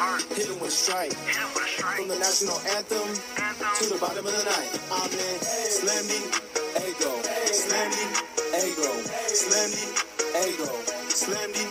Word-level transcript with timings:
hard, 0.00 0.22
hit 0.32 0.48
it 0.48 0.56
with 0.56 0.68
a 0.68 0.70
strike, 0.72 1.12
from 1.12 2.08
the 2.08 2.16
national 2.16 2.56
anthem 2.72 3.04
to 3.76 3.84
the 3.92 3.98
bottom 4.00 4.24
of 4.24 4.32
the 4.32 4.44
night. 4.48 4.72
Amen. 4.88 5.36
Slammy, 5.68 6.24
ego, 6.88 7.12
slammy, 7.52 8.04
ego, 8.64 8.90
slammy, 9.28 9.84
ego, 10.40 10.72
slammy. 11.12 11.64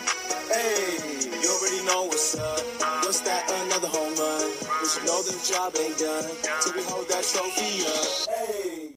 Hey, 0.53 1.01
you 1.41 1.49
already 1.49 1.81
know 1.89 2.05
what's 2.05 2.37
up. 2.37 2.61
What's 3.01 3.21
that? 3.21 3.49
Another 3.65 3.87
home 3.87 4.13
run. 4.13 4.45
We 4.81 4.87
should 4.87 5.05
know 5.05 5.23
the 5.23 5.33
job 5.49 5.73
ain't 5.81 5.97
done 5.97 6.29
till 6.61 6.73
we 6.73 6.83
hold 6.83 7.09
that 7.09 7.25
trophy 7.25 7.81
up. 7.81 8.29
Hey. 8.29 8.95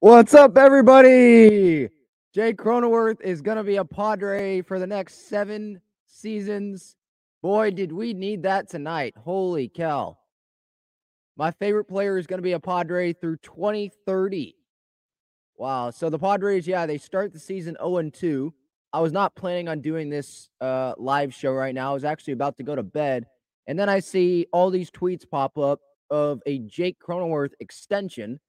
What's 0.00 0.34
up, 0.34 0.58
everybody? 0.58 1.88
Jay 2.34 2.52
Cronenworth 2.52 3.20
is 3.20 3.40
going 3.40 3.56
to 3.56 3.62
be 3.62 3.76
a 3.76 3.84
Padre 3.84 4.62
for 4.62 4.80
the 4.80 4.86
next 4.88 5.28
seven 5.28 5.80
seasons. 6.08 6.96
Boy, 7.44 7.72
did 7.72 7.92
we 7.92 8.14
need 8.14 8.44
that 8.44 8.70
tonight. 8.70 9.12
Holy 9.18 9.68
cow. 9.68 10.16
My 11.36 11.50
favorite 11.50 11.84
player 11.84 12.16
is 12.16 12.26
going 12.26 12.38
to 12.38 12.42
be 12.42 12.52
a 12.52 12.58
Padre 12.58 13.12
through 13.12 13.36
2030. 13.42 14.56
Wow. 15.58 15.90
So 15.90 16.08
the 16.08 16.18
Padres, 16.18 16.66
yeah, 16.66 16.86
they 16.86 16.96
start 16.96 17.34
the 17.34 17.38
season 17.38 17.76
0 17.78 18.08
2. 18.08 18.54
I 18.94 19.00
was 19.00 19.12
not 19.12 19.34
planning 19.34 19.68
on 19.68 19.82
doing 19.82 20.08
this 20.08 20.48
uh, 20.62 20.94
live 20.96 21.34
show 21.34 21.52
right 21.52 21.74
now. 21.74 21.90
I 21.90 21.92
was 21.92 22.04
actually 22.04 22.32
about 22.32 22.56
to 22.56 22.62
go 22.62 22.74
to 22.74 22.82
bed. 22.82 23.26
And 23.66 23.78
then 23.78 23.90
I 23.90 24.00
see 24.00 24.46
all 24.50 24.70
these 24.70 24.90
tweets 24.90 25.28
pop 25.30 25.58
up 25.58 25.80
of 26.08 26.40
a 26.46 26.60
Jake 26.60 26.96
Cronenworth 26.98 27.52
extension. 27.60 28.40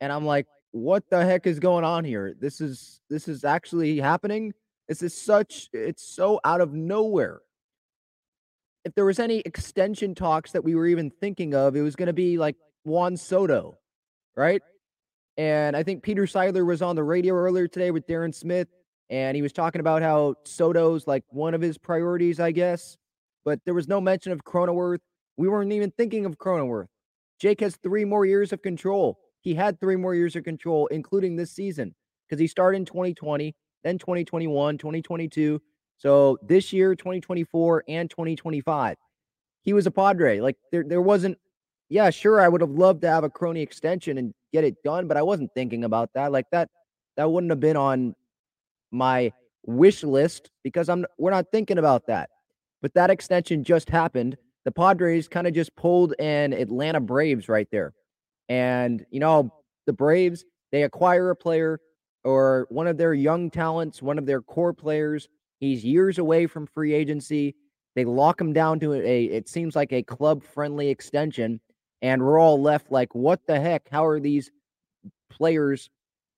And 0.00 0.12
I'm 0.12 0.24
like, 0.24 0.46
what 0.70 1.02
the 1.10 1.24
heck 1.24 1.48
is 1.48 1.58
going 1.58 1.82
on 1.82 2.04
here? 2.04 2.36
This 2.40 2.60
is 2.60 3.00
this 3.10 3.26
is 3.26 3.42
actually 3.42 3.98
happening. 3.98 4.54
This 4.86 5.02
is 5.02 5.20
such 5.20 5.68
it's 5.72 6.14
so 6.14 6.38
out 6.44 6.60
of 6.60 6.72
nowhere. 6.72 7.40
If 8.86 8.94
there 8.94 9.04
was 9.04 9.18
any 9.18 9.40
extension 9.40 10.14
talks 10.14 10.52
that 10.52 10.62
we 10.62 10.76
were 10.76 10.86
even 10.86 11.10
thinking 11.10 11.54
of, 11.54 11.74
it 11.74 11.82
was 11.82 11.96
going 11.96 12.06
to 12.06 12.12
be 12.12 12.38
like 12.38 12.54
Juan 12.84 13.16
Soto, 13.16 13.78
right? 14.36 14.62
And 15.36 15.76
I 15.76 15.82
think 15.82 16.04
Peter 16.04 16.22
Seidler 16.22 16.64
was 16.64 16.82
on 16.82 16.94
the 16.94 17.02
radio 17.02 17.34
earlier 17.34 17.66
today 17.66 17.90
with 17.90 18.06
Darren 18.06 18.32
Smith 18.32 18.68
and 19.10 19.34
he 19.34 19.42
was 19.42 19.52
talking 19.52 19.80
about 19.80 20.02
how 20.02 20.36
Soto's 20.44 21.06
like 21.06 21.24
one 21.30 21.52
of 21.54 21.60
his 21.60 21.78
priorities, 21.78 22.38
I 22.38 22.52
guess. 22.52 22.96
But 23.44 23.60
there 23.64 23.74
was 23.74 23.88
no 23.88 24.00
mention 24.00 24.32
of 24.32 24.44
Cronenworth. 24.44 25.00
We 25.36 25.48
weren't 25.48 25.72
even 25.72 25.92
thinking 25.92 26.24
of 26.24 26.38
Cronenworth. 26.38 26.86
Jake 27.40 27.60
has 27.60 27.76
three 27.76 28.04
more 28.04 28.24
years 28.24 28.52
of 28.52 28.62
control. 28.62 29.18
He 29.40 29.54
had 29.54 29.80
three 29.80 29.96
more 29.96 30.14
years 30.14 30.34
of 30.34 30.44
control, 30.44 30.86
including 30.88 31.36
this 31.36 31.52
season, 31.52 31.94
because 32.28 32.40
he 32.40 32.46
started 32.46 32.78
in 32.78 32.84
2020, 32.84 33.52
then 33.84 33.98
2021, 33.98 34.78
2022. 34.78 35.60
So 35.98 36.38
this 36.42 36.72
year, 36.72 36.94
2024, 36.94 37.84
and 37.88 38.10
2025. 38.10 38.96
He 39.62 39.72
was 39.72 39.86
a 39.86 39.90
Padre. 39.90 40.40
Like 40.40 40.56
there, 40.70 40.84
there 40.84 41.02
wasn't, 41.02 41.38
yeah, 41.88 42.10
sure, 42.10 42.40
I 42.40 42.48
would 42.48 42.60
have 42.60 42.70
loved 42.70 43.02
to 43.02 43.08
have 43.08 43.24
a 43.24 43.30
crony 43.30 43.62
extension 43.62 44.18
and 44.18 44.32
get 44.52 44.64
it 44.64 44.82
done, 44.84 45.08
but 45.08 45.16
I 45.16 45.22
wasn't 45.22 45.52
thinking 45.54 45.84
about 45.84 46.10
that. 46.14 46.32
Like 46.32 46.46
that, 46.52 46.68
that 47.16 47.30
wouldn't 47.30 47.50
have 47.50 47.60
been 47.60 47.76
on 47.76 48.14
my 48.90 49.32
wish 49.64 50.02
list 50.04 50.50
because 50.62 50.88
I'm 50.88 51.04
we're 51.18 51.30
not 51.30 51.46
thinking 51.52 51.78
about 51.78 52.06
that. 52.06 52.30
But 52.82 52.94
that 52.94 53.10
extension 53.10 53.64
just 53.64 53.90
happened. 53.90 54.36
The 54.64 54.72
Padres 54.72 55.28
kind 55.28 55.46
of 55.46 55.54
just 55.54 55.74
pulled 55.76 56.14
an 56.18 56.52
Atlanta 56.52 57.00
Braves 57.00 57.48
right 57.48 57.68
there. 57.70 57.92
And 58.48 59.04
you 59.10 59.20
know, 59.20 59.52
the 59.86 59.92
Braves, 59.92 60.44
they 60.72 60.82
acquire 60.82 61.30
a 61.30 61.36
player 61.36 61.80
or 62.24 62.66
one 62.70 62.86
of 62.86 62.96
their 62.96 63.14
young 63.14 63.50
talents, 63.50 64.02
one 64.02 64.18
of 64.18 64.26
their 64.26 64.42
core 64.42 64.72
players. 64.72 65.28
He's 65.60 65.84
years 65.84 66.18
away 66.18 66.46
from 66.46 66.66
free 66.66 66.92
agency. 66.92 67.54
They 67.94 68.04
lock 68.04 68.40
him 68.40 68.52
down 68.52 68.78
to 68.80 68.92
a 68.94 69.24
it 69.24 69.48
seems 69.48 69.74
like 69.74 69.92
a 69.92 70.02
club 70.02 70.42
friendly 70.42 70.88
extension 70.88 71.60
and 72.02 72.22
we're 72.22 72.38
all 72.38 72.60
left 72.60 72.92
like 72.92 73.14
what 73.14 73.40
the 73.46 73.58
heck? 73.58 73.88
How 73.90 74.04
are 74.04 74.20
these 74.20 74.50
players 75.30 75.88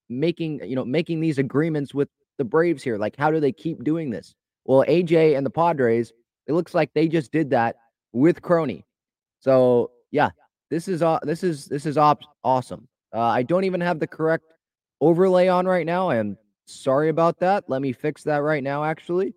making, 0.09 0.61
you 0.65 0.77
know, 0.77 0.85
making 0.85 1.21
these 1.21 1.39
agreements 1.39 1.93
with 1.93 2.09
the 2.39 2.45
Braves 2.45 2.83
here? 2.83 2.97
Like, 2.97 3.17
how 3.17 3.31
do 3.31 3.41
they 3.41 3.53
keep 3.53 3.83
doing 3.83 4.11
this? 4.11 4.35
Well, 4.65 4.85
AJ 4.89 5.37
and 5.37 5.45
the 5.45 5.51
Padres, 5.51 6.13
it 6.47 6.53
looks 6.53 6.75
like 6.75 6.91
they 6.95 7.09
just 7.09 7.33
did 7.33 7.51
that 7.51 7.77
with 8.13 8.41
Crony. 8.41 8.87
So 9.41 9.91
yeah, 10.11 10.31
this 10.71 10.89
is 10.89 11.03
uh 11.03 11.19
this 11.23 11.43
is 11.43 11.67
this 11.67 11.87
is 11.87 11.99
op- 11.99 12.23
awesome. 12.45 12.89
Uh, 13.15 13.21
I 13.21 13.43
don't 13.43 13.65
even 13.65 13.81
have 13.81 13.99
the 13.99 14.07
correct 14.07 14.45
overlay 15.01 15.49
on 15.49 15.67
right 15.67 15.87
now. 15.87 16.11
Am 16.11 16.37
sorry 16.69 17.09
about 17.09 17.41
that. 17.41 17.65
Let 17.69 17.83
me 17.83 17.93
fix 17.93 18.23
that 18.25 18.43
right 18.43 18.63
now. 18.63 18.85
Actually, 18.85 19.35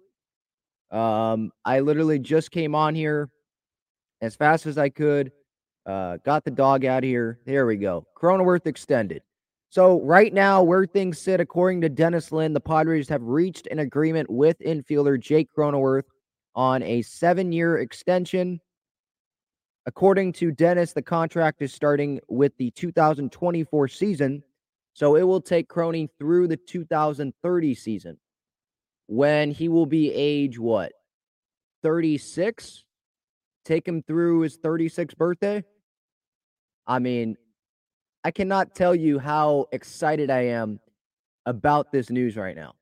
um, 0.92 1.51
I 1.66 1.80
literally 1.80 2.19
just 2.19 2.51
came 2.51 2.75
on 2.75 2.95
here 2.95 3.30
as 4.22 4.36
fast 4.36 4.66
as 4.66 4.78
I 4.78 4.89
could. 4.89 5.31
Uh, 5.86 6.18
got 6.18 6.44
the 6.44 6.51
dog 6.51 6.86
out 6.86 7.04
here. 7.04 7.39
There 7.45 7.66
we 7.66 7.78
go. 7.78 8.06
Cronenworth 8.16 8.68
extended. 8.68 9.24
So 9.69 10.01
right 10.01 10.33
now, 10.33 10.62
where 10.62 10.86
things 10.86 11.18
sit, 11.18 11.39
according 11.39 11.81
to 11.81 11.89
Dennis 11.89 12.31
Lin, 12.31 12.54
the 12.54 12.60
Padres 12.60 13.07
have 13.07 13.24
reached 13.24 13.68
an 13.68 13.80
agreement 13.80 14.30
with 14.30 14.60
infielder 14.60 15.18
Jake 15.19 15.48
Cronenworth 15.57 16.04
on 16.54 16.84
a 16.84 17.01
seven-year 17.01 17.77
extension. 17.77 18.60
According 19.86 20.34
to 20.34 20.51
Dennis, 20.51 20.92
the 20.92 21.01
contract 21.01 21.62
is 21.62 21.74
starting 21.74 22.19
with 22.27 22.51
the 22.57 22.69
2024 22.72 23.88
season, 23.88 24.44
so 24.94 25.16
it 25.16 25.24
will 25.24 25.42
take 25.42 25.68
Crony 25.68 26.10
through 26.20 26.48
the 26.48 26.58
2030 26.58 27.76
season 27.76 28.18
when 29.08 29.52
he 29.52 29.68
will 29.68 29.86
be 29.86 30.12
age 30.14 30.60
what? 30.60 30.94
36? 31.84 32.84
Take 33.66 33.88
him 33.88 34.04
through 34.04 34.42
his 34.42 34.58
36th 34.58 35.18
birthday? 35.18 35.64
I 36.86 37.00
mean, 37.00 37.38
I 38.24 38.32
cannot 38.32 38.76
tell 38.76 38.96
you 38.96 39.20
how 39.20 39.68
excited 39.72 40.30
I 40.30 40.48
am 40.48 40.80
about 41.46 41.92
this 41.92 42.10
news 42.10 42.36
right 42.36 42.56
now. 42.56 42.76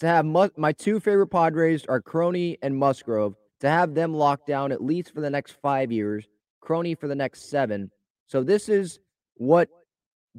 To 0.00 0.06
have 0.06 0.24
mu- 0.24 0.48
my 0.56 0.72
two 0.72 1.00
favorite 1.00 1.28
Padres 1.28 1.84
are 1.86 2.00
Crony 2.00 2.58
and 2.62 2.76
Musgrove, 2.76 3.34
to 3.60 3.68
have 3.68 3.94
them 3.94 4.14
locked 4.14 4.46
down 4.46 4.72
at 4.72 4.82
least 4.82 5.14
for 5.14 5.20
the 5.20 5.30
next 5.30 5.56
five 5.62 5.92
years, 5.92 6.26
Crony 6.60 6.94
for 6.94 7.08
the 7.08 7.14
next 7.14 7.50
seven. 7.50 7.90
So 8.26 8.42
this 8.42 8.68
is 8.68 8.98
what 9.34 9.68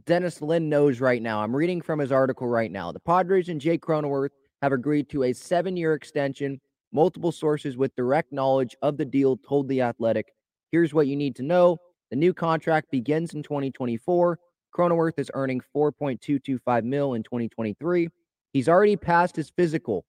Dennis 0.05 0.41
Lin 0.41 0.69
knows 0.69 0.99
right 0.99 1.21
now. 1.21 1.41
I'm 1.43 1.55
reading 1.55 1.81
from 1.81 1.99
his 1.99 2.11
article 2.11 2.47
right 2.47 2.71
now. 2.71 2.91
The 2.91 2.99
Padres 2.99 3.49
and 3.49 3.61
Jake 3.61 3.81
Cronenworth 3.81 4.31
have 4.61 4.71
agreed 4.71 5.07
to 5.09 5.23
a 5.23 5.33
seven 5.33 5.77
year 5.77 5.93
extension. 5.93 6.59
Multiple 6.91 7.31
sources 7.31 7.77
with 7.77 7.95
direct 7.95 8.31
knowledge 8.31 8.75
of 8.81 8.97
the 8.97 9.05
deal 9.05 9.37
told 9.37 9.67
The 9.67 9.81
Athletic. 9.81 10.33
Here's 10.71 10.93
what 10.93 11.07
you 11.07 11.15
need 11.15 11.35
to 11.37 11.43
know 11.43 11.77
the 12.09 12.15
new 12.15 12.33
contract 12.33 12.91
begins 12.91 13.33
in 13.33 13.43
2024. 13.43 14.39
Cronenworth 14.75 15.17
is 15.17 15.31
earning 15.35 15.61
4.225 15.75 16.83
mil 16.83 17.13
in 17.13 17.23
2023. 17.23 18.09
He's 18.51 18.69
already 18.69 18.95
passed 18.95 19.35
his 19.35 19.51
physical. 19.51 20.05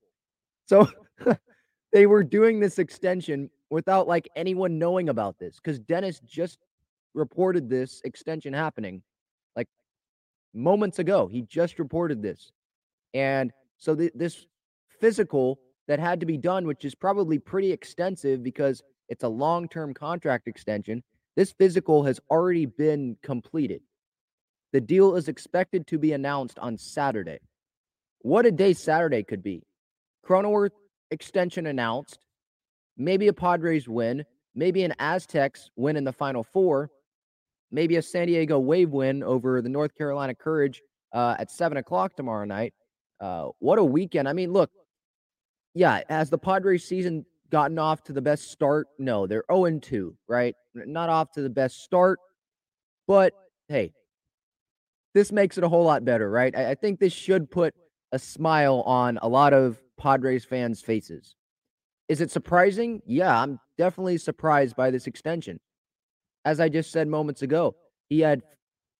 So 0.67 0.87
they 1.93 2.07
were 2.07 2.23
doing 2.23 2.59
this 2.59 2.79
extension 2.79 3.49
without 3.69 4.07
like 4.07 4.27
anyone 4.35 4.79
knowing 4.79 5.09
about 5.09 5.37
this 5.37 5.57
because 5.57 5.79
Dennis 5.79 6.19
just 6.21 6.59
reported 7.13 7.69
this 7.69 8.01
extension 8.03 8.53
happening 8.53 9.01
moments 10.55 10.99
ago. 10.99 11.27
He 11.27 11.43
just 11.43 11.77
reported 11.77 12.21
this. 12.21 12.51
And 13.13 13.51
so 13.77 13.95
th- 13.95 14.13
this 14.15 14.47
physical 14.99 15.59
that 15.87 15.99
had 15.99 16.19
to 16.21 16.25
be 16.25 16.37
done, 16.37 16.65
which 16.65 16.85
is 16.85 16.95
probably 16.95 17.37
pretty 17.37 17.71
extensive 17.71 18.41
because 18.41 18.81
it's 19.09 19.23
a 19.23 19.29
long 19.29 19.67
term 19.67 19.93
contract 19.93 20.47
extension, 20.47 21.03
this 21.35 21.51
physical 21.51 22.03
has 22.03 22.19
already 22.29 22.65
been 22.65 23.17
completed. 23.21 23.81
The 24.71 24.81
deal 24.81 25.15
is 25.15 25.27
expected 25.27 25.87
to 25.87 25.99
be 25.99 26.13
announced 26.13 26.57
on 26.59 26.77
Saturday. 26.77 27.39
What 28.19 28.45
a 28.45 28.51
day 28.51 28.73
Saturday 28.73 29.23
could 29.23 29.43
be. 29.43 29.63
Cronenworth 30.25 30.71
extension 31.11 31.67
announced, 31.67 32.19
maybe 32.97 33.27
a 33.27 33.33
Padres 33.33 33.87
win, 33.87 34.25
maybe 34.55 34.83
an 34.83 34.95
Aztecs 34.97 35.69
win 35.75 35.97
in 35.97 36.03
the 36.03 36.11
Final 36.11 36.43
Four, 36.43 36.89
maybe 37.71 37.95
a 37.97 38.01
San 38.01 38.27
Diego 38.27 38.59
Wave 38.59 38.89
win 38.91 39.23
over 39.23 39.61
the 39.61 39.69
North 39.69 39.95
Carolina 39.95 40.35
Courage 40.35 40.81
uh, 41.13 41.35
at 41.39 41.51
7 41.51 41.77
o'clock 41.77 42.15
tomorrow 42.15 42.45
night. 42.45 42.73
Uh, 43.19 43.49
what 43.59 43.79
a 43.79 43.83
weekend. 43.83 44.27
I 44.27 44.33
mean, 44.33 44.51
look, 44.51 44.69
yeah, 45.73 46.01
as 46.09 46.29
the 46.29 46.37
Padres 46.37 46.85
season 46.85 47.25
gotten 47.51 47.79
off 47.79 48.03
to 48.03 48.13
the 48.13 48.21
best 48.21 48.51
start? 48.51 48.87
No, 48.97 49.27
they're 49.27 49.45
0 49.51 49.79
2, 49.79 50.15
right? 50.27 50.55
Not 50.73 51.09
off 51.09 51.31
to 51.33 51.41
the 51.41 51.49
best 51.49 51.83
start, 51.83 52.19
but 53.07 53.33
hey, 53.67 53.93
this 55.13 55.31
makes 55.31 55.57
it 55.57 55.63
a 55.63 55.69
whole 55.69 55.83
lot 55.83 56.03
better, 56.03 56.29
right? 56.29 56.55
I, 56.55 56.71
I 56.71 56.75
think 56.75 56.99
this 56.99 57.13
should 57.13 57.49
put 57.49 57.73
a 58.11 58.19
smile 58.19 58.81
on 58.81 59.19
a 59.21 59.27
lot 59.27 59.53
of 59.53 59.77
Padres 59.97 60.45
fans' 60.45 60.81
faces. 60.81 61.35
Is 62.07 62.21
it 62.21 62.31
surprising? 62.31 63.01
Yeah, 63.05 63.39
I'm 63.39 63.59
definitely 63.77 64.17
surprised 64.17 64.75
by 64.75 64.91
this 64.91 65.07
extension. 65.07 65.59
As 66.45 66.59
I 66.59 66.69
just 66.69 66.91
said 66.91 67.07
moments 67.07 67.41
ago, 67.41 67.75
he 68.07 68.19
had 68.19 68.43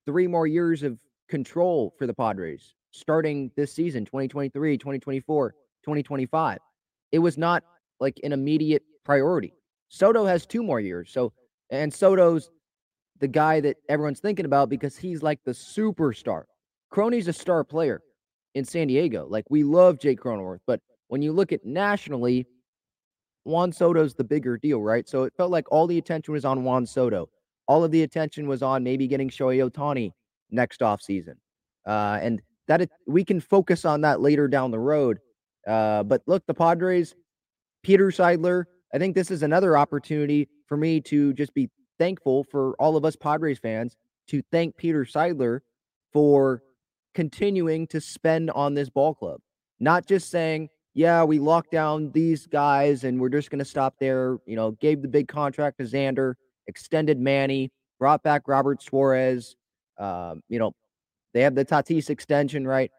three 0.06 0.28
more 0.28 0.48
years 0.48 0.84
of 0.84 1.00
control 1.30 1.94
for 1.98 2.08
the 2.08 2.14
Padres 2.14 2.76
starting 2.92 3.52
this 3.56 3.74
season 3.74 4.06
2023, 4.06 4.78
2024, 4.78 5.52
2025. 5.52 6.60
It 7.12 7.20
was 7.20 7.38
not 7.38 7.64
like 8.00 8.20
an 8.24 8.34
immediate 8.34 8.84
priority. 9.04 9.54
Soto 9.90 10.26
has 10.26 10.46
two 10.46 10.64
more 10.64 10.80
years. 10.80 11.12
So, 11.12 11.34
and 11.70 11.94
Soto's 11.94 12.50
the 13.20 13.28
guy 13.28 13.60
that 13.62 13.78
everyone's 13.90 14.20
thinking 14.20 14.46
about 14.46 14.70
because 14.70 14.98
he's 14.98 15.22
like 15.22 15.40
the 15.46 15.52
superstar. 15.52 16.44
Crony's 16.90 17.28
a 17.28 17.34
star 17.34 17.64
player 17.64 18.02
in 18.56 18.66
San 18.66 18.88
Diego. 18.88 19.28
Like 19.30 19.46
we 19.50 19.64
love 19.64 20.00
Jake 20.00 20.20
Cronenworth, 20.20 20.60
but 20.66 20.82
when 21.08 21.22
you 21.22 21.32
look 21.32 21.52
at 21.52 21.66
nationally, 21.66 22.48
Juan 23.44 23.72
Soto's 23.72 24.16
the 24.16 24.24
bigger 24.24 24.58
deal, 24.58 24.82
right? 24.82 25.08
So 25.08 25.24
it 25.24 25.34
felt 25.38 25.52
like 25.52 25.72
all 25.72 25.86
the 25.86 25.98
attention 25.98 26.34
was 26.34 26.46
on 26.46 26.64
Juan 26.64 26.86
Soto. 26.86 27.30
All 27.68 27.84
of 27.84 27.92
the 27.92 28.04
attention 28.04 28.48
was 28.48 28.62
on 28.62 28.84
maybe 28.84 29.08
getting 29.08 29.30
Shohei 29.30 29.68
Ohtani 29.70 30.12
next 30.52 30.82
offseason. 30.82 31.36
Uh, 31.86 32.20
and 32.22 32.42
that 32.68 32.82
it, 32.82 32.92
we 33.08 33.24
can 33.24 33.40
focus 33.40 33.86
on 33.86 34.02
that 34.02 34.22
later 34.22 34.48
down 34.48 34.72
the 34.72 34.80
road. 34.80 35.20
Uh, 35.68 36.04
but 36.04 36.22
look, 36.26 36.46
the 36.46 36.54
Padres 36.54 37.16
Peter 37.86 38.08
Seidler. 38.08 38.66
I 38.96 38.98
think 38.98 39.14
this 39.14 39.30
is 39.30 39.44
another 39.44 39.78
opportunity 39.78 40.50
for 40.68 40.76
me 40.76 41.00
to 41.02 41.34
just 41.34 41.54
be 41.54 41.70
thankful 42.00 42.44
for 42.44 42.76
all 42.80 42.98
of 42.98 43.06
us 43.06 43.16
Padres 43.16 43.60
fans 43.60 43.96
to 44.28 44.42
thank 44.52 44.76
Peter 44.76 45.06
Seidler 45.06 45.60
for 46.12 46.64
continuing 47.14 47.86
to 47.88 48.02
spend 48.02 48.50
on 48.52 48.74
this 48.74 48.90
ball 48.90 49.14
club. 49.14 49.40
Not 49.80 50.08
just 50.08 50.32
saying, 50.32 50.70
yeah, 50.96 51.24
we 51.24 51.38
locked 51.38 51.72
down 51.72 52.12
these 52.12 52.48
guys 52.48 53.04
and 53.04 53.20
we're 53.20 53.30
just 53.30 53.52
going 53.52 53.60
to 53.60 53.66
stop 53.66 53.96
there. 54.00 54.38
You 54.48 54.56
know, 54.56 54.72
gave 54.72 55.04
the 55.04 55.08
big 55.08 55.28
contract 55.28 55.78
to 55.78 55.84
Xander, 55.84 56.34
extended 56.68 57.20
Manny, 57.20 57.72
brought 58.00 58.24
back 58.24 58.48
Robert 58.48 58.82
Suarez. 58.82 59.56
Um, 59.98 60.42
you 60.50 60.60
know, 60.60 60.74
they 61.34 61.42
have 61.42 61.56
the 61.56 61.66
Tatis 61.66 62.10
extension, 62.10 62.68
right? 62.68 62.92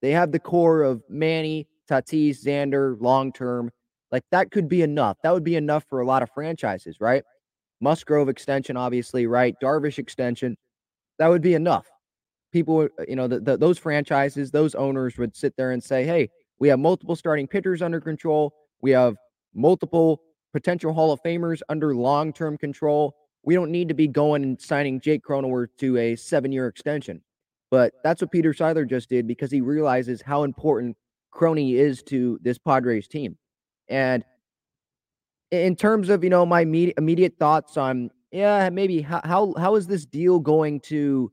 They 0.00 0.10
have 0.10 0.32
the 0.32 0.38
core 0.38 0.82
of 0.82 1.02
Manny, 1.08 1.66
Tatis, 1.88 2.44
Xander, 2.44 2.96
long 3.00 3.32
term. 3.32 3.70
Like 4.10 4.24
that 4.30 4.50
could 4.50 4.68
be 4.68 4.82
enough. 4.82 5.16
That 5.22 5.32
would 5.32 5.44
be 5.44 5.56
enough 5.56 5.84
for 5.88 6.00
a 6.00 6.06
lot 6.06 6.22
of 6.22 6.30
franchises, 6.30 7.00
right? 7.00 7.22
Musgrove 7.80 8.28
extension, 8.28 8.76
obviously, 8.76 9.26
right? 9.26 9.54
Darvish 9.62 9.98
extension. 9.98 10.56
That 11.18 11.28
would 11.28 11.42
be 11.42 11.54
enough. 11.54 11.86
People, 12.52 12.88
you 13.08 13.16
know, 13.16 13.26
the, 13.26 13.40
the, 13.40 13.56
those 13.56 13.78
franchises, 13.78 14.50
those 14.50 14.74
owners 14.74 15.16
would 15.16 15.34
sit 15.34 15.54
there 15.56 15.72
and 15.72 15.82
say, 15.82 16.04
hey, 16.04 16.28
we 16.58 16.68
have 16.68 16.78
multiple 16.78 17.16
starting 17.16 17.48
pitchers 17.48 17.82
under 17.82 18.00
control. 18.00 18.52
We 18.82 18.90
have 18.92 19.16
multiple 19.54 20.20
potential 20.52 20.92
Hall 20.92 21.12
of 21.12 21.22
Famers 21.22 21.60
under 21.68 21.94
long 21.94 22.32
term 22.32 22.58
control. 22.58 23.16
We 23.44 23.54
don't 23.54 23.70
need 23.70 23.88
to 23.88 23.94
be 23.94 24.06
going 24.06 24.42
and 24.42 24.60
signing 24.60 25.00
Jake 25.00 25.24
Cronenworth 25.24 25.76
to 25.78 25.96
a 25.98 26.16
seven 26.16 26.52
year 26.52 26.68
extension. 26.68 27.22
But 27.70 27.94
that's 28.04 28.20
what 28.20 28.30
Peter 28.30 28.52
Seidler 28.52 28.88
just 28.88 29.08
did 29.08 29.26
because 29.26 29.50
he 29.50 29.60
realizes 29.60 30.20
how 30.20 30.44
important 30.44 30.96
Crony 31.30 31.74
is 31.74 32.02
to 32.04 32.38
this 32.42 32.58
Padres 32.58 33.08
team. 33.08 33.38
And 33.88 34.24
in 35.52 35.76
terms 35.76 36.08
of 36.08 36.24
you 36.24 36.30
know 36.30 36.44
my 36.44 36.62
immediate, 36.62 36.96
immediate 36.98 37.34
thoughts 37.38 37.76
on 37.76 38.10
yeah 38.32 38.68
maybe 38.70 39.02
how, 39.02 39.20
how 39.22 39.54
how 39.58 39.76
is 39.76 39.86
this 39.86 40.04
deal 40.06 40.40
going 40.40 40.80
to 40.80 41.30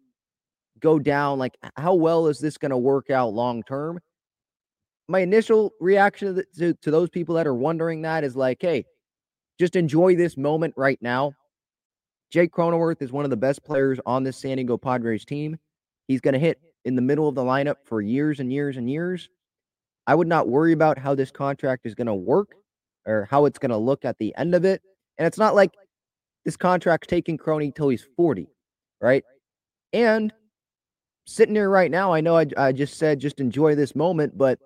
go 0.79 0.99
down 0.99 1.39
like 1.39 1.57
how 1.77 1.93
well 1.93 2.27
is 2.27 2.39
this 2.39 2.57
going 2.57 2.69
to 2.69 2.77
work 2.77 3.09
out 3.09 3.33
long 3.33 3.63
term 3.63 3.99
my 5.07 5.19
initial 5.21 5.71
reaction 5.79 6.35
to, 6.35 6.45
to, 6.57 6.73
to 6.81 6.91
those 6.91 7.09
people 7.09 7.33
that 7.35 7.47
are 7.47 7.55
wondering 7.55 8.01
that 8.01 8.23
is 8.23 8.35
like 8.35 8.57
hey 8.59 8.85
just 9.59 9.75
enjoy 9.75 10.15
this 10.15 10.37
moment 10.37 10.73
right 10.77 10.99
now 11.01 11.33
jake 12.31 12.51
cronenworth 12.51 13.01
is 13.01 13.11
one 13.11 13.25
of 13.25 13.31
the 13.31 13.37
best 13.37 13.63
players 13.63 13.99
on 14.05 14.23
this 14.23 14.37
san 14.37 14.57
diego 14.57 14.77
padres 14.77 15.25
team 15.25 15.57
he's 16.07 16.21
going 16.21 16.33
to 16.33 16.39
hit 16.39 16.59
in 16.85 16.95
the 16.95 17.01
middle 17.01 17.27
of 17.27 17.35
the 17.35 17.43
lineup 17.43 17.75
for 17.83 18.01
years 18.01 18.39
and 18.39 18.51
years 18.51 18.77
and 18.77 18.89
years 18.89 19.29
I 20.09 20.15
would 20.15 20.27
not 20.27 20.49
worry 20.49 20.73
about 20.73 20.97
how 20.97 21.13
this 21.13 21.29
contract 21.29 21.85
is 21.85 21.93
going 21.93 22.07
to 22.07 22.15
work 22.15 22.55
or 23.05 23.27
how 23.29 23.45
it's 23.45 23.59
going 23.59 23.69
to 23.69 23.77
look 23.77 24.05
at 24.05 24.17
the 24.17 24.33
end 24.37 24.55
of 24.55 24.65
it. 24.65 24.81
And 25.19 25.27
it's 25.27 25.37
not 25.37 25.53
like 25.53 25.69
this 26.45 26.57
contract's 26.57 27.05
taking 27.05 27.37
Crony 27.37 27.71
till 27.71 27.89
he's 27.89 28.07
40, 28.17 28.47
right? 29.01 29.23
And 29.93 30.33
sitting 31.27 31.53
here 31.53 31.69
right 31.69 31.91
now, 31.91 32.11
I 32.11 32.21
know 32.21 32.35
I, 32.35 32.47
I 32.57 32.71
just 32.71 32.97
said 32.97 33.19
just 33.19 33.39
enjoy 33.39 33.75
this 33.75 33.95
moment, 33.95 34.35
but 34.35 34.57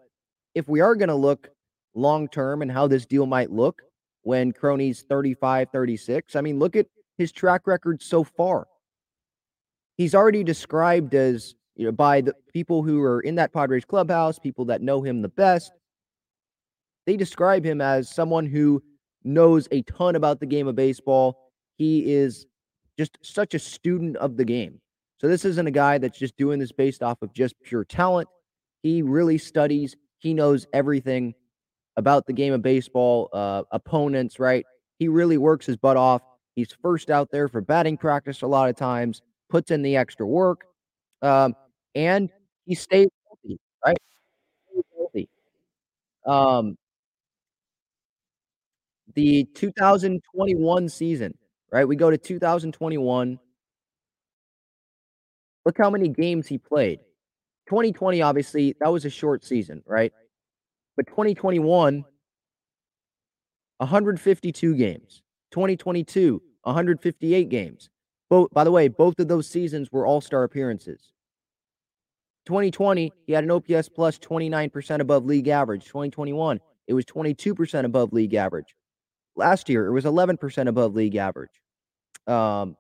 if 0.55 0.69
we 0.69 0.79
are 0.79 0.95
going 0.95 1.09
to 1.09 1.15
look 1.15 1.49
long 1.93 2.29
term 2.29 2.61
and 2.61 2.71
how 2.71 2.87
this 2.87 3.05
deal 3.05 3.25
might 3.25 3.51
look 3.51 3.81
when 4.23 4.51
Crony's 4.51 5.03
35, 5.03 5.69
36, 5.71 6.35
I 6.35 6.41
mean, 6.41 6.59
look 6.59 6.75
at 6.75 6.87
his 7.17 7.31
track 7.31 7.67
record 7.67 8.01
so 8.01 8.23
far. 8.23 8.67
He's 9.97 10.15
already 10.15 10.43
described 10.43 11.13
as 11.13 11.55
you 11.75 11.85
know, 11.85 11.91
by 11.91 12.21
the 12.21 12.33
people 12.51 12.83
who 12.83 13.01
are 13.01 13.21
in 13.21 13.35
that 13.35 13.53
Padres 13.53 13.85
clubhouse, 13.85 14.39
people 14.39 14.65
that 14.65 14.81
know 14.81 15.01
him 15.01 15.21
the 15.21 15.29
best. 15.29 15.71
They 17.05 17.17
describe 17.17 17.65
him 17.65 17.81
as 17.81 18.09
someone 18.09 18.45
who 18.45 18.81
knows 19.23 19.67
a 19.71 19.81
ton 19.83 20.15
about 20.15 20.39
the 20.39 20.45
game 20.45 20.67
of 20.67 20.75
baseball. 20.75 21.51
He 21.77 22.13
is 22.13 22.45
just 22.97 23.17
such 23.21 23.53
a 23.53 23.59
student 23.59 24.17
of 24.17 24.37
the 24.37 24.45
game. 24.45 24.79
So 25.19 25.27
this 25.27 25.45
isn't 25.45 25.67
a 25.67 25.71
guy 25.71 25.97
that's 25.97 26.19
just 26.19 26.35
doing 26.37 26.59
this 26.59 26.71
based 26.71 27.01
off 27.01 27.21
of 27.21 27.33
just 27.33 27.55
pure 27.63 27.85
talent. 27.85 28.27
He 28.83 29.01
really 29.01 29.37
studies. 29.37 29.95
He 30.19 30.33
knows 30.33 30.67
everything 30.73 31.33
about 31.97 32.25
the 32.25 32.33
game 32.33 32.53
of 32.53 32.61
baseball, 32.61 33.29
uh, 33.33 33.63
opponents, 33.71 34.39
right? 34.39 34.65
He 34.99 35.07
really 35.07 35.37
works 35.37 35.65
his 35.65 35.77
butt 35.77 35.97
off. 35.97 36.21
He's 36.55 36.71
first 36.81 37.09
out 37.09 37.31
there 37.31 37.47
for 37.47 37.61
batting 37.61 37.97
practice 37.97 38.41
a 38.41 38.47
lot 38.47 38.69
of 38.69 38.75
times, 38.75 39.21
puts 39.49 39.71
in 39.71 39.81
the 39.81 39.95
extra 39.97 40.25
work, 40.27 40.65
um, 41.21 41.55
and 41.95 42.29
he 42.65 42.75
stays 42.75 43.09
healthy, 43.27 43.59
right? 43.85 43.97
Healthy. 44.97 45.29
Um, 46.25 46.77
the 49.15 49.45
2021 49.53 50.89
season, 50.89 51.37
right? 51.71 51.87
We 51.87 51.95
go 51.95 52.09
to 52.09 52.17
2021. 52.17 53.39
Look 55.65 55.77
how 55.77 55.89
many 55.89 56.09
games 56.09 56.47
he 56.47 56.57
played. 56.57 56.99
2020, 57.67 58.21
obviously, 58.21 58.75
that 58.79 58.91
was 58.91 59.05
a 59.05 59.09
short 59.09 59.45
season, 59.45 59.81
right? 59.85 60.11
But 60.95 61.07
2021, 61.07 62.05
152 63.77 64.75
games. 64.75 65.21
2022, 65.51 66.41
158 66.63 67.49
games. 67.49 67.89
Both, 68.29 68.51
by 68.51 68.63
the 68.63 68.71
way, 68.71 68.87
both 68.87 69.19
of 69.19 69.27
those 69.27 69.47
seasons 69.47 69.91
were 69.91 70.05
all 70.05 70.21
star 70.21 70.43
appearances. 70.43 71.11
2020, 72.45 73.11
he 73.25 73.33
had 73.33 73.43
an 73.43 73.51
OPS 73.51 73.89
plus 73.89 74.17
29% 74.19 74.99
above 74.99 75.25
league 75.25 75.47
average. 75.47 75.85
2021, 75.85 76.59
it 76.87 76.93
was 76.93 77.05
22% 77.05 77.85
above 77.85 78.11
league 78.11 78.33
average. 78.33 78.75
Last 79.35 79.69
year, 79.69 79.87
it 79.87 79.91
was 79.91 80.05
11% 80.05 80.67
above 80.67 80.93
league 80.93 81.15
average. 81.15 81.51
Um, 82.27 82.75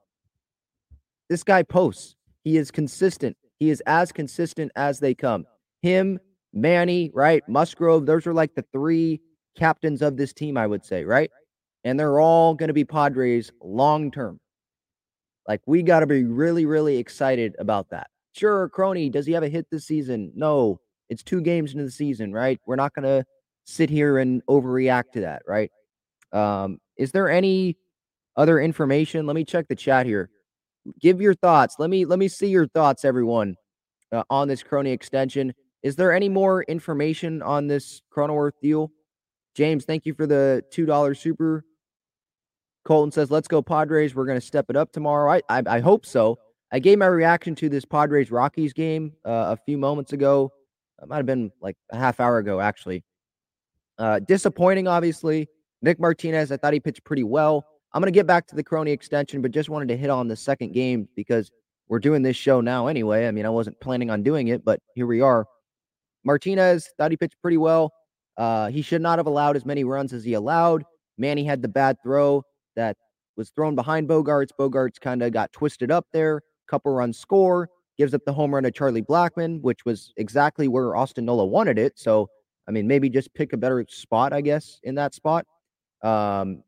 this 1.29 1.43
guy 1.43 1.63
posts. 1.63 2.15
He 2.43 2.57
is 2.57 2.71
consistent. 2.71 3.37
He 3.59 3.69
is 3.69 3.81
as 3.85 4.11
consistent 4.11 4.71
as 4.75 4.99
they 4.99 5.15
come. 5.15 5.45
Him, 5.81 6.19
Manny, 6.53 7.11
right? 7.13 7.43
Musgrove, 7.49 8.05
those 8.05 8.27
are 8.27 8.33
like 8.33 8.53
the 8.55 8.65
three 8.71 9.19
captains 9.57 10.01
of 10.01 10.17
this 10.17 10.33
team, 10.33 10.57
I 10.57 10.67
would 10.67 10.85
say, 10.85 11.03
right? 11.03 11.29
And 11.83 11.99
they're 11.99 12.19
all 12.19 12.53
going 12.53 12.69
to 12.69 12.73
be 12.73 12.85
Padres 12.85 13.51
long 13.61 14.11
term. 14.11 14.39
Like, 15.47 15.61
we 15.65 15.83
got 15.83 15.99
to 15.99 16.07
be 16.07 16.23
really, 16.23 16.65
really 16.65 16.97
excited 16.97 17.55
about 17.59 17.89
that. 17.89 18.07
Sure, 18.33 18.69
Crony, 18.69 19.09
does 19.09 19.25
he 19.25 19.33
have 19.33 19.43
a 19.43 19.49
hit 19.49 19.67
this 19.69 19.85
season? 19.85 20.31
No, 20.35 20.79
it's 21.09 21.21
two 21.21 21.41
games 21.41 21.73
into 21.73 21.83
the 21.83 21.91
season, 21.91 22.31
right? 22.31 22.59
We're 22.65 22.77
not 22.77 22.93
going 22.93 23.03
to 23.03 23.25
sit 23.65 23.89
here 23.89 24.19
and 24.19 24.41
overreact 24.47 25.11
to 25.13 25.21
that, 25.21 25.41
right? 25.47 25.69
Um, 26.31 26.79
is 26.97 27.11
there 27.11 27.29
any 27.29 27.77
other 28.35 28.59
information? 28.59 29.27
Let 29.27 29.35
me 29.35 29.43
check 29.43 29.67
the 29.67 29.75
chat 29.75 30.05
here. 30.05 30.29
Give 30.99 31.21
your 31.21 31.35
thoughts. 31.35 31.75
Let 31.79 31.89
me 31.89 32.05
let 32.05 32.19
me 32.19 32.27
see 32.27 32.47
your 32.47 32.67
thoughts, 32.67 33.05
everyone, 33.05 33.55
uh, 34.11 34.23
on 34.29 34.47
this 34.47 34.63
Crony 34.63 34.91
extension. 34.91 35.53
Is 35.83 35.95
there 35.97 36.13
any 36.13 36.29
more 36.29 36.63
information 36.63 37.41
on 37.41 37.67
this 37.67 38.01
Cronenworth 38.15 38.53
deal? 38.61 38.91
James, 39.53 39.85
thank 39.85 40.05
you 40.05 40.13
for 40.13 40.25
the 40.25 40.63
two 40.71 40.85
dollar 40.85 41.13
super. 41.13 41.63
Colton 42.85 43.11
says, 43.11 43.29
"Let's 43.29 43.47
go 43.47 43.61
Padres. 43.61 44.15
We're 44.15 44.25
going 44.25 44.39
to 44.39 44.45
step 44.45 44.65
it 44.69 44.75
up 44.75 44.91
tomorrow." 44.91 45.31
I, 45.31 45.41
I, 45.49 45.63
I 45.67 45.79
hope 45.79 46.05
so. 46.05 46.39
I 46.71 46.79
gave 46.79 46.97
my 46.97 47.05
reaction 47.05 47.53
to 47.55 47.69
this 47.69 47.85
Padres 47.85 48.31
Rockies 48.31 48.73
game 48.73 49.13
uh, 49.25 49.55
a 49.55 49.57
few 49.65 49.77
moments 49.77 50.11
ago. 50.13 50.51
It 51.01 51.07
might 51.07 51.17
have 51.17 51.25
been 51.25 51.51
like 51.61 51.77
a 51.91 51.97
half 51.97 52.19
hour 52.19 52.39
ago, 52.39 52.59
actually. 52.59 53.03
Uh, 53.99 54.19
disappointing, 54.19 54.87
obviously. 54.87 55.47
Nick 55.81 55.99
Martinez, 55.99 56.51
I 56.51 56.57
thought 56.57 56.73
he 56.73 56.79
pitched 56.79 57.03
pretty 57.03 57.23
well. 57.23 57.65
I'm 57.93 58.01
going 58.01 58.11
to 58.11 58.17
get 58.17 58.25
back 58.25 58.47
to 58.47 58.55
the 58.55 58.63
Crony 58.63 58.91
extension, 58.91 59.41
but 59.41 59.51
just 59.51 59.69
wanted 59.69 59.89
to 59.89 59.97
hit 59.97 60.09
on 60.09 60.27
the 60.27 60.35
second 60.35 60.73
game 60.73 61.07
because 61.15 61.51
we're 61.89 61.99
doing 61.99 62.23
this 62.23 62.37
show 62.37 62.59
now 62.59 62.87
anyway. 62.87 63.27
I 63.27 63.31
mean, 63.31 63.45
I 63.45 63.49
wasn't 63.49 63.79
planning 63.79 64.09
on 64.09 64.23
doing 64.23 64.47
it, 64.47 64.65
but 64.65 64.79
here 64.95 65.05
we 65.05 65.21
are. 65.21 65.45
Martinez 66.23 66.89
thought 66.97 67.11
he 67.11 67.17
pitched 67.17 67.41
pretty 67.41 67.57
well. 67.57 67.91
Uh, 68.37 68.69
he 68.69 68.81
should 68.81 69.01
not 69.01 69.19
have 69.19 69.27
allowed 69.27 69.55
as 69.55 69.65
many 69.65 69.83
runs 69.83 70.13
as 70.13 70.23
he 70.23 70.33
allowed. 70.33 70.83
Manny 71.17 71.43
had 71.43 71.61
the 71.61 71.67
bad 71.67 71.97
throw 72.03 72.43
that 72.75 72.97
was 73.35 73.49
thrown 73.49 73.75
behind 73.75 74.07
Bogaerts. 74.07 74.49
Bogaerts 74.59 74.99
kind 74.99 75.21
of 75.21 75.31
got 75.31 75.51
twisted 75.53 75.91
up 75.91 76.07
there. 76.11 76.41
Couple 76.67 76.93
runs 76.93 77.19
score, 77.19 77.69
gives 77.97 78.13
up 78.13 78.21
the 78.25 78.33
home 78.33 78.53
run 78.53 78.63
to 78.63 78.71
Charlie 78.71 79.01
Blackmon, 79.01 79.61
which 79.61 79.85
was 79.85 80.13
exactly 80.17 80.67
where 80.67 80.95
Austin 80.95 81.25
Nola 81.25 81.45
wanted 81.45 81.77
it. 81.77 81.99
So, 81.99 82.29
I 82.67 82.71
mean, 82.71 82.87
maybe 82.87 83.09
just 83.09 83.33
pick 83.33 83.53
a 83.53 83.57
better 83.57 83.85
spot, 83.89 84.33
I 84.33 84.41
guess, 84.41 84.79
in 84.83 84.95
that 84.95 85.13
spot. 85.13 85.45
Um, 86.01 86.63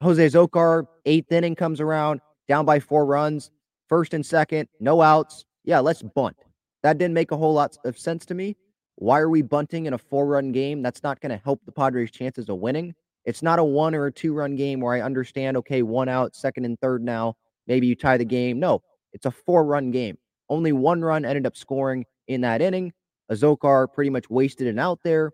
Jose 0.00 0.24
Azocar, 0.24 0.86
eighth 1.04 1.32
inning 1.32 1.56
comes 1.56 1.80
around, 1.80 2.20
down 2.48 2.64
by 2.64 2.78
four 2.80 3.06
runs, 3.06 3.50
first 3.88 4.14
and 4.14 4.24
second, 4.24 4.68
no 4.80 5.02
outs. 5.02 5.44
Yeah, 5.64 5.80
let's 5.80 6.02
bunt. 6.02 6.36
That 6.82 6.98
didn't 6.98 7.14
make 7.14 7.32
a 7.32 7.36
whole 7.36 7.54
lot 7.54 7.76
of 7.84 7.98
sense 7.98 8.24
to 8.26 8.34
me. 8.34 8.56
Why 8.96 9.20
are 9.20 9.28
we 9.28 9.42
bunting 9.42 9.86
in 9.86 9.94
a 9.94 9.98
four 9.98 10.26
run 10.26 10.52
game? 10.52 10.82
That's 10.82 11.02
not 11.02 11.20
going 11.20 11.30
to 11.30 11.42
help 11.42 11.64
the 11.64 11.72
Padres' 11.72 12.10
chances 12.10 12.48
of 12.48 12.58
winning. 12.58 12.94
It's 13.24 13.42
not 13.42 13.58
a 13.58 13.64
one 13.64 13.94
or 13.94 14.06
a 14.06 14.12
two 14.12 14.34
run 14.34 14.54
game 14.56 14.80
where 14.80 14.94
I 14.94 15.00
understand, 15.00 15.56
okay, 15.58 15.82
one 15.82 16.08
out, 16.08 16.36
second 16.36 16.64
and 16.64 16.78
third 16.80 17.02
now. 17.02 17.34
Maybe 17.66 17.86
you 17.86 17.94
tie 17.94 18.18
the 18.18 18.24
game. 18.24 18.60
No, 18.60 18.82
it's 19.12 19.26
a 19.26 19.30
four 19.30 19.64
run 19.64 19.90
game. 19.90 20.18
Only 20.48 20.72
one 20.72 21.02
run 21.02 21.24
ended 21.24 21.46
up 21.46 21.56
scoring 21.56 22.04
in 22.28 22.42
that 22.42 22.60
inning. 22.60 22.92
Azocar 23.30 23.92
pretty 23.92 24.10
much 24.10 24.28
wasted 24.28 24.66
an 24.66 24.78
out 24.78 25.00
there. 25.02 25.32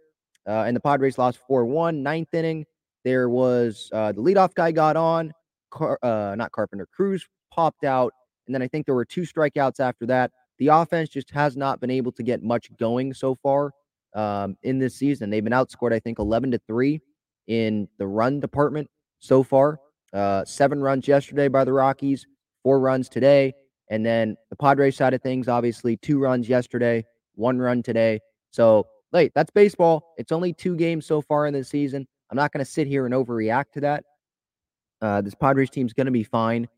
Uh, 0.49 0.65
and 0.67 0.75
the 0.75 0.81
Padres 0.81 1.19
lost 1.19 1.39
4 1.47 1.67
1. 1.67 2.03
Ninth 2.03 2.33
inning, 2.33 2.65
there 3.05 3.29
was 3.29 3.91
uh, 3.93 4.13
the 4.13 4.23
leadoff 4.23 4.55
guy 4.55 4.73
got 4.73 4.97
on, 4.97 5.33
Car- 5.71 5.99
uh, 6.03 6.35
not 6.37 6.53
Carpenter, 6.53 6.87
Cruz 6.95 7.27
popped 7.53 7.85
out. 7.85 8.13
And 8.47 8.55
then 8.55 8.63
I 8.63 8.69
think 8.69 8.87
there 8.87 8.95
were 8.95 9.05
two 9.05 9.23
strikeouts 9.23 9.81
after 9.81 10.07
that. 10.07 10.31
The 10.61 10.69
offense 10.69 11.09
just 11.09 11.31
has 11.31 11.57
not 11.57 11.81
been 11.81 11.91
able 11.91 12.13
to 12.13 12.23
get 12.23 12.43
much 12.43 12.71
going 12.77 13.15
so 13.15 13.35
far 13.35 13.73
um, 14.15 14.59
in 14.63 14.79
this 14.79 14.95
season. 14.95 15.31
They've 15.31 15.43
been 15.43 15.55
outscored, 15.55 15.93
I 15.93 15.99
think, 15.99 16.19
11 16.19 16.51
to 16.53 16.61
3 16.67 17.01
in 17.49 17.89
the 17.99 18.07
run 18.07 18.41
department 18.41 18.89
so 19.21 19.43
far. 19.43 19.81
Uh, 20.13 20.45
seven 20.45 20.83
runs 20.83 21.09
yesterday 21.09 21.49
by 21.49 21.65
the 21.65 21.73
Rockies, 21.73 22.27
four 22.63 22.79
runs 22.79 23.09
today. 23.09 23.55
And 23.91 24.05
then 24.05 24.37
the 24.51 24.57
Padres 24.57 24.97
side 24.97 25.15
of 25.15 25.23
things, 25.23 25.49
obviously, 25.49 25.97
two 25.97 26.19
runs 26.19 26.47
yesterday, 26.47 27.07
one 27.37 27.59
run 27.59 27.83
today. 27.83 28.21
So, 28.51 28.87
late, 29.13 29.33
that's 29.35 29.51
baseball. 29.51 30.13
It's 30.19 30.31
only 30.31 30.53
two 30.53 30.77
games 30.77 31.07
so 31.07 31.23
far 31.23 31.47
in 31.47 31.55
the 31.55 31.65
season. 31.65 32.07
I'm 32.31 32.37
not 32.37 32.53
going 32.53 32.65
to 32.65 32.71
sit 32.71 32.87
here 32.87 33.07
and 33.07 33.15
overreact 33.15 33.73
to 33.73 33.81
that. 33.81 34.05
Uh, 35.01 35.23
this 35.23 35.35
Padres 35.35 35.71
team's 35.71 35.95
going 35.95 36.05
to 36.07 36.13
be 36.13 36.23
fine. 36.23 36.69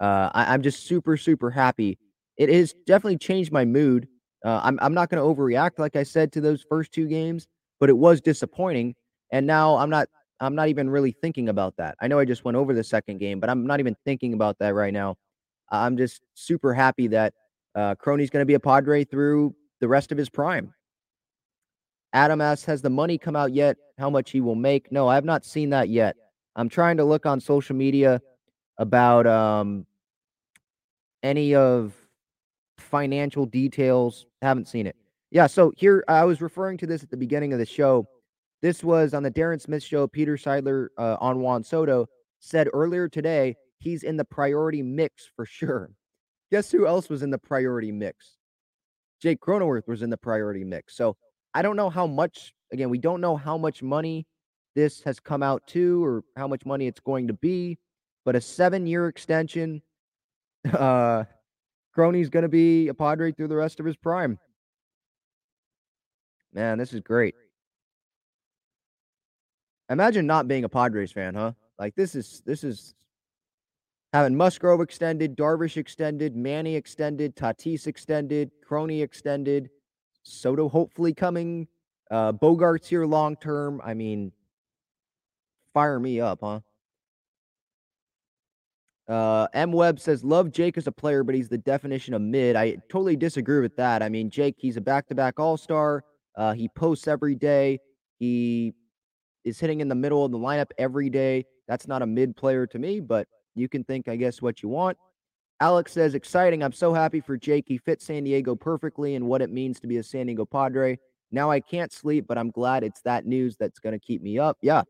Uh, 0.00 0.30
I, 0.32 0.54
am 0.54 0.62
just 0.62 0.86
super, 0.86 1.18
super 1.18 1.50
happy. 1.50 1.98
It 2.36 2.48
has 2.48 2.74
definitely 2.86 3.18
changed 3.18 3.52
my 3.52 3.64
mood. 3.64 4.08
Uh, 4.44 4.60
I'm, 4.62 4.78
I'm 4.80 4.94
not 4.94 5.10
going 5.10 5.22
to 5.22 5.42
overreact, 5.42 5.78
like 5.78 5.96
I 5.96 6.02
said, 6.02 6.32
to 6.32 6.40
those 6.40 6.64
first 6.68 6.92
two 6.92 7.06
games, 7.06 7.46
but 7.80 7.88
it 7.88 7.96
was 7.96 8.20
disappointing. 8.20 8.94
And 9.32 9.46
now 9.46 9.76
I'm 9.76 9.90
not, 9.90 10.08
I'm 10.40 10.54
not 10.54 10.68
even 10.68 10.90
really 10.90 11.12
thinking 11.12 11.48
about 11.48 11.76
that. 11.78 11.96
I 12.00 12.08
know 12.08 12.18
I 12.18 12.24
just 12.24 12.44
went 12.44 12.56
over 12.56 12.74
the 12.74 12.84
second 12.84 13.18
game, 13.18 13.40
but 13.40 13.48
I'm 13.48 13.66
not 13.66 13.80
even 13.80 13.96
thinking 14.04 14.34
about 14.34 14.58
that 14.58 14.74
right 14.74 14.92
now. 14.92 15.16
I'm 15.70 15.96
just 15.96 16.20
super 16.34 16.74
happy 16.74 17.08
that 17.08 17.34
uh, 17.74 17.94
Crony's 17.96 18.30
going 18.30 18.42
to 18.42 18.46
be 18.46 18.54
a 18.54 18.60
Padre 18.60 19.04
through 19.04 19.54
the 19.80 19.88
rest 19.88 20.12
of 20.12 20.18
his 20.18 20.28
prime. 20.28 20.72
Adam 22.12 22.40
asks, 22.40 22.64
has 22.66 22.82
the 22.82 22.90
money 22.90 23.18
come 23.18 23.36
out 23.36 23.52
yet? 23.52 23.76
How 23.98 24.08
much 24.08 24.30
he 24.30 24.40
will 24.40 24.54
make? 24.54 24.92
No, 24.92 25.08
I 25.08 25.16
have 25.16 25.24
not 25.24 25.44
seen 25.44 25.70
that 25.70 25.88
yet. 25.88 26.16
I'm 26.54 26.68
trying 26.68 26.96
to 26.98 27.04
look 27.04 27.26
on 27.26 27.40
social 27.40 27.76
media 27.76 28.22
about 28.78 29.26
um, 29.26 29.86
any 31.22 31.54
of 31.54 31.92
financial 32.78 33.46
details. 33.46 34.26
Haven't 34.42 34.68
seen 34.68 34.86
it. 34.86 34.96
Yeah, 35.30 35.46
so 35.46 35.72
here 35.76 36.04
I 36.08 36.24
was 36.24 36.40
referring 36.40 36.78
to 36.78 36.86
this 36.86 37.02
at 37.02 37.10
the 37.10 37.16
beginning 37.16 37.52
of 37.52 37.58
the 37.58 37.66
show. 37.66 38.06
This 38.62 38.82
was 38.82 39.12
on 39.12 39.22
the 39.22 39.30
Darren 39.30 39.60
Smith 39.60 39.82
show. 39.82 40.06
Peter 40.06 40.36
Seidler 40.36 40.88
uh, 40.98 41.16
on 41.20 41.40
Juan 41.40 41.62
Soto 41.62 42.06
said 42.40 42.68
earlier 42.72 43.08
today 43.08 43.56
he's 43.78 44.02
in 44.02 44.16
the 44.16 44.24
priority 44.24 44.82
mix 44.82 45.28
for 45.34 45.44
sure. 45.44 45.90
Guess 46.50 46.70
who 46.70 46.86
else 46.86 47.08
was 47.08 47.22
in 47.22 47.30
the 47.30 47.38
priority 47.38 47.92
mix? 47.92 48.36
Jake 49.20 49.40
Cronenworth 49.40 49.88
was 49.88 50.02
in 50.02 50.10
the 50.10 50.16
priority 50.16 50.64
mix. 50.64 50.96
So 50.96 51.16
I 51.54 51.62
don't 51.62 51.76
know 51.76 51.90
how 51.90 52.06
much, 52.06 52.54
again, 52.72 52.90
we 52.90 52.98
don't 52.98 53.20
know 53.20 53.36
how 53.36 53.56
much 53.58 53.82
money 53.82 54.26
this 54.74 55.02
has 55.02 55.18
come 55.18 55.42
out 55.42 55.66
to 55.68 56.04
or 56.04 56.22
how 56.36 56.46
much 56.46 56.66
money 56.66 56.86
it's 56.86 57.00
going 57.00 57.26
to 57.28 57.32
be, 57.32 57.78
but 58.24 58.36
a 58.36 58.40
seven 58.40 58.86
year 58.86 59.08
extension, 59.08 59.82
uh, 60.72 61.24
Crony's 61.96 62.28
going 62.28 62.42
to 62.42 62.48
be 62.50 62.88
a 62.88 62.94
Padre 62.94 63.32
through 63.32 63.48
the 63.48 63.56
rest 63.56 63.80
of 63.80 63.86
his 63.86 63.96
prime. 63.96 64.38
Man, 66.52 66.76
this 66.76 66.92
is 66.92 67.00
great. 67.00 67.34
Imagine 69.88 70.26
not 70.26 70.46
being 70.46 70.64
a 70.64 70.68
Padres 70.68 71.10
fan, 71.10 71.34
huh? 71.34 71.52
Like 71.78 71.94
this 71.94 72.14
is 72.14 72.42
this 72.44 72.64
is 72.64 72.94
having 74.12 74.36
Musgrove 74.36 74.82
extended, 74.82 75.38
Darvish 75.38 75.78
extended, 75.78 76.36
Manny 76.36 76.76
extended, 76.76 77.34
Tatis 77.34 77.86
extended, 77.86 78.50
Crony 78.62 79.00
extended, 79.00 79.70
Soto 80.22 80.68
hopefully 80.68 81.14
coming, 81.14 81.66
uh, 82.10 82.30
Bogaerts 82.32 82.86
here 82.86 83.06
long 83.06 83.36
term. 83.36 83.80
I 83.82 83.94
mean, 83.94 84.32
fire 85.72 85.98
me 85.98 86.20
up, 86.20 86.40
huh? 86.42 86.60
Uh, 89.08 89.46
M 89.52 89.72
Webb 89.72 90.00
says, 90.00 90.24
Love 90.24 90.50
Jake 90.50 90.76
as 90.76 90.86
a 90.86 90.92
player, 90.92 91.22
but 91.22 91.34
he's 91.34 91.48
the 91.48 91.58
definition 91.58 92.14
of 92.14 92.22
mid. 92.22 92.56
I 92.56 92.76
totally 92.88 93.16
disagree 93.16 93.60
with 93.60 93.76
that. 93.76 94.02
I 94.02 94.08
mean, 94.08 94.30
Jake, 94.30 94.56
he's 94.58 94.76
a 94.76 94.80
back 94.80 95.06
to 95.08 95.14
back 95.14 95.38
all 95.38 95.56
star. 95.56 96.02
Uh, 96.36 96.52
he 96.52 96.68
posts 96.68 97.06
every 97.06 97.34
day. 97.34 97.78
He 98.18 98.74
is 99.44 99.60
hitting 99.60 99.80
in 99.80 99.88
the 99.88 99.94
middle 99.94 100.24
of 100.24 100.32
the 100.32 100.38
lineup 100.38 100.70
every 100.76 101.08
day. 101.08 101.44
That's 101.68 101.86
not 101.86 102.02
a 102.02 102.06
mid 102.06 102.36
player 102.36 102.66
to 102.66 102.78
me, 102.78 103.00
but 103.00 103.28
you 103.54 103.68
can 103.68 103.84
think, 103.84 104.08
I 104.08 104.16
guess, 104.16 104.42
what 104.42 104.62
you 104.62 104.68
want. 104.68 104.98
Alex 105.60 105.92
says, 105.92 106.14
exciting. 106.14 106.62
I'm 106.62 106.72
so 106.72 106.92
happy 106.92 107.20
for 107.20 107.36
Jake. 107.36 107.64
He 107.66 107.78
fits 107.78 108.04
San 108.04 108.24
Diego 108.24 108.54
perfectly 108.54 109.14
and 109.14 109.26
what 109.26 109.40
it 109.40 109.50
means 109.50 109.80
to 109.80 109.86
be 109.86 109.96
a 109.96 110.02
San 110.02 110.26
Diego 110.26 110.44
Padre. 110.44 110.98
Now 111.32 111.50
I 111.50 111.60
can't 111.60 111.92
sleep, 111.92 112.26
but 112.28 112.36
I'm 112.36 112.50
glad 112.50 112.84
it's 112.84 113.00
that 113.02 113.24
news 113.24 113.56
that's 113.56 113.78
going 113.78 113.94
to 113.94 113.98
keep 113.98 114.20
me 114.20 114.38
up. 114.38 114.58
Yeah. 114.60 114.82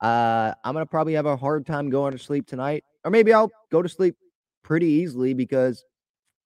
Uh, 0.00 0.54
I'm 0.64 0.72
going 0.72 0.84
to 0.84 0.90
probably 0.90 1.14
have 1.14 1.26
a 1.26 1.36
hard 1.36 1.66
time 1.66 1.90
going 1.90 2.12
to 2.12 2.18
sleep 2.18 2.46
tonight, 2.46 2.84
or 3.04 3.10
maybe 3.10 3.32
I'll 3.32 3.50
go 3.70 3.82
to 3.82 3.88
sleep 3.88 4.16
pretty 4.62 4.86
easily 4.86 5.34
because 5.34 5.84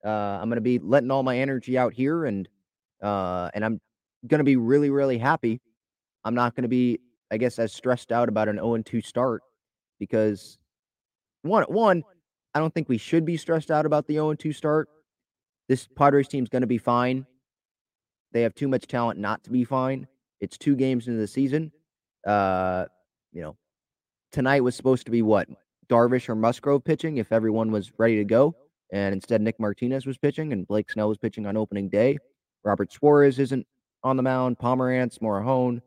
uh, 0.04 0.08
I'm 0.08 0.48
going 0.48 0.56
to 0.56 0.60
be 0.60 0.78
letting 0.78 1.10
all 1.10 1.22
my 1.22 1.38
energy 1.38 1.78
out 1.78 1.92
here 1.92 2.24
and 2.24 2.48
uh, 3.02 3.48
and 3.54 3.64
I'm 3.64 3.80
going 4.26 4.38
to 4.38 4.44
be 4.44 4.56
really, 4.56 4.90
really 4.90 5.18
happy. 5.18 5.60
I'm 6.24 6.34
not 6.34 6.56
going 6.56 6.62
to 6.62 6.68
be, 6.68 6.98
I 7.30 7.36
guess, 7.36 7.58
as 7.58 7.72
stressed 7.72 8.10
out 8.10 8.28
about 8.28 8.48
an 8.48 8.56
0 8.56 8.78
2 8.78 9.00
start 9.00 9.42
because 10.00 10.58
one, 11.42 11.62
one, 11.64 12.02
I 12.54 12.58
don't 12.58 12.74
think 12.74 12.88
we 12.88 12.98
should 12.98 13.24
be 13.24 13.36
stressed 13.36 13.70
out 13.70 13.86
about 13.86 14.06
the 14.06 14.14
0 14.14 14.34
2 14.34 14.52
start. 14.52 14.88
This 15.68 15.86
Padres 15.96 16.28
team's 16.28 16.48
going 16.48 16.62
to 16.62 16.66
be 16.66 16.78
fine. 16.78 17.26
They 18.32 18.42
have 18.42 18.54
too 18.54 18.68
much 18.68 18.86
talent 18.86 19.18
not 19.18 19.44
to 19.44 19.50
be 19.50 19.64
fine. 19.64 20.06
It's 20.40 20.58
two 20.58 20.76
games 20.76 21.08
into 21.08 21.20
the 21.20 21.26
season. 21.26 21.72
Uh, 22.26 22.86
you 23.32 23.42
know, 23.42 23.56
tonight 24.32 24.62
was 24.62 24.74
supposed 24.74 25.06
to 25.06 25.10
be 25.10 25.22
what 25.22 25.48
Darvish 25.88 26.28
or 26.28 26.34
Musgrove 26.34 26.84
pitching 26.84 27.18
if 27.18 27.32
everyone 27.32 27.70
was 27.70 27.92
ready 27.98 28.16
to 28.16 28.24
go, 28.24 28.54
and 28.92 29.12
instead 29.12 29.40
Nick 29.40 29.58
Martinez 29.58 30.06
was 30.06 30.18
pitching 30.18 30.52
and 30.52 30.66
Blake 30.66 30.90
Snell 30.90 31.08
was 31.08 31.18
pitching 31.18 31.46
on 31.46 31.56
opening 31.56 31.88
day. 31.88 32.18
Robert 32.64 32.92
Suarez 32.92 33.38
isn't 33.38 33.66
on 34.02 34.16
the 34.16 34.22
mound. 34.22 34.58
Pomeranz, 34.58 35.18
Morejon, 35.18 35.80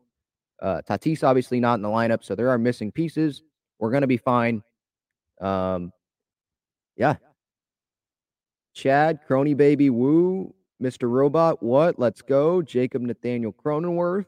uh, 0.60 0.80
Tatis 0.88 1.24
obviously 1.24 1.60
not 1.60 1.74
in 1.74 1.82
the 1.82 1.88
lineup, 1.88 2.24
so 2.24 2.34
there 2.34 2.48
are 2.48 2.58
missing 2.58 2.92
pieces. 2.92 3.42
We're 3.78 3.90
going 3.90 4.02
to 4.02 4.06
be 4.06 4.16
fine. 4.16 4.62
Um, 5.40 5.92
yeah. 6.96 7.16
Chad, 8.74 9.20
Crony 9.26 9.54
Baby 9.54 9.90
Woo, 9.90 10.54
Mr. 10.82 11.10
Robot, 11.10 11.62
what? 11.62 11.98
Let's 11.98 12.22
go. 12.22 12.62
Jacob 12.62 13.02
Nathaniel 13.02 13.52
Cronenworth. 13.52 14.26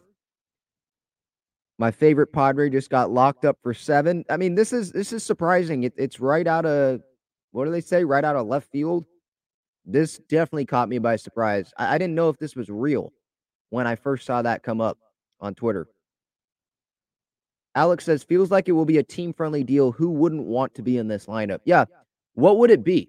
My 1.79 1.91
favorite 1.91 2.33
Padre 2.33 2.71
just 2.71 2.89
got 2.89 3.11
locked 3.11 3.45
up 3.45 3.59
for 3.63 3.75
seven. 3.75 4.25
I 4.31 4.37
mean, 4.37 4.55
this 4.55 4.73
is 4.73 4.93
this 4.93 5.13
is 5.13 5.25
surprising. 5.25 5.85
It, 5.85 5.95
it's 5.97 6.21
right 6.21 6.47
out 6.47 6.65
of 6.67 7.01
what 7.51 7.65
do 7.65 7.71
they 7.71 7.81
say? 7.81 8.05
Right 8.05 8.25
out 8.25 8.37
of 8.37 8.47
left 8.47 8.71
field. 8.71 9.07
This 9.85 10.19
definitely 10.29 10.67
caught 10.67 10.89
me 10.89 10.99
by 10.99 11.17
surprise. 11.17 11.73
I, 11.77 11.95
I 11.95 11.99
didn't 11.99 12.15
know 12.15 12.29
if 12.29 12.39
this 12.39 12.57
was 12.57 12.69
real 12.69 13.13
when 13.71 13.87
I 13.87 13.97
first 13.97 14.25
saw 14.25 14.41
that 14.43 14.63
come 14.63 14.81
up 14.81 14.99
on 15.41 15.55
Twitter. 15.55 15.89
Alex 17.75 18.05
says, 18.05 18.23
feels 18.23 18.53
like 18.53 18.69
it 18.69 18.73
will 18.73 18.85
be 18.85 18.99
a 18.99 19.03
team 19.03 19.33
friendly 19.33 19.65
deal. 19.65 19.91
Who 19.91 20.11
wouldn't 20.11 20.45
want 20.45 20.75
to 20.77 20.83
be 20.83 20.97
in 20.97 21.09
this 21.09 21.27
lineup? 21.27 21.59
Yeah. 21.65 21.87
What 22.35 22.59
would 22.59 22.71
it 22.71 22.85
be? 22.85 23.09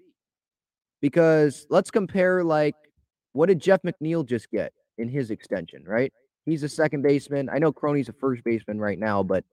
Because 1.00 1.66
let's 1.70 1.90
compare, 1.90 2.42
like, 2.42 2.74
what 3.32 3.46
did 3.46 3.60
Jeff 3.60 3.82
McNeil 3.82 4.26
just 4.26 4.50
get 4.50 4.72
in 4.98 5.08
his 5.08 5.30
extension, 5.30 5.84
right? 5.84 6.12
He's 6.46 6.62
a 6.62 6.68
second 6.68 7.02
baseman. 7.02 7.50
I 7.52 7.58
know 7.58 7.72
Crony's 7.72 8.08
a 8.08 8.12
first 8.12 8.44
baseman 8.44 8.80
right 8.80 8.98
now, 8.98 9.22
but 9.22 9.44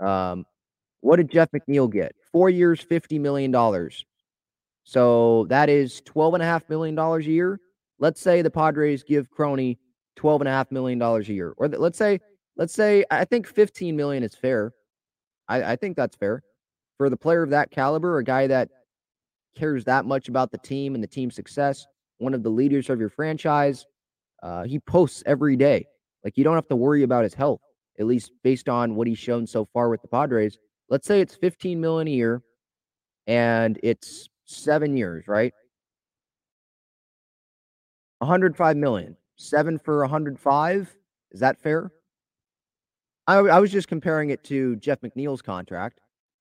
um, 0.00 0.44
what 1.00 1.16
did 1.16 1.30
Jeff 1.30 1.50
McNeil 1.52 1.90
get? 1.90 2.14
Four 2.32 2.50
years, 2.50 2.84
$50 2.84 3.20
million. 3.20 3.52
So 4.82 5.46
that 5.48 5.68
is 5.68 6.02
$12.5 6.02 6.68
million 6.68 6.98
a 6.98 7.18
year. 7.20 7.60
Let's 8.00 8.20
say 8.20 8.42
the 8.42 8.50
Padres 8.50 9.04
give 9.04 9.30
Crony 9.30 9.78
$12.5 10.18 10.72
million 10.72 11.00
a 11.00 11.20
year. 11.20 11.54
Or 11.56 11.68
let's 11.68 11.98
say, 11.98 12.20
let's 12.56 12.74
say, 12.74 13.04
I 13.10 13.24
think 13.24 13.46
15 13.46 13.96
million 13.96 14.22
is 14.24 14.34
fair. 14.34 14.72
I, 15.48 15.72
I 15.72 15.76
think 15.76 15.96
that's 15.96 16.16
fair. 16.16 16.42
For 16.96 17.08
the 17.08 17.16
player 17.16 17.44
of 17.44 17.50
that 17.50 17.70
caliber, 17.70 18.18
a 18.18 18.24
guy 18.24 18.48
that 18.48 18.70
cares 19.56 19.84
that 19.84 20.04
much 20.04 20.28
about 20.28 20.50
the 20.50 20.58
team 20.58 20.94
and 20.94 21.02
the 21.02 21.08
team's 21.08 21.36
success, 21.36 21.86
one 22.18 22.34
of 22.34 22.42
the 22.42 22.50
leaders 22.50 22.90
of 22.90 22.98
your 22.98 23.08
franchise, 23.08 23.86
uh, 24.42 24.64
he 24.64 24.80
posts 24.80 25.22
every 25.26 25.54
day. 25.54 25.86
Like 26.24 26.36
you 26.36 26.44
don't 26.44 26.54
have 26.54 26.68
to 26.68 26.76
worry 26.76 27.02
about 27.02 27.24
his 27.24 27.34
health, 27.34 27.60
at 27.98 28.06
least 28.06 28.32
based 28.42 28.68
on 28.68 28.94
what 28.94 29.06
he's 29.06 29.18
shown 29.18 29.46
so 29.46 29.66
far 29.72 29.88
with 29.88 30.02
the 30.02 30.08
Padres. 30.08 30.58
Let's 30.88 31.06
say 31.06 31.20
it's 31.20 31.34
15 31.34 31.80
million 31.80 32.08
a 32.08 32.10
year 32.10 32.42
and 33.26 33.78
it's 33.82 34.28
seven 34.46 34.96
years, 34.96 35.28
right? 35.28 35.52
105 38.18 38.76
million, 38.76 39.16
seven 39.36 39.78
for 39.78 40.00
105. 40.00 40.96
Is 41.30 41.40
that 41.40 41.60
fair? 41.60 41.92
I, 43.26 43.36
I 43.36 43.60
was 43.60 43.70
just 43.70 43.88
comparing 43.88 44.30
it 44.30 44.42
to 44.44 44.76
Jeff 44.76 45.00
McNeil's 45.02 45.42
contract. 45.42 46.00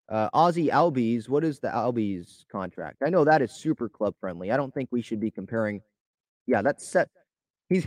Uh, 0.10 0.30
Ozzy 0.30 0.70
Albies, 0.70 1.28
what 1.28 1.44
is 1.44 1.60
the 1.60 1.68
Albies 1.68 2.46
contract? 2.50 3.04
I 3.06 3.10
know 3.10 3.26
that 3.26 3.42
is 3.42 3.52
super 3.52 3.90
club 3.90 4.16
friendly. 4.22 4.52
I 4.52 4.58
don't 4.58 4.74
think 4.74 4.88
we 4.90 5.02
should 5.02 5.20
be 5.20 5.30
comparing. 5.30 5.82
Yeah, 6.46 6.62
that's 6.62 6.88
set. 6.88 7.10
He's 7.68 7.86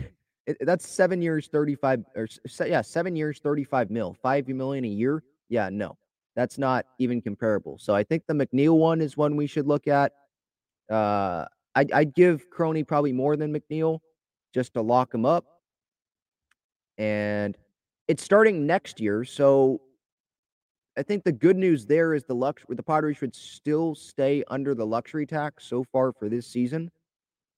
that's 0.59 0.87
seven 0.87 1.21
years, 1.21 1.47
35 1.47 2.03
or 2.15 2.27
yeah, 2.65 2.81
seven 2.81 3.15
years, 3.15 3.39
35 3.39 3.89
mil, 3.89 4.15
five 4.21 4.47
million 4.47 4.85
a 4.85 4.89
year. 4.89 5.23
Yeah, 5.49 5.69
no, 5.71 5.97
that's 6.35 6.57
not 6.57 6.85
even 6.99 7.21
comparable. 7.21 7.77
So 7.79 7.95
I 7.95 8.03
think 8.03 8.23
the 8.27 8.33
McNeil 8.33 8.77
one 8.77 9.01
is 9.01 9.17
one 9.17 9.35
we 9.35 9.47
should 9.47 9.67
look 9.67 9.87
at. 9.87 10.13
Uh, 10.89 11.45
I'd, 11.75 11.91
I'd 11.91 12.13
give 12.13 12.49
Crony 12.49 12.83
probably 12.83 13.13
more 13.13 13.37
than 13.37 13.53
McNeil 13.53 13.99
just 14.53 14.73
to 14.73 14.81
lock 14.81 15.13
him 15.13 15.25
up. 15.25 15.45
And 16.97 17.57
it's 18.07 18.23
starting 18.23 18.65
next 18.65 18.99
year. 18.99 19.23
So 19.23 19.81
I 20.97 21.03
think 21.03 21.23
the 21.23 21.31
good 21.31 21.55
news 21.55 21.85
there 21.85 22.13
is 22.13 22.25
the 22.25 22.35
lux 22.35 22.63
the 22.67 22.83
Padres 22.83 23.17
should 23.17 23.35
still 23.35 23.95
stay 23.95 24.43
under 24.49 24.75
the 24.75 24.85
luxury 24.85 25.25
tax 25.25 25.65
so 25.65 25.85
far 25.91 26.11
for 26.11 26.27
this 26.27 26.45
season. 26.45 26.91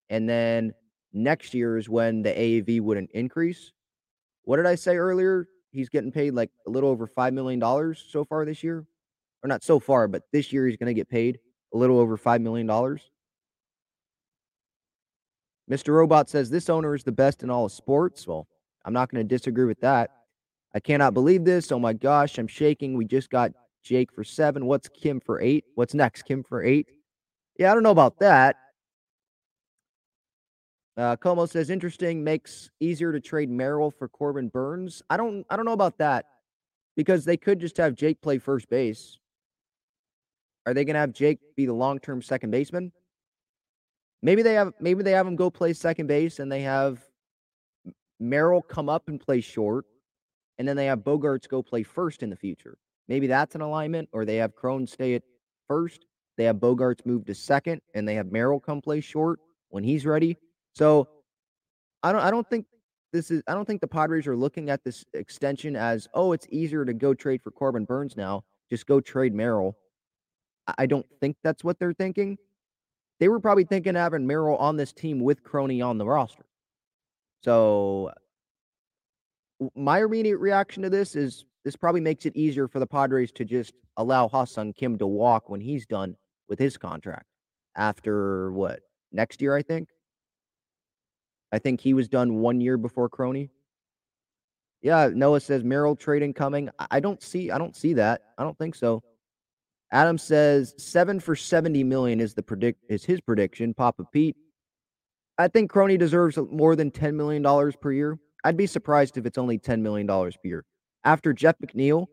And 0.09 0.29
then 0.29 0.73
next 1.13 1.53
year 1.53 1.77
is 1.77 1.87
when 1.87 2.21
the 2.21 2.31
AAV 2.31 2.81
wouldn't 2.81 3.11
increase. 3.11 3.71
What 4.43 4.57
did 4.57 4.65
I 4.65 4.75
say 4.75 4.97
earlier? 4.97 5.47
He's 5.71 5.89
getting 5.89 6.11
paid 6.11 6.33
like 6.33 6.51
a 6.67 6.69
little 6.69 6.89
over 6.89 7.07
$5 7.07 7.33
million 7.33 7.61
so 7.95 8.25
far 8.25 8.45
this 8.45 8.63
year. 8.63 8.85
Or 9.43 9.47
not 9.47 9.63
so 9.63 9.79
far, 9.79 10.07
but 10.07 10.23
this 10.31 10.53
year 10.53 10.67
he's 10.67 10.77
going 10.77 10.87
to 10.87 10.93
get 10.93 11.09
paid 11.09 11.39
a 11.73 11.77
little 11.77 11.99
over 11.99 12.17
$5 12.17 12.41
million. 12.41 12.67
Mr. 15.69 15.93
Robot 15.93 16.29
says 16.29 16.49
this 16.49 16.69
owner 16.69 16.95
is 16.95 17.03
the 17.03 17.11
best 17.11 17.43
in 17.43 17.49
all 17.49 17.65
of 17.65 17.71
sports. 17.71 18.27
Well, 18.27 18.47
I'm 18.85 18.93
not 18.93 19.09
going 19.09 19.25
to 19.25 19.27
disagree 19.27 19.65
with 19.65 19.81
that. 19.81 20.11
I 20.75 20.79
cannot 20.79 21.13
believe 21.13 21.43
this. 21.45 21.71
Oh 21.71 21.79
my 21.79 21.93
gosh, 21.93 22.37
I'm 22.37 22.47
shaking. 22.47 22.95
We 22.97 23.05
just 23.05 23.29
got 23.29 23.51
Jake 23.83 24.11
for 24.11 24.23
seven. 24.23 24.65
What's 24.65 24.89
Kim 24.89 25.19
for 25.19 25.41
eight? 25.41 25.65
What's 25.75 25.93
next? 25.93 26.23
Kim 26.23 26.43
for 26.43 26.63
eight? 26.63 26.87
Yeah, 27.57 27.71
I 27.71 27.73
don't 27.73 27.83
know 27.83 27.91
about 27.91 28.19
that. 28.19 28.55
Uh, 30.95 31.15
Como 31.15 31.45
says 31.45 31.69
interesting. 31.69 32.23
Makes 32.23 32.69
easier 32.79 33.11
to 33.11 33.19
trade 33.19 33.49
Merrill 33.49 33.91
for 33.91 34.07
Corbin 34.07 34.47
Burnes. 34.49 35.01
I 35.09 35.17
don't. 35.17 35.45
I 35.49 35.55
don't 35.55 35.65
know 35.65 35.73
about 35.73 35.97
that 35.97 36.25
because 36.95 37.25
they 37.25 37.37
could 37.37 37.59
just 37.59 37.77
have 37.77 37.95
Jake 37.95 38.21
play 38.21 38.37
first 38.37 38.69
base. 38.69 39.17
Are 40.65 40.73
they 40.73 40.85
going 40.85 40.93
to 40.93 40.99
have 40.99 41.11
Jake 41.11 41.39
be 41.57 41.65
the 41.65 41.73
long-term 41.73 42.21
second 42.21 42.51
baseman? 42.51 42.91
Maybe 44.21 44.43
they 44.43 44.53
have. 44.53 44.73
Maybe 44.79 45.03
they 45.03 45.11
have 45.11 45.27
him 45.27 45.35
go 45.35 45.49
play 45.49 45.73
second 45.73 46.07
base, 46.07 46.39
and 46.39 46.51
they 46.51 46.61
have 46.61 47.03
Merrill 48.19 48.61
come 48.61 48.87
up 48.87 49.09
and 49.09 49.19
play 49.19 49.41
short, 49.41 49.85
and 50.59 50.67
then 50.67 50.77
they 50.77 50.85
have 50.85 50.99
Bogaerts 50.99 51.49
go 51.49 51.63
play 51.63 51.83
first 51.83 52.23
in 52.23 52.29
the 52.29 52.35
future. 52.35 52.77
Maybe 53.07 53.27
that's 53.27 53.55
an 53.55 53.61
alignment, 53.61 54.09
or 54.13 54.25
they 54.25 54.37
have 54.37 54.55
Crone 54.55 54.87
stay 54.87 55.15
at 55.15 55.23
first. 55.67 56.05
They 56.37 56.45
have 56.45 56.57
Bogaerts 56.57 57.05
move 57.05 57.25
to 57.25 57.35
second, 57.35 57.81
and 57.95 58.07
they 58.07 58.15
have 58.15 58.31
Merrill 58.31 58.59
come 58.59 58.79
play 58.79 59.01
short 59.01 59.39
when 59.69 59.83
he's 59.83 60.05
ready. 60.05 60.37
So 60.73 61.07
I 62.01 62.11
don't 62.11 62.21
I 62.21 62.31
don't 62.31 62.49
think 62.49 62.65
this 63.11 63.31
is 63.31 63.43
I 63.47 63.53
don't 63.53 63.65
think 63.65 63.81
the 63.81 63.87
Padres 63.87 64.27
are 64.27 64.35
looking 64.35 64.69
at 64.69 64.83
this 64.83 65.05
extension 65.13 65.75
as, 65.75 66.07
oh, 66.13 66.33
it's 66.33 66.47
easier 66.49 66.83
to 66.83 66.93
go 66.93 67.13
trade 67.13 67.41
for 67.41 67.51
Corbin 67.51 67.85
Burnes 67.85 68.17
now. 68.17 68.43
Just 68.69 68.87
go 68.87 68.99
trade 68.99 69.33
Merrill. 69.33 69.77
I 70.77 70.85
don't 70.85 71.05
think 71.19 71.37
that's 71.43 71.63
what 71.63 71.77
they're 71.79 71.93
thinking. 71.93 72.37
They 73.19 73.29
were 73.29 73.39
probably 73.39 73.65
thinking 73.65 73.95
having 73.95 74.25
Merrill 74.25 74.57
on 74.57 74.77
this 74.77 74.91
team 74.91 75.19
with 75.19 75.43
Crony 75.43 75.81
on 75.81 75.97
the 75.97 76.05
roster. 76.05 76.45
So 77.43 78.11
my 79.75 80.03
immediate 80.03 80.37
reaction 80.37 80.83
to 80.83 80.89
this 80.89 81.15
is 81.15 81.45
this 81.63 81.75
probably 81.75 82.01
makes 82.01 82.25
it 82.25 82.35
easier 82.35 82.67
for 82.67 82.79
the 82.79 82.87
Padres 82.87 83.31
to 83.33 83.45
just 83.45 83.73
allow 83.97 84.27
Ha-Seong 84.27 84.75
Kim 84.75 84.97
to 84.97 85.07
walk 85.07 85.49
when 85.49 85.61
he's 85.61 85.85
done 85.85 86.15
with 86.49 86.59
his 86.59 86.77
contract 86.77 87.27
after 87.75 88.51
what 88.51 88.79
next 89.11 89.41
year, 89.41 89.55
I 89.55 89.61
think. 89.61 89.89
I 91.53 91.59
think 91.59 91.79
he 91.79 91.93
was 91.93 92.09
done 92.09 92.37
one 92.37 92.59
year 92.59 92.77
before 92.77 93.07
Crony. 93.07 93.51
Yeah, 94.81 95.11
Noah 95.13 95.39
says 95.39 95.63
Merrill 95.63 95.95
trading 95.95 96.33
coming. 96.33 96.69
I 96.91 96.99
don't 96.99 97.21
see. 97.21 97.51
I 97.51 97.59
don't 97.59 97.75
see 97.75 97.93
that. 97.93 98.21
I 98.37 98.43
don't 98.43 98.57
think 98.57 98.73
so. 98.73 99.03
Adam 99.91 100.17
says 100.17 100.73
seven 100.77 101.19
for 101.19 101.35
seventy 101.35 101.83
million 101.83 102.19
is 102.19 102.33
the 102.33 102.41
predict 102.41 102.83
is 102.89 103.05
his 103.05 103.21
prediction. 103.21 103.75
Papa 103.75 104.03
Pete. 104.11 104.35
I 105.37 105.47
think 105.47 105.69
Crony 105.69 105.95
deserves 105.95 106.37
more 106.51 106.75
than 106.75 106.89
ten 106.89 107.15
million 107.15 107.43
dollars 107.43 107.75
per 107.75 107.91
year. 107.91 108.17
I'd 108.43 108.57
be 108.57 108.67
surprised 108.67 109.17
if 109.17 109.27
it's 109.27 109.37
only 109.37 109.59
ten 109.59 109.83
million 109.83 110.07
dollars 110.07 110.35
per 110.35 110.47
year. 110.47 110.65
After 111.05 111.33
Jeff 111.33 111.55
McNeil 111.59 112.07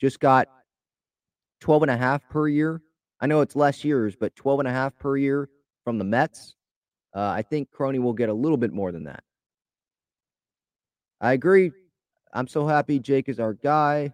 just 0.00 0.20
got 0.20 0.48
12 1.60 1.82
and 1.82 1.90
a 1.90 1.96
half 1.96 2.28
per 2.28 2.46
year. 2.46 2.80
I 3.20 3.26
know 3.26 3.40
it's 3.40 3.56
less 3.56 3.84
years, 3.84 4.14
but 4.16 4.36
12 4.36 4.60
and 4.60 4.68
a 4.68 4.72
half 4.72 4.96
per 4.98 5.16
year 5.16 5.48
from 5.82 5.98
the 5.98 6.04
Mets. 6.04 6.56
Uh, 7.14 7.28
I 7.28 7.42
think 7.42 7.70
Crony 7.70 7.98
will 7.98 8.12
get 8.12 8.28
a 8.28 8.34
little 8.34 8.56
bit 8.56 8.72
more 8.72 8.90
than 8.90 9.04
that. 9.04 9.22
I 11.20 11.32
agree. 11.32 11.70
I'm 12.32 12.48
so 12.48 12.66
happy 12.66 12.98
Jake 12.98 13.28
is 13.28 13.38
our 13.38 13.54
guy. 13.54 14.12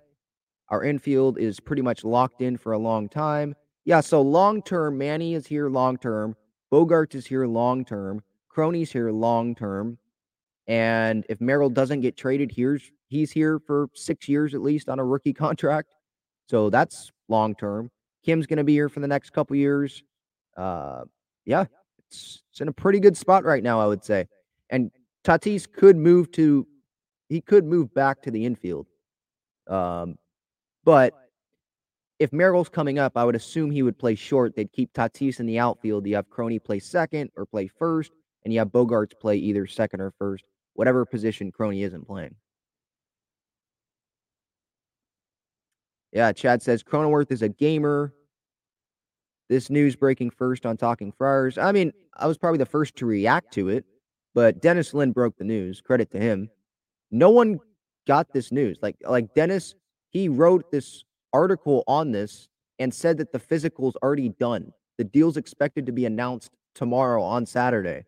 Our 0.69 0.85
infield 0.85 1.39
is 1.39 1.59
pretty 1.59 1.83
much 1.83 2.05
locked 2.05 2.43
in 2.43 2.57
for 2.57 2.73
a 2.73 2.79
long 2.79 3.09
time. 3.09 3.55
Yeah, 3.85 4.01
so 4.01 4.21
long 4.21 4.63
term, 4.63 4.99
Manny 4.99 5.35
is 5.35 5.47
here 5.47 5.69
long 5.69 5.97
term. 5.97 6.37
Bogaerts 6.73 7.15
is 7.15 7.27
here 7.27 7.47
long 7.47 7.85
term. 7.85 8.23
Crony's 8.49 8.93
here 8.93 9.11
long 9.11 9.55
term. 9.55 9.99
And 10.67 11.25
if 11.29 11.41
Merrill 11.41 11.71
doesn't 11.71 12.03
get 12.03 12.17
traded, 12.17 12.53
here's 12.55 12.93
he's 13.09 13.33
here 13.33 13.59
for 13.59 13.89
six 13.95 14.29
years 14.29 14.55
at 14.55 14.61
least 14.61 14.89
on 14.89 14.99
a 14.99 15.05
rookie 15.05 15.33
contract. 15.33 15.95
So 16.49 16.71
that's 16.71 17.11
long 17.29 17.55
term. 17.55 17.91
Kim's 18.25 18.47
to 18.47 18.65
be 18.65 18.75
here 18.75 18.89
for 18.89 19.01
the 19.01 19.09
next 19.09 19.31
couple 19.31 19.57
years. 19.57 20.03
Uh, 20.57 21.05
yeah, 21.47 21.65
it's, 22.11 22.43
in 22.61 22.69
a 22.69 22.73
pretty 22.73 23.01
good 23.01 23.17
spot 23.17 23.45
right 23.45 23.63
now, 23.63 23.81
I 23.81 23.87
would 23.87 24.05
say. 24.05 24.27
And 24.69 24.91
Tatis 25.25 25.71
could 25.71 25.97
move 25.97 26.31
to, 26.33 26.67
he 27.29 27.41
could 27.41 27.65
move 27.65 27.95
back 27.95 28.23
to 28.23 28.31
the 28.31 28.45
infield. 28.45 28.87
Um, 29.67 30.19
but 30.85 31.15
if 32.19 32.33
Merrill's 32.33 32.69
coming 32.69 32.99
up, 32.99 33.17
I 33.17 33.25
would 33.25 33.35
assume 33.35 33.71
he 33.71 33.83
would 33.83 33.99
play 33.99 34.15
short. 34.15 34.55
They'd 34.55 34.73
keep 34.73 34.93
Tatis 34.93 35.41
in 35.41 35.47
the 35.47 35.59
outfield. 35.59 36.07
You 36.07 36.17
have 36.17 36.29
Crony 36.29 36.59
play 36.59 36.79
second 36.81 37.31
or 37.35 37.47
play 37.47 37.67
first, 37.67 38.13
and 38.45 38.53
you 38.53 38.59
have 38.59 38.69
Bogaerts 38.69 39.19
play 39.19 39.37
either 39.37 39.67
second 39.67 40.01
or 40.01 40.13
first, 40.19 40.45
whatever 40.75 41.07
position 41.07 41.51
Crony 41.51 41.83
isn't 41.83 42.07
playing. 42.07 42.35
Yeah, 46.13 46.33
Chad 46.33 46.63
says 46.63 46.83
Cronenworth 46.83 47.31
is 47.31 47.43
a 47.43 47.49
gamer. 47.49 48.13
This 49.51 49.69
news 49.69 49.97
breaking 49.97 50.31
first 50.31 50.65
on 50.65 50.77
Talking 50.77 51.11
Friars. 51.11 51.59
I 51.59 51.73
mean, 51.73 51.93
I 52.17 52.29
was 52.29 52.39
probably 52.39 52.59
the 52.59 52.67
first 52.67 52.95
to 52.97 53.05
react 53.07 53.53
to 53.55 53.69
it, 53.69 53.85
but 54.33 54.63
Dennis 54.63 54.95
Lin 54.95 55.11
broke 55.11 55.37
the 55.37 55.45
news. 55.45 55.81
Credit 55.81 56.09
to 56.13 56.21
him. 56.21 56.49
No 57.11 57.31
one 57.31 57.59
got 58.07 58.33
this 58.33 58.53
news. 58.53 58.79
Like, 58.81 58.95
like 59.05 59.35
Dennis, 59.35 59.75
he 60.11 60.29
wrote 60.29 60.71
this 60.71 61.03
article 61.33 61.83
on 61.89 62.13
this 62.13 62.49
and 62.79 62.95
said 62.95 63.19
that 63.19 63.33
the 63.33 63.41
physical's 63.41 63.97
already 63.97 64.29
done. 64.29 64.73
The 64.99 65.05
deal's 65.05 65.37
expected 65.37 65.85
to 65.87 65.93
be 65.93 66.07
announced 66.07 66.53
tomorrow 66.77 67.21
on 67.21 67.45
Saturday. 67.45 68.05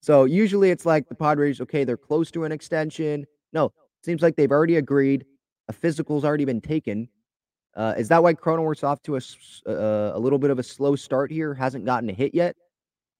So 0.00 0.26
usually 0.26 0.70
it's 0.70 0.86
like 0.86 1.08
the 1.08 1.16
Padres, 1.16 1.60
okay, 1.60 1.82
they're 1.82 1.96
close 1.96 2.30
to 2.30 2.44
an 2.44 2.52
extension. 2.52 3.26
No, 3.52 3.72
seems 4.04 4.22
like 4.22 4.36
they've 4.36 4.52
already 4.52 4.76
agreed. 4.76 5.24
A 5.66 5.72
physical's 5.72 6.24
already 6.24 6.44
been 6.44 6.60
taken. 6.60 7.08
Uh, 7.74 7.94
is 7.96 8.08
that 8.08 8.22
why 8.22 8.34
Cronenworth's 8.34 8.84
off 8.84 9.02
to 9.02 9.16
a, 9.16 9.20
uh, 9.66 10.12
a 10.14 10.18
little 10.18 10.38
bit 10.38 10.50
of 10.50 10.58
a 10.58 10.62
slow 10.62 10.94
start 10.94 11.30
here? 11.30 11.54
Hasn't 11.54 11.84
gotten 11.84 12.10
a 12.10 12.12
hit 12.12 12.34
yet? 12.34 12.56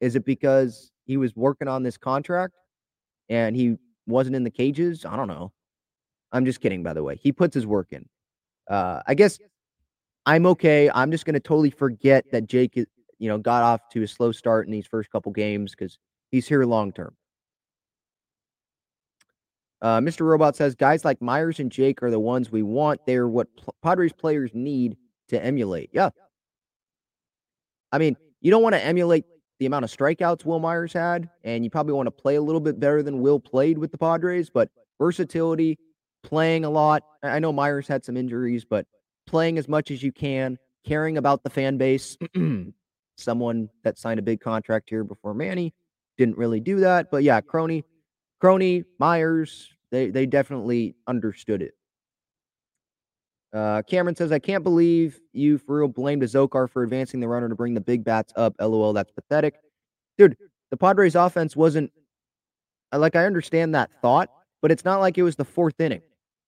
Is 0.01 0.17
it 0.17 0.25
because 0.25 0.91
he 1.05 1.17
was 1.17 1.35
working 1.35 1.69
on 1.69 1.83
this 1.83 1.97
contract 1.97 2.55
and 3.29 3.57
he 3.57 3.77
wasn't 4.07 4.37
in 4.37 4.45
the 4.45 4.51
cages? 4.51 5.05
I 5.05 5.17
don't 5.17 5.29
know. 5.29 5.53
I'm 6.33 6.45
just 6.45 6.61
kidding, 6.61 6.83
by 6.83 6.93
the 6.93 7.03
way. 7.03 7.17
He 7.17 7.33
puts 7.33 7.55
his 7.55 7.67
work 7.67 7.88
in. 7.93 8.07
Uh, 8.69 9.01
I 9.07 9.15
guess 9.15 9.38
I'm 10.27 10.47
okay. 10.47 10.91
I'm 10.95 11.11
just 11.11 11.25
going 11.25 11.35
to 11.35 11.41
totally 11.41 11.71
forget 11.71 12.25
that 12.33 12.47
Jake, 12.47 12.77
you 12.77 13.29
know, 13.29 13.38
got 13.38 13.62
off 13.62 13.88
to 13.91 14.03
a 14.03 14.09
slow 14.09 14.33
start 14.33 14.67
in 14.67 14.73
these 14.73 14.87
first 14.87 15.11
couple 15.11 15.33
games 15.33 15.73
because 15.73 15.99
he's 16.31 16.47
here 16.47 16.65
long 16.65 16.93
term. 16.93 17.15
Uh, 19.83 19.99
Mr. 19.99 20.21
Robot 20.21 20.55
says 20.55 20.77
guys 20.77 21.05
like 21.05 21.21
Myers 21.21 21.59
and 21.59 21.71
Jake 21.71 22.03
are 22.03 22.11
the 22.11 22.21
ones 22.21 22.53
we 22.53 22.62
want. 22.62 23.05
They're 23.05 23.29
what 23.29 23.49
Padres 23.83 24.12
players 24.12 24.53
need 24.55 24.97
to 25.29 25.45
emulate. 25.45 25.90
Yeah. 25.92 26.11
I 27.90 27.99
mean, 27.99 28.16
you 28.40 28.51
don't 28.53 28.62
want 28.62 28.77
to 28.77 28.85
emulate 28.85 29.25
the 29.59 29.66
amount 29.66 29.85
of 29.85 29.90
strikeouts 29.90 30.45
Wil 30.45 30.61
Myers 30.61 30.92
had, 30.92 31.29
and 31.45 31.64
you 31.64 31.71
probably 31.71 31.92
want 31.95 32.07
to 32.07 32.12
play 32.12 32.37
a 32.37 32.42
little 32.42 32.61
bit 32.61 32.79
better 32.79 33.03
than 33.03 33.21
Will 33.21 33.40
played 33.40 33.77
with 33.77 33.90
the 33.90 33.99
Padres, 33.99 34.51
but 34.51 34.71
versatility, 34.99 35.79
playing 36.23 36.64
a 36.64 36.71
lot. 36.71 37.03
I 37.23 37.40
know 37.40 37.53
Myers 37.53 37.88
had 37.88 38.05
some 38.05 38.16
injuries, 38.16 38.64
but 38.64 38.87
playing 39.27 39.59
as 39.59 39.68
much 39.68 39.90
as 39.90 40.03
you 40.03 40.12
can, 40.12 40.59
caring 40.85 41.18
about 41.18 41.42
the 41.42 41.51
fan 41.51 41.77
base. 41.77 42.16
Someone 43.16 43.68
that 43.85 43.99
signed 43.99 44.18
a 44.18 44.23
big 44.23 44.40
contract 44.40 44.88
here 44.88 45.05
before 45.05 45.35
Manny 45.35 45.75
didn't 46.18 46.38
really 46.38 46.61
do 46.61 46.81
that. 46.81 47.11
But 47.11 47.23
yeah, 47.23 47.40
Crony, 47.40 47.85
Crony, 48.40 48.85
Myers, 48.99 49.72
they 49.93 50.11
they 50.11 50.27
definitely 50.27 50.97
understood 51.07 51.63
it. 51.63 51.75
Uh, 53.53 53.83
Cameron 53.83 54.17
says, 54.17 54.33
I 54.33 54.39
can't 54.39 54.65
believe 54.65 55.21
you 55.35 55.59
for 55.59 55.81
real 55.81 55.89
blamed 55.89 56.23
Azocar 56.23 56.71
for 56.71 56.83
advancing 56.83 57.21
the 57.21 57.29
runner 57.29 57.51
to 57.51 57.55
bring 57.55 57.75
the 57.75 57.83
big 57.83 58.03
bats 58.03 58.33
up. 58.35 58.55
LOL, 58.59 58.95
that's 58.95 59.13
pathetic. 59.13 59.57
Dude, 60.17 60.37
the 60.71 60.77
Padres 60.79 61.15
offense 61.15 61.55
wasn't 61.55 61.93
uh, 62.93 62.99
like 62.99 63.15
I 63.15 63.27
understand 63.27 63.75
that 63.75 63.91
thought, 64.01 64.31
but 64.63 64.73
it's 64.73 64.87
not 64.87 65.01
like 65.01 65.19
it 65.19 65.23
was 65.23 65.37
the 65.37 65.45
fourth 65.45 65.79
inning 65.81 66.03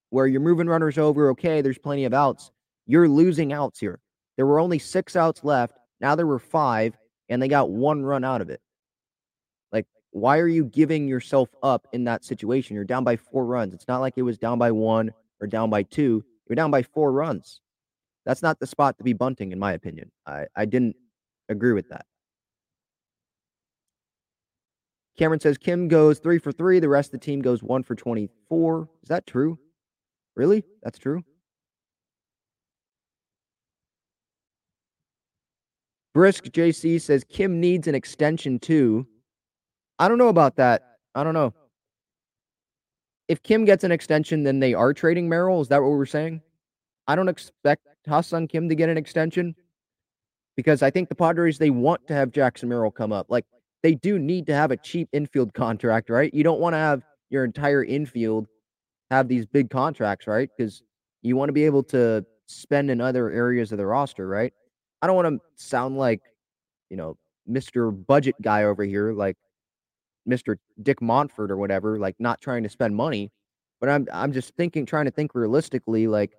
where 0.09 0.27
you're 0.27 0.41
moving 0.41 0.67
runners 0.67 0.97
over. 0.97 1.29
Okay, 1.31 1.61
there's 1.61 1.79
plenty 1.79 2.07
of 2.07 2.15
outs. 2.15 2.51
You're 2.87 3.09
losing 3.09 3.53
outs 3.53 3.79
here. 3.79 4.01
There 4.37 4.47
were 4.47 4.61
only 4.61 4.79
six 4.79 5.15
outs 5.15 5.45
left. 5.45 5.79
Now 6.01 6.15
there 6.15 6.27
were 6.27 6.39
five, 6.39 6.97
and 7.29 7.41
they 7.41 7.49
got 7.49 7.71
one 7.71 8.03
run 8.03 8.25
out 8.25 8.41
of 8.41 8.49
it. 8.49 8.61
Why 10.15 10.39
are 10.39 10.47
you 10.47 10.67
giving 10.67 11.09
yourself 11.09 11.49
up 11.61 11.89
in 11.93 12.05
that 12.05 12.25
situation? 12.25 12.77
You're 12.77 12.85
down 12.85 13.03
by 13.03 13.17
four 13.17 13.45
runs. 13.45 13.75
It's 13.75 13.89
not 13.89 14.01
like 14.01 14.15
it 14.17 14.23
was 14.23 14.39
down 14.39 14.61
by 14.61 14.71
one 14.71 15.13
or 15.41 15.49
down 15.49 15.71
by 15.71 15.83
two. 15.83 16.25
You're 16.49 16.55
down 16.55 16.71
by 16.71 16.85
four 16.85 17.11
runs. 17.11 17.61
That's 18.25 18.41
not 18.41 18.61
the 18.61 18.67
spot 18.69 18.97
to 18.99 19.05
be 19.05 19.13
bunting, 19.13 19.51
in 19.51 19.59
my 19.59 19.73
opinion. 19.73 20.13
I, 20.25 20.47
I 20.55 20.67
didn't 20.67 20.95
agree 21.49 21.73
with 21.73 21.89
that. 21.89 22.07
Cameron 25.19 25.41
says 25.41 25.59
Kim 25.59 25.89
goes 25.89 26.21
three 26.21 26.39
for 26.39 26.53
three. 26.53 26.79
The 26.79 26.89
rest 26.89 27.09
of 27.09 27.21
the 27.21 27.27
team 27.27 27.43
goes 27.43 27.61
one 27.61 27.83
for 27.83 27.97
24. 27.97 28.89
Is 29.03 29.09
that 29.09 29.27
true? 29.27 29.59
Really? 30.37 30.63
That's 30.85 31.01
true? 31.01 31.25
Brisk 36.15 36.45
JC 36.45 37.01
says 37.01 37.25
Kim 37.29 37.61
needs 37.61 37.89
an 37.89 37.97
extension 37.97 38.61
too. 38.61 39.09
I 39.99 40.09
don't 40.09 40.19
know 40.19 40.29
about 40.29 40.57
that. 40.57 40.83
I 41.15 41.25
don't 41.25 41.35
know. 41.35 41.55
If 43.29 43.43
Kim 43.43 43.65
gets 43.65 43.85
an 43.85 43.93
extension, 43.93 44.43
then 44.43 44.61
they 44.61 44.75
are 44.75 44.93
trading 44.93 45.29
Merrill. 45.29 45.61
Is 45.61 45.69
that 45.69 45.83
what 45.83 45.91
we're 45.91 46.07
saying? 46.07 46.43
I 47.07 47.17
don't 47.17 47.29
expect 47.29 47.87
Ha-Seong 48.07 48.49
Kim 48.49 48.69
to 48.69 48.75
get 48.75 48.89
an 48.89 48.99
extension 48.99 49.55
because 50.57 50.83
I 50.83 50.91
think 50.91 51.09
the 51.09 51.15
Padres 51.15 51.59
they 51.59 51.71
want 51.71 52.07
to 52.09 52.15
have 52.15 52.33
Jackson 52.33 52.69
Merrill 52.69 52.91
come 52.91 53.13
up. 53.13 53.27
Like 53.29 53.45
they 53.83 53.95
do 53.95 54.19
need 54.19 54.47
to 54.47 54.55
have 54.55 54.71
a 54.71 54.77
cheap 54.77 55.09
infield 55.13 55.55
contract, 55.55 56.11
right? 56.11 56.33
You 56.33 56.45
don't 56.45 56.61
want 56.61 56.75
to 56.75 56.79
have 56.79 57.03
your 57.31 57.45
entire 57.45 57.85
infield 57.85 58.47
have 59.11 59.29
these 59.29 59.47
big 59.47 59.71
contracts, 59.71 60.27
right? 60.27 60.49
Because 60.57 60.83
you 61.23 61.37
want 61.37 61.49
to 61.49 61.53
be 61.53 61.65
able 61.65 61.83
to 61.85 62.25
spend 62.47 62.91
in 62.91 63.01
other 63.01 63.31
areas 63.31 63.73
of 63.73 63.79
the 63.79 63.87
roster, 63.87 64.27
right? 64.27 64.53
I 65.03 65.07
don't 65.07 65.17
want 65.17 65.29
to 65.29 65.63
sound 65.63 65.97
like, 65.99 66.21
you 66.91 66.97
know, 66.97 67.17
Mr. 67.49 67.95
Budget 68.07 68.37
guy 68.41 68.65
over 68.65 68.85
here, 68.85 69.13
like 69.13 69.37
Mr. 70.29 70.57
Dick 70.83 71.01
Monfort 71.01 71.51
or 71.51 71.57
whatever, 71.57 71.99
like 71.99 72.17
not 72.19 72.41
trying 72.41 72.63
to 72.63 72.69
spend 72.69 72.97
money. 72.97 73.31
But 73.81 73.89
I'm 73.91 74.09
I'm 74.13 74.33
just 74.33 74.55
thinking, 74.57 74.87
trying 74.87 75.05
to 75.05 75.11
think 75.11 75.35
realistically, 75.35 76.07
like 76.07 76.33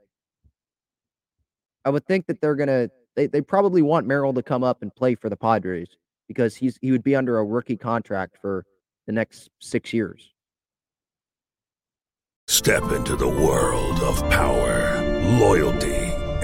I 1.84 1.90
would 1.90 2.06
think 2.06 2.26
that 2.28 2.42
they're 2.42 2.56
gonna 2.56 2.90
they, 3.16 3.28
they 3.28 3.42
probably 3.42 3.82
want 3.82 4.08
Merrill 4.08 4.34
to 4.34 4.44
come 4.44 4.64
up 4.64 4.82
and 4.82 4.94
play 4.94 5.16
for 5.16 5.30
the 5.30 5.38
Padres 5.38 5.90
because 6.28 6.56
he's 6.56 6.78
he 6.82 6.92
would 6.92 7.04
be 7.04 7.16
under 7.16 7.38
a 7.38 7.46
rookie 7.46 7.78
contract 7.78 8.38
for 8.42 8.66
the 9.06 9.14
next 9.14 9.50
six 9.60 9.94
years. 9.94 10.32
Step 12.48 12.92
into 12.92 13.16
the 13.16 13.28
world 13.28 14.00
of 14.02 14.18
power, 14.30 15.02
loyalty, 15.40 16.05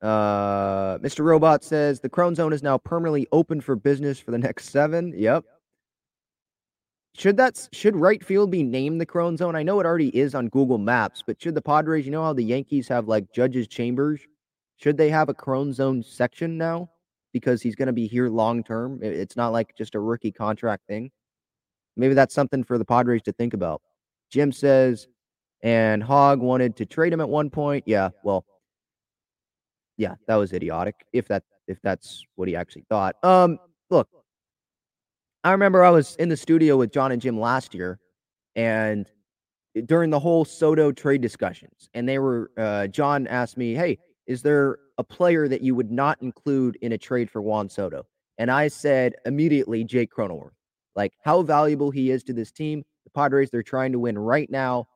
Uh, 0.00 0.98
Mr. 0.98 1.24
Robot 1.24 1.64
says 1.64 2.00
the 2.00 2.08
Crone 2.08 2.34
Zone 2.34 2.52
is 2.52 2.62
now 2.62 2.78
permanently 2.78 3.26
open 3.32 3.60
for 3.60 3.74
business 3.74 4.18
for 4.18 4.30
the 4.30 4.38
next 4.38 4.70
seven. 4.70 5.12
Yep. 5.16 5.44
Should 7.14 7.36
that 7.38 7.68
should 7.72 7.96
right 7.96 8.24
field 8.24 8.50
be 8.52 8.62
named 8.62 9.00
the 9.00 9.06
Crone 9.06 9.36
Zone? 9.36 9.56
I 9.56 9.64
know 9.64 9.80
it 9.80 9.86
already 9.86 10.16
is 10.16 10.36
on 10.36 10.48
Google 10.48 10.78
Maps, 10.78 11.22
but 11.26 11.42
should 11.42 11.56
the 11.56 11.62
Padres, 11.62 12.04
you 12.04 12.12
know 12.12 12.22
how 12.22 12.32
the 12.32 12.44
Yankees 12.44 12.86
have 12.86 13.08
like 13.08 13.32
judges' 13.32 13.66
chambers? 13.66 14.20
Should 14.76 14.96
they 14.96 15.10
have 15.10 15.28
a 15.28 15.34
Crone 15.34 15.72
Zone 15.72 16.02
section 16.04 16.56
now? 16.56 16.90
Because 17.32 17.60
he's 17.60 17.74
going 17.74 17.88
to 17.88 17.92
be 17.92 18.06
here 18.06 18.28
long 18.28 18.62
term. 18.62 19.00
It's 19.02 19.36
not 19.36 19.48
like 19.48 19.74
just 19.76 19.96
a 19.96 20.00
rookie 20.00 20.30
contract 20.30 20.86
thing. 20.86 21.10
Maybe 21.96 22.14
that's 22.14 22.34
something 22.34 22.62
for 22.62 22.78
the 22.78 22.84
Padres 22.84 23.22
to 23.22 23.32
think 23.32 23.52
about. 23.52 23.82
Jim 24.30 24.52
says, 24.52 25.08
and 25.62 26.02
Hog 26.02 26.40
wanted 26.40 26.76
to 26.76 26.86
trade 26.86 27.12
him 27.12 27.20
at 27.20 27.28
one 27.28 27.50
point. 27.50 27.82
Yeah, 27.86 28.10
well, 28.22 28.44
yeah, 29.98 30.14
that 30.26 30.36
was 30.36 30.52
idiotic. 30.52 31.04
If 31.12 31.28
that 31.28 31.42
if 31.66 31.82
that's 31.82 32.24
what 32.36 32.48
he 32.48 32.56
actually 32.56 32.86
thought. 32.88 33.16
Um, 33.22 33.58
look, 33.90 34.08
I 35.44 35.52
remember 35.52 35.84
I 35.84 35.90
was 35.90 36.16
in 36.16 36.30
the 36.30 36.36
studio 36.36 36.78
with 36.78 36.92
John 36.92 37.12
and 37.12 37.20
Jim 37.20 37.38
last 37.38 37.74
year, 37.74 37.98
and 38.56 39.10
during 39.84 40.10
the 40.10 40.18
whole 40.18 40.44
Soto 40.44 40.92
trade 40.92 41.20
discussions, 41.20 41.90
and 41.92 42.08
they 42.08 42.18
were 42.18 42.50
uh, 42.56 42.86
John 42.86 43.26
asked 43.26 43.58
me, 43.58 43.74
"Hey, 43.74 43.98
is 44.26 44.40
there 44.40 44.78
a 44.96 45.04
player 45.04 45.48
that 45.48 45.60
you 45.60 45.74
would 45.74 45.90
not 45.90 46.22
include 46.22 46.78
in 46.80 46.92
a 46.92 46.98
trade 46.98 47.28
for 47.28 47.42
Juan 47.42 47.68
Soto?" 47.68 48.06
And 48.38 48.50
I 48.50 48.68
said 48.68 49.14
immediately, 49.26 49.84
Jake 49.84 50.12
Cronenworth. 50.12 50.52
Like 50.94 51.12
how 51.24 51.42
valuable 51.42 51.90
he 51.90 52.10
is 52.10 52.22
to 52.24 52.32
this 52.32 52.50
team. 52.50 52.84
The 53.04 53.10
Padres, 53.10 53.50
they're 53.50 53.62
trying 53.62 53.92
to 53.92 53.98
win 53.98 54.18
right 54.18 54.50
now. 54.50 54.86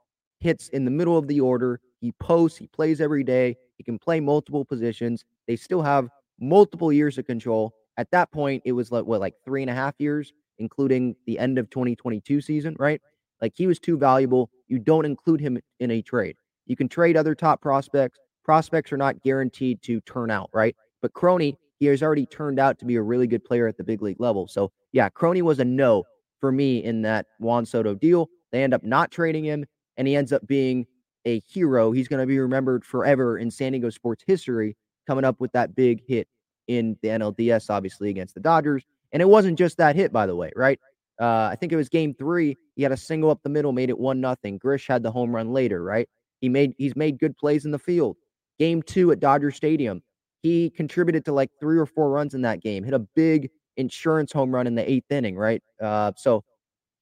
Hits 0.41 0.69
in 0.69 0.85
the 0.85 0.91
middle 0.91 1.17
of 1.17 1.29
the 1.29 1.41
order. 1.41 1.81
He 2.01 2.13
posts. 2.13 2.59
He 2.59 2.67
plays 2.67 3.01
every 3.01 3.23
day. 3.23 3.57
He 3.83 3.91
can 3.91 3.99
play 3.99 4.21
multiple 4.21 4.65
positions. 4.65 5.25
They 5.49 5.57
still 5.57 5.83
have 5.83 6.09
multiple 6.39 6.93
years 6.93 7.19
of 7.19 7.27
control. 7.27 7.75
At 7.97 8.13
that 8.13 8.31
point, 8.31 8.63
it 8.65 8.71
was 8.71 8.93
like 8.93 9.05
what, 9.05 9.19
like 9.19 9.35
three 9.45 9.61
and 9.61 9.69
a 9.69 9.75
half 9.75 9.97
years, 9.99 10.33
including 10.61 11.17
the 11.27 11.37
end 11.37 11.59
of 11.59 11.69
2022 11.69 12.41
season, 12.41 12.77
right? 12.79 13.03
Like 13.41 13.55
he 13.57 13.67
was 13.67 13.81
too 13.81 13.99
valuable. 13.99 14.51
You 14.69 14.79
don't 14.79 15.05
include 15.05 15.41
him 15.41 15.59
in 15.81 15.91
a 15.91 16.01
trade. 16.01 16.37
You 16.67 16.77
can 16.77 16.89
trade 16.89 17.17
other 17.17 17.35
top 17.35 17.61
prospects. 17.61 18.21
Prospects 18.45 18.93
are 18.93 18.97
not 18.97 19.21
guaranteed 19.25 19.83
to 19.83 20.01
turn 20.03 20.31
out, 20.31 20.49
right? 20.53 20.77
But 21.01 21.13
Crony, 21.13 21.59
he 21.81 21.87
has 21.87 22.05
already 22.05 22.27
turned 22.27 22.61
out 22.61 22.79
to 22.79 22.85
be 22.85 22.95
a 22.95 23.03
really 23.03 23.27
good 23.27 23.45
player 23.45 23.67
at 23.67 23.77
the 23.77 23.83
big 23.83 24.01
league 24.01 24.21
level. 24.21 24.47
So 24.47 24.71
yeah, 24.93 25.09
Crony 25.09 25.43
was 25.43 25.59
a 25.59 25.65
no 25.65 26.05
for 26.41 26.53
me 26.53 26.85
in 26.85 27.03
that 27.03 27.27
Juan 27.41 27.67
Soto 27.67 27.97
deal. 27.97 28.29
They 28.53 28.63
end 28.63 28.75
up 28.75 28.85
not 28.85 29.11
trading 29.11 29.45
him, 29.45 29.65
and 29.97 30.07
he 30.07 30.15
ends 30.15 30.33
up 30.33 30.47
being 30.47 30.87
a 31.27 31.41
hero. 31.41 31.93
He's 31.93 32.09
going 32.09 32.21
to 32.21 32.27
be 32.27 32.39
remembered 32.39 32.85
forever 32.85 33.39
in 33.39 33.51
San 33.51 33.73
Diego 33.73 33.91
sports 33.91 34.25
history, 34.27 34.77
coming 35.07 35.25
up 35.25 35.41
with 35.41 35.53
that 35.53 35.75
big 35.75 36.03
hit 36.07 36.29
in 36.69 36.97
the 37.03 37.09
NLDS, 37.09 37.71
obviously 37.71 38.11
against 38.11 38.35
the 38.35 38.41
Dodgers. 38.41 38.85
And 39.13 39.21
it 39.21 39.29
wasn't 39.29 39.59
just 39.59 39.77
that 39.79 39.97
hit, 39.97 40.13
by 40.13 40.27
the 40.27 40.37
way, 40.37 40.51
right? 40.57 40.79
Uh, 41.21 41.49
I 41.53 41.57
think 41.57 41.73
it 41.73 41.77
was 41.77 41.89
game 41.89 42.15
three. 42.15 42.57
He 42.77 42.83
had 42.83 42.93
a 42.93 42.97
single 42.97 43.31
up 43.31 43.43
the 43.43 43.49
middle, 43.51 43.73
made 43.73 43.91
it 43.91 43.99
one 43.99 44.21
nothing. 44.21 44.59
Grish 44.59 44.89
had 44.89 45.03
the 45.03 45.11
home 45.11 45.35
run 45.35 45.53
later, 45.53 45.83
right? 45.83 46.09
He 46.41 46.49
made 46.49 46.75
he's 46.79 46.97
made 46.97 47.19
good 47.19 47.37
plays 47.37 47.65
in 47.65 47.71
the 47.71 47.79
field. 47.79 48.17
Game 48.59 48.83
two 48.83 49.13
at 49.13 49.21
Dodger 49.21 49.51
Stadium, 49.51 50.03
he 50.43 50.71
contributed 50.71 51.25
to 51.27 51.33
like 51.33 51.51
three 51.61 51.79
or 51.79 51.87
four 51.87 52.11
runs 52.11 52.35
in 52.35 52.43
that 52.43 52.61
game, 52.61 52.83
hit 52.83 52.95
a 52.95 52.99
big 52.99 53.51
insurance 53.77 54.33
home 54.33 54.53
run 54.53 54.67
in 54.67 54.75
the 54.75 54.91
eighth 54.91 55.11
inning, 55.11 55.37
right? 55.37 55.63
Uh, 55.81 56.13
so 56.17 56.43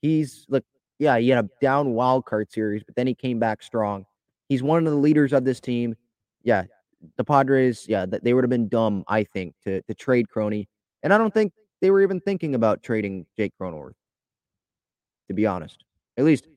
he's 0.03 0.45
look, 0.49 0.65
yeah, 0.99 1.19
he 1.19 1.29
had 1.31 1.45
a 1.45 1.49
down 1.61 1.93
wild 1.93 2.27
card 2.27 2.51
series, 2.51 2.83
but 2.85 2.95
then 2.97 3.07
he 3.07 3.15
came 3.15 3.39
back 3.39 3.63
strong. 3.63 4.05
He's 4.51 4.63
one 4.63 4.85
of 4.85 4.93
the 4.93 4.99
leaders 4.99 5.33
of 5.33 5.45
this 5.45 5.61
team. 5.61 5.95
Yeah, 6.43 6.65
the 7.17 7.25
Padres, 7.25 7.87
yeah, 7.89 8.05
they 8.05 8.35
would 8.35 8.45
have 8.45 8.51
been 8.51 8.69
dumb, 8.69 9.05
I 9.09 9.25
think, 9.25 9.55
to 9.65 9.81
to 9.83 9.95
trade 9.95 10.29
Crony, 10.29 10.69
and 11.03 11.15
I 11.15 11.19
don't 11.19 11.33
think 11.33 11.53
they 11.81 11.91
were 11.91 12.03
even 12.03 12.21
thinking 12.21 12.55
about 12.55 12.83
trading 12.83 13.25
Jake 13.39 13.53
Cronenworth. 13.59 13.95
To 15.29 15.35
be 15.35 15.47
honest, 15.47 15.85
at 16.19 16.25
least 16.25 16.49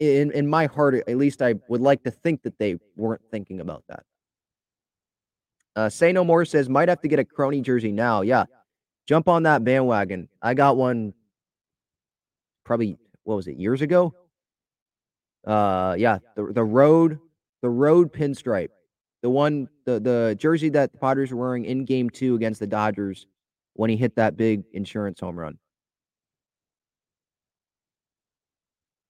in 0.00 0.32
in 0.32 0.48
my 0.48 0.66
heart, 0.66 0.96
at 0.96 1.16
least 1.16 1.40
I 1.40 1.54
would 1.68 1.80
like 1.80 2.02
to 2.02 2.10
think 2.10 2.42
that 2.42 2.58
they 2.58 2.76
weren't 2.96 3.22
thinking 3.30 3.60
about 3.60 3.84
that. 3.88 4.02
Uh, 5.76 5.88
Say 5.88 6.12
No 6.12 6.24
More 6.24 6.44
says, 6.44 6.68
might 6.68 6.88
have 6.88 7.00
to 7.02 7.08
get 7.08 7.18
a 7.18 7.24
crony 7.24 7.60
jersey 7.60 7.92
now. 7.92 8.22
Yeah. 8.22 8.44
Jump 9.06 9.28
on 9.28 9.44
that 9.44 9.64
bandwagon. 9.64 10.28
I 10.42 10.54
got 10.54 10.76
one 10.76 11.14
probably, 12.64 12.98
what 13.24 13.36
was 13.36 13.48
it, 13.48 13.56
years 13.56 13.80
ago? 13.80 14.14
Uh, 15.46 15.94
yeah. 15.98 16.18
The, 16.36 16.52
the 16.52 16.64
road, 16.64 17.18
the 17.62 17.70
road 17.70 18.12
pinstripe. 18.12 18.70
The 19.22 19.30
one, 19.30 19.68
the, 19.84 20.00
the 20.00 20.36
jersey 20.38 20.68
that 20.70 20.92
the 20.92 20.98
Padres 20.98 21.30
were 21.32 21.38
wearing 21.38 21.64
in 21.64 21.84
game 21.84 22.10
two 22.10 22.34
against 22.34 22.58
the 22.58 22.66
Dodgers 22.66 23.26
when 23.74 23.88
he 23.88 23.96
hit 23.96 24.16
that 24.16 24.36
big 24.36 24.64
insurance 24.72 25.20
home 25.20 25.38
run. 25.38 25.58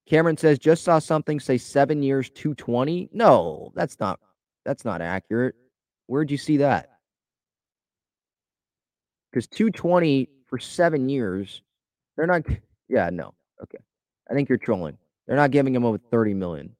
Cameron 0.06 0.36
says, 0.36 0.58
just 0.58 0.84
saw 0.84 0.98
something 0.98 1.40
say 1.40 1.56
seven 1.56 2.02
years, 2.02 2.28
220. 2.30 3.08
No, 3.12 3.72
that's 3.74 3.98
not, 3.98 4.20
that's 4.64 4.84
not 4.84 5.00
accurate. 5.00 5.54
Where'd 6.06 6.30
you 6.30 6.36
see 6.36 6.58
that? 6.58 6.90
Because 9.30 9.46
220 9.46 10.28
for 10.46 10.58
seven 10.58 11.08
years, 11.08 11.62
they're 12.16 12.26
not. 12.26 12.42
Yeah, 12.88 13.08
no. 13.10 13.32
Okay. 13.62 13.78
I 14.30 14.34
think 14.34 14.50
you're 14.50 14.58
trolling. 14.58 14.98
They're 15.26 15.36
not 15.36 15.50
giving 15.50 15.74
him 15.74 15.84
over 15.84 15.98
30 15.98 16.34
million. 16.34 16.76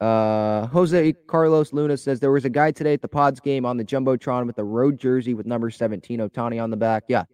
Uh, 0.00 0.66
Jose 0.68 1.12
Carlos 1.26 1.72
Luna 1.72 1.96
says 1.96 2.20
there 2.20 2.30
was 2.30 2.44
a 2.44 2.50
guy 2.50 2.70
today 2.70 2.94
at 2.94 3.02
the 3.02 3.08
Pods 3.08 3.40
game 3.40 3.66
on 3.66 3.76
the 3.76 3.84
Jumbotron 3.84 4.46
with 4.46 4.58
a 4.58 4.64
road 4.64 4.98
jersey 4.98 5.34
with 5.34 5.44
number 5.44 5.70
17 5.70 6.20
Ohtani 6.20 6.62
on 6.62 6.70
the 6.70 6.76
back. 6.76 7.04
Yeah, 7.08 7.24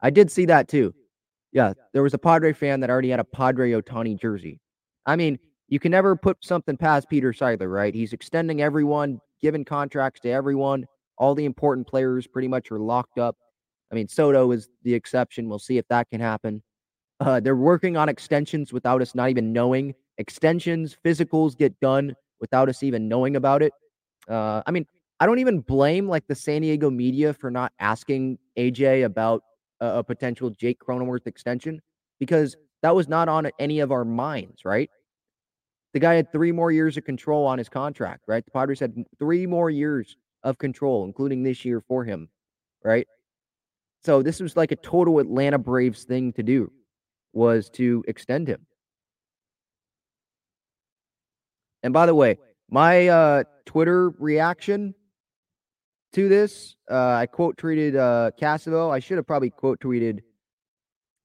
I 0.00 0.08
did 0.08 0.30
see 0.30 0.46
that 0.46 0.66
too. 0.66 0.94
Yeah, 1.52 1.74
there 1.92 2.02
was 2.02 2.14
a 2.14 2.18
Padre 2.18 2.52
fan 2.54 2.80
that 2.80 2.90
already 2.90 3.10
had 3.10 3.20
a 3.20 3.24
Padre 3.24 3.72
Ohtani 3.72 4.18
jersey. 4.18 4.60
I 5.04 5.16
mean, 5.16 5.38
you 5.68 5.78
can 5.78 5.90
never 5.90 6.16
put 6.16 6.38
something 6.42 6.76
past 6.76 7.08
Peter 7.10 7.32
Seidler, 7.32 7.70
right? 7.70 7.94
He's 7.94 8.12
extending 8.12 8.62
everyone, 8.62 9.20
giving 9.42 9.64
contracts 9.64 10.20
to 10.20 10.30
everyone. 10.30 10.86
All 11.18 11.34
the 11.34 11.44
important 11.44 11.86
players 11.86 12.26
pretty 12.26 12.48
much 12.48 12.70
are 12.70 12.78
locked 12.78 13.18
up. 13.18 13.36
I 13.90 13.94
mean, 13.94 14.08
Soto 14.08 14.50
is 14.52 14.68
the 14.82 14.94
exception. 14.94 15.48
We'll 15.48 15.58
see 15.58 15.78
if 15.78 15.86
that 15.88 16.08
can 16.10 16.20
happen. 16.20 16.62
Uh, 17.20 17.40
they're 17.40 17.56
working 17.56 17.96
on 17.96 18.08
extensions 18.08 18.72
without 18.72 19.00
us 19.00 19.14
not 19.14 19.30
even 19.30 19.52
knowing. 19.52 19.94
Extensions, 20.18 20.96
physicals 21.04 21.56
get 21.56 21.78
done 21.80 22.14
without 22.40 22.68
us 22.68 22.82
even 22.82 23.08
knowing 23.08 23.36
about 23.36 23.62
it. 23.62 23.72
Uh, 24.28 24.62
I 24.66 24.70
mean, 24.70 24.86
I 25.18 25.26
don't 25.26 25.38
even 25.38 25.60
blame 25.60 26.08
like 26.08 26.26
the 26.26 26.34
San 26.34 26.62
Diego 26.62 26.90
media 26.90 27.32
for 27.32 27.50
not 27.50 27.72
asking 27.80 28.38
AJ 28.58 29.04
about 29.04 29.42
a, 29.80 29.98
a 29.98 30.04
potential 30.04 30.50
Jake 30.50 30.78
Cronenworth 30.78 31.26
extension 31.26 31.80
because 32.20 32.56
that 32.82 32.94
was 32.94 33.08
not 33.08 33.28
on 33.28 33.50
any 33.58 33.80
of 33.80 33.92
our 33.92 34.04
minds, 34.04 34.64
right? 34.64 34.90
The 35.94 36.00
guy 36.00 36.14
had 36.14 36.30
three 36.30 36.52
more 36.52 36.70
years 36.70 36.98
of 36.98 37.04
control 37.04 37.46
on 37.46 37.56
his 37.56 37.70
contract, 37.70 38.24
right? 38.26 38.44
The 38.44 38.50
Padres 38.50 38.80
had 38.80 38.94
three 39.18 39.46
more 39.46 39.70
years 39.70 40.16
of 40.42 40.58
control, 40.58 41.04
including 41.04 41.42
this 41.42 41.64
year 41.64 41.80
for 41.80 42.04
him, 42.04 42.28
right? 42.84 43.06
So 44.04 44.22
this 44.22 44.40
was 44.40 44.56
like 44.56 44.72
a 44.72 44.76
total 44.76 45.18
Atlanta 45.18 45.58
Braves 45.58 46.04
thing 46.04 46.32
to 46.34 46.42
do, 46.42 46.70
was 47.36 47.68
to 47.68 48.02
extend 48.08 48.48
him. 48.48 48.66
And 51.82 51.92
by 51.92 52.06
the 52.06 52.14
way, 52.14 52.38
my 52.70 53.06
uh, 53.08 53.44
Twitter 53.66 54.10
reaction 54.18 54.94
to 56.14 56.28
this, 56.28 56.74
uh, 56.90 57.10
I 57.10 57.26
quote 57.26 57.56
tweeted 57.58 57.94
uh, 57.94 58.30
Cassavell. 58.40 58.90
I 58.90 58.98
should 58.98 59.18
have 59.18 59.26
probably 59.26 59.50
quote 59.50 59.78
tweeted 59.80 60.20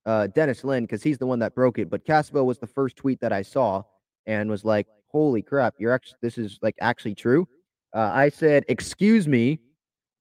uh, 0.06 0.28
Dennis 0.28 0.64
Lin 0.64 0.84
because 0.84 1.02
he's 1.02 1.18
the 1.18 1.26
one 1.26 1.40
that 1.40 1.56
broke 1.56 1.80
it. 1.80 1.90
But 1.90 2.06
Cassavell 2.06 2.46
was 2.46 2.60
the 2.60 2.68
first 2.68 2.98
tweet 2.98 3.22
that 3.22 3.32
I 3.32 3.42
saw 3.42 3.84
and 4.28 4.50
was 4.50 4.66
like, 4.66 4.88
"Holy 5.08 5.42
crap, 5.42 5.76
you're 5.80 5.94
actually 5.94 6.18
this 6.22 6.38
is 6.38 6.60
like 6.62 6.76
actually 6.82 7.16
true." 7.16 7.48
Uh, 7.96 8.12
I 8.14 8.30
said, 8.30 8.66
"Excuse 8.68 9.28
me." 9.28 9.60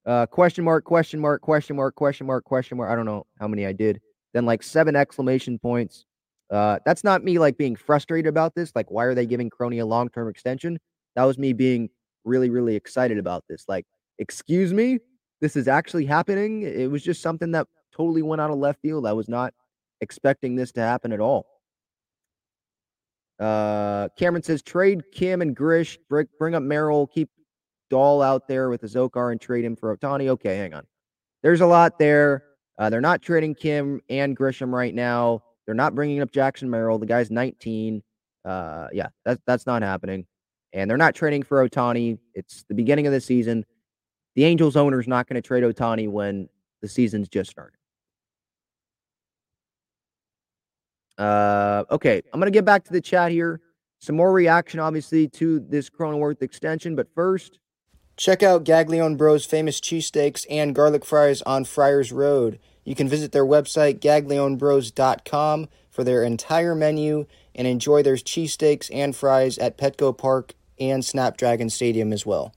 Uh, 0.06 0.24
question 0.24 0.64
mark, 0.64 0.84
question 0.84 1.20
mark, 1.20 1.42
question 1.42 1.76
mark, 1.76 1.94
question 1.94 2.26
mark, 2.26 2.44
question 2.44 2.78
mark. 2.78 2.90
I 2.90 2.96
don't 2.96 3.04
know 3.04 3.26
how 3.38 3.46
many 3.46 3.66
I 3.66 3.72
did. 3.72 4.00
Then 4.32 4.46
like 4.46 4.62
seven 4.62 4.96
exclamation 4.96 5.58
points. 5.58 6.06
Uh, 6.50 6.78
that's 6.84 7.04
not 7.04 7.22
me 7.22 7.38
like 7.38 7.56
being 7.56 7.76
frustrated 7.76 8.28
about 8.28 8.54
this. 8.54 8.72
Like, 8.74 8.90
why 8.90 9.04
are 9.04 9.14
they 9.14 9.26
giving 9.26 9.50
Crony 9.50 9.78
a 9.78 9.86
long 9.86 10.08
term 10.08 10.28
extension? 10.28 10.78
That 11.16 11.24
was 11.24 11.38
me 11.38 11.52
being 11.52 11.90
really, 12.24 12.50
really 12.50 12.74
excited 12.74 13.18
about 13.18 13.44
this. 13.48 13.64
Like, 13.68 13.86
excuse 14.18 14.72
me, 14.72 14.98
this 15.40 15.56
is 15.56 15.68
actually 15.68 16.06
happening. 16.06 16.62
It 16.62 16.90
was 16.90 17.02
just 17.02 17.22
something 17.22 17.52
that 17.52 17.66
totally 17.94 18.22
went 18.22 18.40
out 18.40 18.50
of 18.50 18.58
left 18.58 18.80
field. 18.82 19.06
I 19.06 19.12
was 19.12 19.28
not 19.28 19.54
expecting 20.00 20.56
this 20.56 20.72
to 20.72 20.80
happen 20.80 21.12
at 21.12 21.20
all. 21.20 21.46
Uh, 23.38 24.08
Cameron 24.18 24.42
says 24.42 24.60
trade 24.60 25.02
Kim 25.12 25.40
and 25.40 25.56
Grish, 25.56 25.98
bring, 26.10 26.26
bring 26.38 26.54
up 26.54 26.62
Merrill, 26.62 27.06
keep 27.06 27.30
Dahl 27.88 28.22
out 28.22 28.46
there 28.46 28.68
with 28.68 28.82
the 28.82 28.86
Zokar 28.86 29.32
and 29.32 29.40
trade 29.40 29.64
him 29.64 29.76
for 29.76 29.96
Ohtani. 29.96 30.28
Okay, 30.28 30.56
hang 30.56 30.74
on. 30.74 30.86
There's 31.42 31.62
a 31.62 31.66
lot 31.66 31.98
there. 31.98 32.44
Uh, 32.80 32.88
they're 32.88 33.02
not 33.02 33.20
trading 33.20 33.54
Kim 33.54 34.00
and 34.08 34.34
Grisham 34.34 34.72
right 34.72 34.94
now. 34.94 35.42
They're 35.66 35.74
not 35.74 35.94
bringing 35.94 36.22
up 36.22 36.32
Jackson 36.32 36.70
Merrill. 36.70 36.98
The 36.98 37.04
guy's 37.04 37.30
19. 37.30 38.02
Uh, 38.42 38.88
yeah, 38.90 39.08
that's 39.22 39.40
that's 39.46 39.66
not 39.66 39.82
happening. 39.82 40.26
And 40.72 40.90
they're 40.90 40.96
not 40.96 41.14
trading 41.14 41.42
for 41.42 41.68
Ohtani. 41.68 42.18
It's 42.34 42.64
the 42.68 42.74
beginning 42.74 43.06
of 43.06 43.12
the 43.12 43.20
season. 43.20 43.66
The 44.34 44.44
Angels 44.44 44.76
owner's 44.76 45.06
not 45.06 45.28
going 45.28 45.34
to 45.40 45.46
trade 45.46 45.62
Ohtani 45.62 46.08
when 46.08 46.48
the 46.80 46.88
season's 46.88 47.28
just 47.28 47.50
started. 47.50 47.76
Uh, 51.18 51.84
okay, 51.90 52.22
I'm 52.32 52.40
going 52.40 52.50
to 52.50 52.56
get 52.56 52.64
back 52.64 52.84
to 52.84 52.92
the 52.94 53.00
chat 53.02 53.30
here. 53.30 53.60
Some 53.98 54.16
more 54.16 54.32
reaction, 54.32 54.80
obviously, 54.80 55.28
to 55.28 55.60
this 55.60 55.90
Cronenworth 55.90 56.40
extension. 56.40 56.96
But 56.96 57.08
first, 57.14 57.58
check 58.16 58.42
out 58.42 58.64
Gaglione 58.64 59.18
Bros' 59.18 59.44
famous 59.44 59.80
cheesesteaks 59.80 60.46
and 60.48 60.74
garlic 60.74 61.04
fries 61.04 61.42
on 61.42 61.66
Friars 61.66 62.10
Road. 62.10 62.58
You 62.84 62.94
can 62.94 63.08
visit 63.08 63.32
their 63.32 63.44
website, 63.44 64.00
gaglionebros.com, 64.00 65.68
for 65.90 66.04
their 66.04 66.22
entire 66.22 66.74
menu 66.74 67.26
and 67.54 67.66
enjoy 67.66 68.02
their 68.02 68.14
cheesesteaks 68.14 68.90
and 68.92 69.14
fries 69.14 69.58
at 69.58 69.76
Petco 69.76 70.16
Park 70.16 70.54
and 70.78 71.04
Snapdragon 71.04 71.68
Stadium 71.68 72.12
as 72.12 72.24
well. 72.24 72.54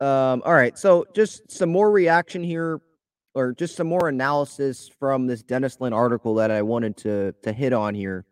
Um, 0.00 0.42
all 0.44 0.54
right, 0.54 0.78
so 0.78 1.06
just 1.14 1.50
some 1.50 1.70
more 1.70 1.90
reaction 1.90 2.42
here 2.42 2.80
or 3.34 3.52
just 3.52 3.76
some 3.76 3.86
more 3.86 4.08
analysis 4.08 4.90
from 4.98 5.26
this 5.26 5.42
Dennis 5.42 5.80
Lin 5.80 5.92
article 5.92 6.34
that 6.36 6.50
I 6.50 6.62
wanted 6.62 6.96
to 6.98 7.34
to 7.42 7.52
hit 7.52 7.72
on 7.72 7.94
here. 7.94 8.24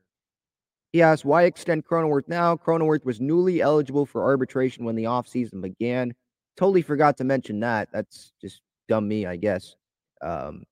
He 0.92 1.02
asked, 1.02 1.24
why 1.24 1.42
extend 1.42 1.84
Cronenworth 1.84 2.28
now? 2.28 2.56
Cronenworth 2.56 3.04
was 3.04 3.20
newly 3.20 3.60
eligible 3.60 4.06
for 4.06 4.22
arbitration 4.22 4.84
when 4.84 4.94
the 4.94 5.04
offseason 5.04 5.60
began. 5.60 6.14
Totally 6.56 6.82
forgot 6.82 7.16
to 7.16 7.24
mention 7.24 7.60
that. 7.60 7.88
That's 7.92 8.32
just 8.40 8.62
dumb 8.88 9.08
me, 9.08 9.26
I 9.26 9.36
guess. 9.36 9.76
Um, 10.22 10.64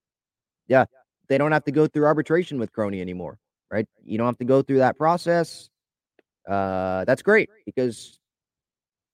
yeah, 0.69 0.85
they 1.29 1.39
don't 1.39 1.53
have 1.53 1.65
to 1.65 1.73
go 1.73 1.87
through 1.87 2.07
arbitration 2.07 2.59
with 2.59 2.73
Crony 2.73 3.01
anymore, 3.01 3.39
right? 3.71 3.87
You 4.05 4.19
don't 4.19 4.27
have 4.27 4.39
to 4.39 4.45
go 4.45 4.63
through 4.63 4.79
that 4.79 4.97
process. 4.97 5.69
Uh, 6.49 7.05
that's 7.05 7.23
great 7.23 7.49
because 7.67 8.19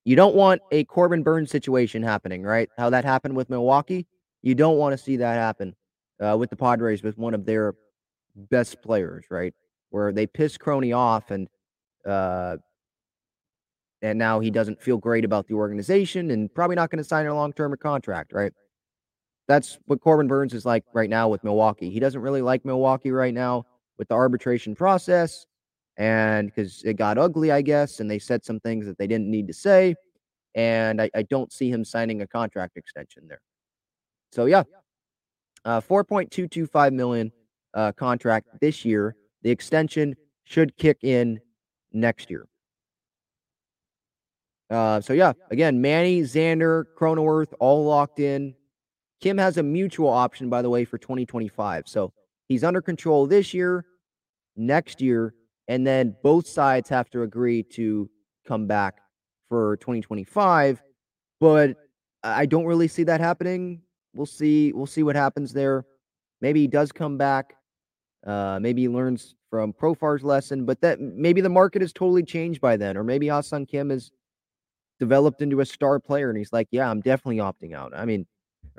you 0.05 0.15
don't 0.15 0.35
want 0.35 0.61
a 0.71 0.83
Corbin 0.85 1.23
Burnes 1.23 1.51
situation 1.51 2.01
happening, 2.01 2.43
right? 2.43 2.69
How 2.77 2.89
that 2.89 3.05
happened 3.05 3.35
with 3.35 3.49
Milwaukee. 3.49 4.07
You 4.41 4.55
don't 4.55 4.77
want 4.77 4.93
to 4.93 4.97
see 4.97 5.17
that 5.17 5.35
happen 5.35 5.75
uh, 6.19 6.37
with 6.37 6.49
the 6.49 6.55
Padres 6.55 7.03
with 7.03 7.17
one 7.17 7.33
of 7.33 7.45
their 7.45 7.75
best 8.35 8.81
players, 8.81 9.25
right? 9.29 9.53
Where 9.89 10.11
they 10.11 10.27
piss 10.27 10.57
Crony 10.57 10.93
off 10.93 11.31
and 11.31 11.47
uh, 12.07 12.57
and 14.01 14.17
now 14.17 14.39
he 14.39 14.49
doesn't 14.49 14.81
feel 14.81 14.97
great 14.97 15.25
about 15.25 15.47
the 15.47 15.53
organization 15.55 16.31
and 16.31 16.53
probably 16.53 16.75
not 16.75 16.89
going 16.89 17.03
to 17.03 17.07
sign 17.07 17.25
a 17.25 17.35
long 17.35 17.51
term 17.53 17.75
contract, 17.77 18.33
right? 18.33 18.53
That's 19.49 19.79
what 19.87 19.99
Corbin 19.99 20.27
Burnes 20.27 20.53
is 20.53 20.63
like 20.63 20.85
right 20.93 21.09
now 21.09 21.27
with 21.27 21.43
Milwaukee. 21.43 21.89
He 21.89 21.99
doesn't 21.99 22.21
really 22.21 22.43
like 22.43 22.63
Milwaukee 22.65 23.09
right 23.09 23.33
now 23.33 23.65
with 23.97 24.07
the 24.07 24.13
arbitration 24.13 24.75
process 24.75 25.47
and 25.97 26.49
because 26.49 26.83
it 26.85 26.97
got 26.97 27.17
ugly, 27.17 27.51
I 27.51 27.63
guess, 27.63 27.99
and 27.99 28.09
they 28.09 28.19
said 28.19 28.45
some 28.45 28.59
things 28.59 28.85
that 28.85 28.99
they 28.99 29.07
didn't 29.07 29.27
need 29.27 29.47
to 29.47 29.53
say. 29.53 29.95
And 30.53 31.01
I, 31.01 31.09
I 31.15 31.23
don't 31.23 31.51
see 31.51 31.71
him 31.71 31.83
signing 31.83 32.21
a 32.21 32.27
contract 32.27 32.77
extension 32.77 33.27
there. 33.27 33.41
So 34.31 34.45
yeah, 34.45 34.61
uh, 35.65 35.81
4.225 35.81 36.93
million 36.93 37.31
uh, 37.73 37.91
contract 37.93 38.49
this 38.61 38.85
year. 38.85 39.15
The 39.41 39.49
extension 39.49 40.15
should 40.43 40.77
kick 40.77 41.03
in 41.03 41.39
next 41.91 42.29
year. 42.29 42.47
Uh, 44.69 45.01
so 45.01 45.13
yeah, 45.13 45.33
again, 45.49 45.81
Manny, 45.81 46.21
Xander, 46.21 46.85
Cronenworth, 46.95 47.51
all 47.59 47.83
locked 47.83 48.19
in. 48.19 48.53
Kim 49.21 49.37
has 49.37 49.57
a 49.57 49.63
mutual 49.63 50.09
option, 50.09 50.49
by 50.49 50.61
the 50.61 50.69
way, 50.69 50.85
for 50.85 50.97
2025. 50.97 51.87
So 51.87 52.13
he's 52.47 52.63
under 52.63 52.81
control 52.81 53.27
this 53.27 53.53
year, 53.53 53.85
next 54.55 55.01
year, 55.01 55.33
and 55.67 55.85
then 55.85 56.15
both 56.23 56.47
sides 56.47 56.89
have 56.89 57.09
to 57.11 57.23
agree 57.23 57.63
to 57.63 58.09
come 58.47 58.65
back 58.65 58.99
for 59.49 59.77
2025. 59.77 60.81
But 61.39 61.75
I 62.23 62.45
don't 62.45 62.65
really 62.65 62.87
see 62.87 63.03
that 63.03 63.19
happening 63.19 63.81
we'll 64.13 64.25
see. 64.25 64.71
We'll 64.73 64.85
see 64.85 65.03
what 65.03 65.15
happens 65.15 65.53
there. 65.53 65.85
Maybe 66.41 66.61
he 66.61 66.67
does 66.67 66.91
come 66.91 67.17
back. 67.17 67.55
Uh, 68.25 68.59
maybe 68.61 68.81
he 68.81 68.89
learns 68.89 69.35
from 69.49 69.73
Profar's 69.73 70.23
lesson, 70.23 70.65
but 70.65 70.81
that 70.81 70.99
maybe 70.99 71.41
the 71.41 71.49
market 71.49 71.81
has 71.81 71.93
totally 71.93 72.23
changed 72.23 72.61
by 72.61 72.77
then, 72.77 72.97
or 72.97 73.03
maybe 73.03 73.27
Ha-Seong 73.29 73.67
Kim 73.67 73.89
has 73.89 74.11
developed 74.99 75.41
into 75.41 75.61
a 75.61 75.65
star 75.65 75.99
player, 75.99 76.29
and 76.29 76.37
he's 76.37 76.53
like, 76.53 76.67
"Yeah, 76.71 76.89
I'm 76.89 77.01
definitely 77.01 77.37
opting 77.37 77.73
out." 77.73 77.93
I 77.95 78.05
mean, 78.05 78.27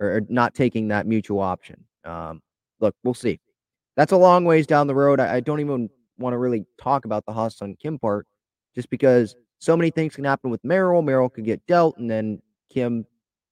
or, 0.01 0.23
not 0.29 0.55
taking 0.55 0.89
that 0.89 1.07
mutual 1.07 1.41
option. 1.41 1.85
Um, 2.05 2.41
look, 2.81 2.95
we'll 3.05 3.15
see. 3.15 3.41
That's 3.97 4.13
a 4.13 4.17
long 4.17 4.45
ways 4.45 4.67
down 4.67 4.87
the 4.87 4.95
road. 4.95 5.21
I, 5.21 5.37
I 5.37 5.41
don't 5.41 5.61
even 5.61 5.91
want 6.19 6.35
to 6.35 6.39
really 6.39 6.65
talk 6.81 7.05
about 7.05 7.25
the 7.27 7.33
Ha-Seong 7.33 7.79
Kim 7.79 7.99
part, 7.99 8.27
just 8.75 8.91
because 8.91 9.35
so 9.59 9.77
many 9.77 9.91
things 9.91 10.15
can 10.15 10.25
happen 10.25 10.51
with 10.51 10.65
Merrill. 10.65 11.03
Merrill 11.03 11.29
could 11.29 11.45
get 11.45 11.65
dealt, 11.67 11.99
and 11.99 12.11
then 12.11 12.41
Kim 12.73 13.05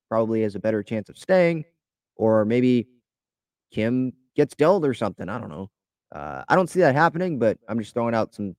probably 0.08 0.42
has 0.42 0.54
a 0.54 0.61
better 0.61 0.82
chance 0.82 1.08
of 1.08 1.18
staying, 1.18 1.64
or 2.16 2.44
maybe 2.44 2.88
Kim 3.70 4.12
gets 4.34 4.54
dealt 4.54 4.84
or 4.84 4.94
something. 4.94 5.28
I 5.28 5.38
don't 5.38 5.50
know. 5.50 5.70
Uh, 6.14 6.42
I 6.48 6.54
don't 6.54 6.70
see 6.70 6.80
that 6.80 6.94
happening, 6.94 7.38
but 7.38 7.58
I'm 7.68 7.78
just 7.78 7.92
throwing 7.92 8.14
out 8.14 8.34
some 8.34 8.56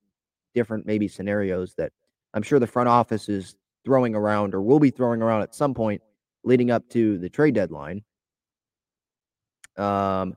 different 0.54 0.86
maybe 0.86 1.08
scenarios 1.08 1.74
that 1.76 1.92
I'm 2.34 2.44
sure 2.44 2.60
the 2.60 2.68
front 2.68 2.90
office 2.90 3.30
is 3.30 3.56
throwing 3.86 4.14
around 4.14 4.54
or 4.54 4.62
will 4.62 4.80
be 4.80 4.92
throwing 4.92 5.22
around 5.22 5.42
at 5.42 5.56
some 5.56 5.74
point 5.74 6.02
leading 6.44 6.72
up 6.72 6.88
to 6.90 7.18
the 7.18 7.30
trade 7.30 7.56
deadline. 7.56 8.04
Um, 9.78 10.36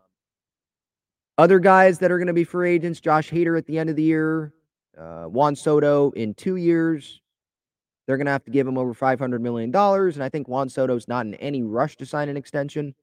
other 1.39 1.59
guys 1.59 1.99
that 1.99 2.11
are 2.11 2.19
going 2.19 2.29
to 2.29 2.33
be 2.33 2.45
free 2.45 2.75
agents: 2.75 3.01
Josh 3.01 3.31
Hader 3.31 3.57
at 3.57 3.67
the 3.67 3.79
end 3.79 3.91
of 3.91 3.97
the 3.97 4.03
year, 4.03 4.53
uh, 4.99 5.25
Juan 5.25 5.57
Soto 5.57 6.11
in 6.13 6.35
two 6.35 6.57
years, 6.57 7.21
they're 8.07 8.17
going 8.17 8.27
to 8.27 8.33
have 8.33 8.45
to 8.45 8.51
give 8.51 8.67
him 8.67 8.79
over 8.79 8.95
$500 8.95 9.41
million. 9.41 9.75
And 9.75 10.23
I 10.23 10.29
think 10.29 10.49
Juan 10.49 10.69
Soto's 10.69 11.09
not 11.09 11.27
in 11.27 11.35
any 11.37 11.63
rush 11.63 11.97
to 11.97 12.07
sign 12.07 12.29
an 12.29 12.37
extension. 12.37 12.95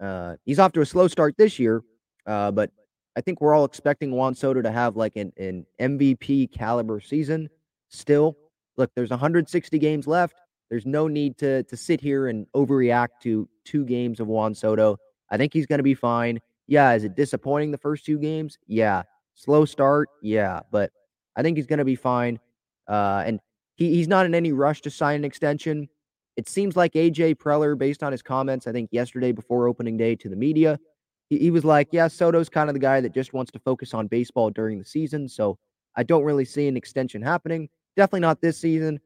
Uh, 0.00 0.36
he's 0.44 0.58
off 0.58 0.72
to 0.72 0.80
a 0.80 0.86
slow 0.86 1.06
start 1.06 1.36
this 1.36 1.58
year, 1.58 1.82
uh, 2.26 2.50
but 2.50 2.70
I 3.16 3.20
think 3.20 3.40
we're 3.40 3.54
all 3.54 3.64
expecting 3.64 4.10
Juan 4.10 4.34
Soto 4.34 4.62
to 4.62 4.70
have 4.70 4.96
like 4.96 5.16
an, 5.16 5.32
an 5.36 5.66
MVP 5.80 6.52
caliber 6.52 7.00
season 7.00 7.48
still. 7.88 8.36
Look, 8.76 8.90
there's 8.96 9.10
160 9.10 9.78
games 9.78 10.06
left. 10.06 10.34
There's 10.72 10.86
no 10.86 11.06
need 11.06 11.36
to 11.36 11.64
to 11.64 11.76
sit 11.76 12.00
here 12.00 12.28
and 12.28 12.46
overreact 12.56 13.20
to 13.24 13.46
two 13.62 13.84
games 13.84 14.20
of 14.20 14.26
Juan 14.26 14.54
Soto. 14.54 14.96
I 15.30 15.36
think 15.36 15.52
he's 15.52 15.66
going 15.66 15.80
to 15.80 15.82
be 15.82 15.92
fine. 15.92 16.40
Yeah, 16.66 16.94
is 16.94 17.04
it 17.04 17.14
disappointing 17.14 17.72
the 17.72 17.76
first 17.76 18.06
two 18.06 18.18
games? 18.18 18.56
Yeah. 18.66 19.02
Slow 19.34 19.66
start? 19.66 20.08
Yeah, 20.22 20.60
but 20.70 20.90
I 21.36 21.42
think 21.42 21.58
he's 21.58 21.66
going 21.66 21.80
to 21.80 21.84
be 21.84 21.94
fine. 21.94 22.40
Uh, 22.88 23.22
and 23.26 23.38
he, 23.74 23.96
he's 23.96 24.08
not 24.08 24.24
in 24.24 24.34
any 24.34 24.52
rush 24.52 24.80
to 24.82 24.90
sign 24.90 25.16
an 25.16 25.24
extension. 25.26 25.90
It 26.38 26.48
seems 26.48 26.74
like 26.74 26.94
AJ 26.94 27.34
Preller, 27.34 27.76
based 27.76 28.02
on 28.02 28.10
his 28.10 28.22
comments, 28.22 28.66
I 28.66 28.72
think 28.72 28.88
yesterday 28.92 29.32
before 29.32 29.68
opening 29.68 29.98
day 29.98 30.16
to 30.16 30.28
the 30.30 30.36
media, 30.36 30.80
he, 31.28 31.36
he 31.36 31.50
was 31.50 31.66
like, 31.66 31.88
Yeah, 31.92 32.08
Soto's 32.08 32.48
kind 32.48 32.70
of 32.70 32.74
the 32.74 32.80
guy 32.80 33.02
that 33.02 33.12
just 33.12 33.34
wants 33.34 33.52
to 33.52 33.58
focus 33.58 33.92
on 33.92 34.06
baseball 34.06 34.48
during 34.48 34.78
the 34.78 34.86
season. 34.86 35.28
So 35.28 35.58
I 35.96 36.02
don't 36.02 36.24
really 36.24 36.46
see 36.46 36.66
an 36.66 36.78
extension 36.78 37.20
happening. 37.20 37.68
Definitely 37.94 38.20
not 38.20 38.40
this 38.40 38.56
season. 38.56 39.00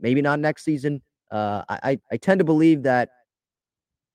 Maybe 0.00 0.22
not 0.22 0.40
next 0.40 0.64
season. 0.64 1.02
Uh, 1.30 1.62
I, 1.68 1.98
I 2.10 2.16
tend 2.16 2.38
to 2.38 2.44
believe 2.44 2.82
that 2.84 3.10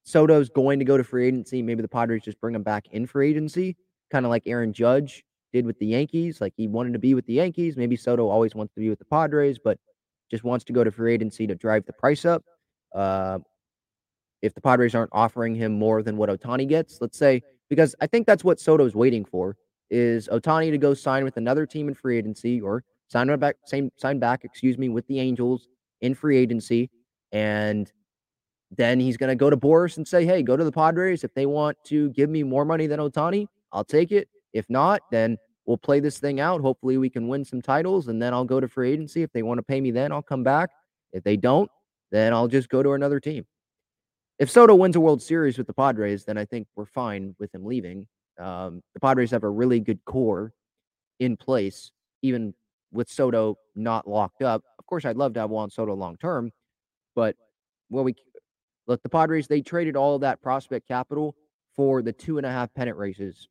Soto's 0.04 0.50
going 0.50 0.80
to 0.80 0.86
go 0.86 0.98
to 0.98 1.04
free 1.04 1.28
agency. 1.28 1.62
Maybe 1.62 1.82
the 1.82 1.88
Padres 1.88 2.24
just 2.24 2.40
bring 2.42 2.56
him 2.56 2.64
back 2.64 2.88
in 2.92 3.06
free 3.06 3.30
agency, 3.30 3.78
kind 4.12 4.26
of 4.26 4.30
like 4.30 4.44
Aaron 4.46 4.74
Judge 4.74 5.24
did 5.54 5.66
with 5.66 5.78
the 5.80 5.86
Yankees. 5.86 6.42
Like 6.42 6.54
he 6.58 6.68
wanted 6.68 6.94
to 6.94 7.00
be 7.00 7.14
with 7.14 7.26
the 7.26 7.34
Yankees. 7.34 7.78
Maybe 7.78 7.96
Soto 7.96 8.28
always 8.28 8.56
wants 8.56 8.74
to 8.74 8.80
be 8.80 8.90
with 8.90 9.00
the 9.00 9.06
Padres, 9.06 9.60
but 9.64 9.78
just 10.30 10.44
wants 10.44 10.66
to 10.66 10.74
go 10.74 10.84
to 10.84 10.92
free 10.92 11.14
agency 11.14 11.48
to 11.48 11.56
drive 11.56 11.86
the 11.86 11.94
price 11.94 12.26
up. 12.26 12.44
Uh, 12.94 13.40
if 14.42 14.54
the 14.54 14.62
Padres 14.62 14.94
aren't 14.94 15.12
offering 15.14 15.56
him 15.56 15.72
more 15.72 16.04
than 16.04 16.18
what 16.18 16.30
Ohtani 16.30 16.68
gets, 16.68 17.00
let's 17.00 17.18
say, 17.18 17.42
because 17.70 17.96
I 18.02 18.08
think 18.08 18.28
that's 18.28 18.44
what 18.44 18.60
Soto's 18.60 18.94
waiting 18.94 19.24
for 19.24 19.56
is 19.90 20.28
Ohtani 20.28 20.72
to 20.72 20.78
go 20.78 20.94
sign 20.94 21.24
with 21.24 21.38
another 21.38 21.66
team 21.66 21.88
in 21.88 21.94
free 21.94 22.18
agency 22.18 22.60
or 22.60 22.84
sign 23.08 23.34
back, 23.40 23.56
same 23.66 23.92
sign 23.98 24.20
back, 24.20 24.44
excuse 24.44 24.78
me, 24.78 24.90
with 24.90 25.08
the 25.08 25.20
Angels 25.20 25.68
in 26.04 26.14
free 26.14 26.38
agency, 26.38 26.92
and 27.32 27.92
then 28.70 29.00
he's 29.00 29.18
going 29.18 29.30
to 29.30 29.36
go 29.36 29.50
to 29.50 29.58
Boras 29.58 29.98
and 29.98 30.08
say, 30.08 30.26
"Hey, 30.26 30.44
go 30.44 30.56
to 30.56 30.64
the 30.64 30.72
Padres 30.72 31.24
if 31.24 31.34
they 31.34 31.48
want 31.48 31.78
to 31.86 32.10
give 32.12 32.30
me 32.30 32.44
more 32.44 32.66
money 32.66 32.86
than 32.86 33.00
Ohtani, 33.00 33.48
I'll 33.72 33.84
take 33.84 34.12
it. 34.12 34.28
If 34.54 34.70
not, 34.70 35.02
then 35.12 35.38
we'll 35.66 35.78
play 35.78 36.00
this 36.00 36.20
thing 36.20 36.40
out. 36.40 36.62
Hopefully, 36.62 36.98
we 36.98 37.10
can 37.10 37.28
win 37.28 37.44
some 37.44 37.62
titles, 37.62 38.10
and 38.10 38.22
then 38.22 38.34
I'll 38.34 38.46
go 38.46 38.60
to 38.60 38.68
free 38.68 38.92
agency. 38.92 39.24
If 39.24 39.32
they 39.32 39.42
want 39.42 39.58
to 39.58 39.64
pay 39.64 39.82
me, 39.82 39.90
then 39.90 40.12
I'll 40.12 40.22
come 40.22 40.44
back. 40.44 40.70
If 41.14 41.24
they 41.24 41.38
don't, 41.38 41.72
then 42.12 42.34
I'll 42.34 42.48
just 42.48 42.70
go 42.70 42.84
to 42.84 42.94
another 42.94 43.20
team. 43.20 43.46
If 44.40 44.50
Soto 44.50 44.76
wins 44.76 44.96
a 44.96 45.00
World 45.00 45.22
Series 45.22 45.58
with 45.58 45.68
the 45.68 45.74
Padres, 45.74 46.26
then 46.26 46.38
I 46.38 46.46
think 46.46 46.68
we're 46.76 46.86
fine 46.86 47.36
with 47.40 47.54
him 47.54 47.66
leaving. 47.66 48.08
Um, 48.40 48.82
the 48.94 49.00
Padres 49.00 49.32
have 49.32 49.44
a 49.44 49.50
really 49.50 49.80
good 49.80 50.04
core 50.06 50.54
in 51.20 51.38
place, 51.38 51.92
even 52.24 52.54
with 52.92 53.10
Soto 53.10 53.58
not 53.76 54.08
locked 54.08 54.42
up. 54.42 54.64
Course, 54.94 55.06
I'd 55.06 55.18
love 55.18 55.34
to 55.34 55.40
have 55.40 55.50
Juan 55.50 55.72
Soto 55.72 55.96
long 55.96 56.18
term, 56.18 56.52
but 57.16 57.36
well, 57.90 58.04
we 58.04 58.14
look 58.86 59.02
the 59.02 59.10
Padres. 59.10 59.48
They 59.48 59.60
traded 59.60 59.96
all 59.96 60.14
of 60.14 60.22
that 60.22 60.40
prospect 60.40 60.88
capital 60.88 61.34
for 61.76 62.04
the 62.04 62.14
two 62.14 62.38
and 62.38 62.46
a 62.46 62.52
half 62.52 62.72
pennant 62.76 62.96
races 62.96 63.48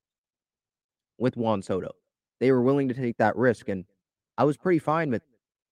with 1.18 1.36
Juan 1.36 1.60
Soto. 1.60 1.90
They 2.38 2.52
were 2.52 2.62
willing 2.62 2.86
to 2.86 2.94
take 2.94 3.16
that 3.16 3.34
risk, 3.34 3.68
and 3.68 3.84
I 4.38 4.44
was 4.44 4.56
pretty 4.56 4.78
fine 4.78 5.10
with 5.10 5.24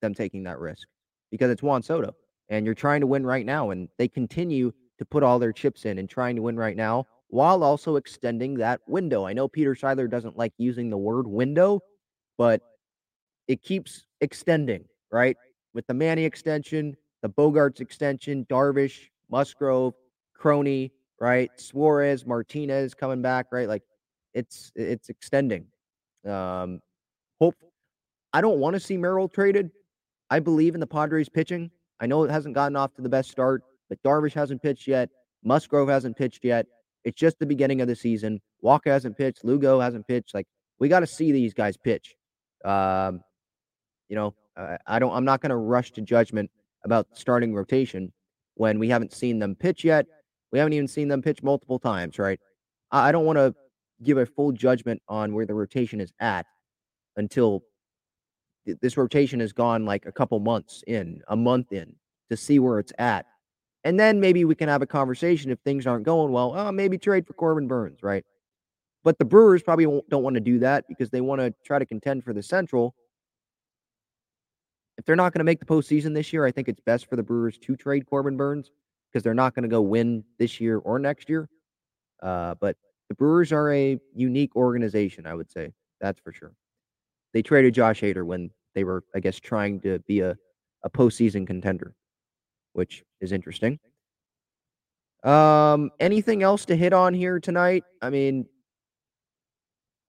them 0.02 0.12
taking 0.12 0.42
that 0.42 0.58
risk 0.58 0.88
because 1.30 1.52
it's 1.52 1.62
Juan 1.62 1.84
Soto, 1.84 2.16
and 2.48 2.66
you're 2.66 2.74
trying 2.74 3.00
to 3.02 3.06
win 3.06 3.24
right 3.24 3.46
now, 3.46 3.70
and 3.70 3.88
they 3.96 4.08
continue 4.08 4.72
to 4.98 5.04
put 5.04 5.22
all 5.22 5.38
their 5.38 5.52
chips 5.52 5.84
in 5.84 5.98
and 5.98 6.10
trying 6.10 6.34
to 6.34 6.42
win 6.42 6.56
right 6.56 6.76
now 6.76 7.06
while 7.28 7.62
also 7.62 7.94
extending 7.94 8.54
that 8.54 8.80
window. 8.88 9.24
I 9.24 9.34
know 9.34 9.46
Peter 9.46 9.76
Seidler 9.76 10.10
doesn't 10.10 10.36
like 10.36 10.52
using 10.58 10.90
the 10.90 10.98
word 10.98 11.28
window, 11.28 11.78
but 12.36 12.60
it 13.46 13.62
keeps 13.62 14.04
extending, 14.20 14.86
right? 15.12 15.36
With 15.74 15.86
the 15.86 15.94
Manny 15.94 16.24
extension, 16.24 16.96
the 17.22 17.28
Bogaerts 17.28 17.80
extension, 17.80 18.46
Darvish, 18.50 19.08
Musgrove, 19.30 19.94
Crony, 20.34 20.92
right? 21.20 21.50
Suarez, 21.56 22.26
Martinez 22.26 22.94
coming 22.94 23.22
back, 23.22 23.46
right? 23.52 23.68
Like 23.68 23.82
it's 24.34 24.72
it's 24.74 25.08
extending. 25.08 25.66
Um 26.26 26.80
hope 27.40 27.54
I 28.32 28.40
don't 28.40 28.58
want 28.58 28.74
to 28.74 28.80
see 28.80 28.96
Merrill 28.96 29.28
traded. 29.28 29.70
I 30.30 30.40
believe 30.40 30.74
in 30.74 30.80
the 30.80 30.86
Padres 30.86 31.28
pitching. 31.28 31.70
I 32.00 32.06
know 32.06 32.24
it 32.24 32.30
hasn't 32.30 32.54
gotten 32.54 32.76
off 32.76 32.94
to 32.94 33.02
the 33.02 33.08
best 33.08 33.30
start, 33.30 33.62
but 33.88 34.02
Darvish 34.02 34.32
hasn't 34.32 34.62
pitched 34.62 34.86
yet. 34.86 35.10
Musgrove 35.44 35.88
hasn't 35.88 36.16
pitched 36.16 36.44
yet. 36.44 36.66
It's 37.04 37.18
just 37.18 37.38
the 37.38 37.46
beginning 37.46 37.80
of 37.80 37.88
the 37.88 37.96
season. 37.96 38.40
Walker 38.60 38.90
hasn't 38.90 39.16
pitched. 39.16 39.44
Lugo 39.44 39.80
hasn't 39.80 40.06
pitched. 40.06 40.34
Like 40.34 40.46
we 40.78 40.88
got 40.88 41.00
to 41.00 41.06
see 41.06 41.32
these 41.32 41.54
guys 41.54 41.76
pitch. 41.76 42.14
Um, 42.64 43.22
you 44.08 44.16
know, 44.16 44.34
I, 44.60 44.78
I 44.86 44.98
don't. 44.98 45.12
I'm 45.14 45.24
not 45.24 45.40
going 45.40 45.50
to 45.50 45.56
rush 45.56 45.90
to 45.92 46.00
judgment 46.00 46.50
about 46.84 47.06
starting 47.12 47.54
rotation 47.54 48.12
when 48.54 48.78
we 48.78 48.88
haven't 48.88 49.12
seen 49.12 49.38
them 49.38 49.54
pitch 49.54 49.84
yet. 49.84 50.06
We 50.52 50.58
haven't 50.58 50.72
even 50.72 50.88
seen 50.88 51.08
them 51.08 51.22
pitch 51.22 51.42
multiple 51.42 51.78
times, 51.78 52.18
right? 52.18 52.40
I, 52.90 53.08
I 53.08 53.12
don't 53.12 53.24
want 53.24 53.38
to 53.38 53.54
give 54.02 54.18
a 54.18 54.26
full 54.26 54.52
judgment 54.52 55.02
on 55.08 55.34
where 55.34 55.46
the 55.46 55.54
rotation 55.54 56.00
is 56.00 56.12
at 56.20 56.46
until 57.16 57.62
th- 58.66 58.78
this 58.80 58.96
rotation 58.96 59.40
has 59.40 59.52
gone 59.52 59.84
like 59.84 60.06
a 60.06 60.12
couple 60.12 60.38
months 60.40 60.82
in, 60.86 61.20
a 61.28 61.36
month 61.36 61.72
in, 61.72 61.94
to 62.30 62.36
see 62.36 62.58
where 62.58 62.78
it's 62.78 62.92
at. 62.98 63.26
And 63.84 63.98
then 63.98 64.20
maybe 64.20 64.44
we 64.44 64.54
can 64.54 64.68
have 64.68 64.82
a 64.82 64.86
conversation 64.86 65.50
if 65.50 65.58
things 65.60 65.86
aren't 65.86 66.04
going 66.04 66.32
well. 66.32 66.54
Oh, 66.56 66.70
maybe 66.70 66.98
trade 66.98 67.26
for 67.26 67.32
Corbin 67.32 67.66
Burnes, 67.66 68.02
right? 68.02 68.24
But 69.02 69.18
the 69.18 69.24
Brewers 69.24 69.62
probably 69.62 69.86
don't 70.10 70.22
want 70.22 70.34
to 70.34 70.40
do 70.40 70.58
that 70.58 70.84
because 70.88 71.08
they 71.10 71.22
want 71.22 71.40
to 71.40 71.54
try 71.64 71.78
to 71.78 71.86
contend 71.86 72.22
for 72.22 72.34
the 72.34 72.42
Central. 72.42 72.94
If 75.00 75.06
they're 75.06 75.16
not 75.16 75.32
going 75.32 75.38
to 75.38 75.44
make 75.44 75.60
the 75.60 75.64
postseason 75.64 76.12
this 76.12 76.30
year, 76.30 76.44
I 76.44 76.52
think 76.52 76.68
it's 76.68 76.82
best 76.82 77.08
for 77.08 77.16
the 77.16 77.22
Brewers 77.22 77.56
to 77.56 77.74
trade 77.74 78.04
Corbin 78.04 78.36
Burnes 78.36 78.70
because 79.10 79.22
they're 79.22 79.32
not 79.32 79.54
going 79.54 79.62
to 79.62 79.68
go 79.68 79.80
win 79.80 80.22
this 80.38 80.60
year 80.60 80.76
or 80.76 80.98
next 80.98 81.30
year. 81.30 81.48
Uh, 82.22 82.54
but 82.60 82.76
the 83.08 83.14
Brewers 83.14 83.50
are 83.50 83.72
a 83.72 83.98
unique 84.14 84.54
organization, 84.56 85.26
I 85.26 85.32
would 85.32 85.50
say. 85.50 85.72
That's 86.02 86.20
for 86.20 86.34
sure. 86.34 86.52
They 87.32 87.40
traded 87.40 87.72
Josh 87.72 88.02
Hader 88.02 88.26
when 88.26 88.50
they 88.74 88.84
were, 88.84 89.02
I 89.14 89.20
guess, 89.20 89.40
trying 89.40 89.80
to 89.80 90.00
be 90.00 90.20
a, 90.20 90.36
a 90.84 90.90
postseason 90.90 91.46
contender, 91.46 91.94
which 92.74 93.02
is 93.22 93.32
interesting. 93.32 93.78
Um, 95.24 95.92
anything 95.98 96.42
else 96.42 96.66
to 96.66 96.76
hit 96.76 96.92
on 96.92 97.14
here 97.14 97.40
tonight? 97.40 97.84
I 98.02 98.10
mean, 98.10 98.44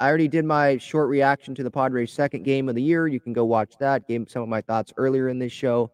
I 0.01 0.07
already 0.07 0.27
did 0.27 0.45
my 0.45 0.79
short 0.79 1.09
reaction 1.09 1.53
to 1.53 1.61
the 1.61 1.69
Padres' 1.69 2.11
second 2.11 2.41
game 2.41 2.67
of 2.67 2.73
the 2.73 2.81
year. 2.81 3.05
You 3.07 3.19
can 3.19 3.33
go 3.33 3.45
watch 3.45 3.75
that. 3.79 4.07
Gave 4.07 4.31
some 4.31 4.41
of 4.41 4.49
my 4.49 4.61
thoughts 4.61 4.91
earlier 4.97 5.29
in 5.29 5.37
this 5.37 5.51
show. 5.51 5.91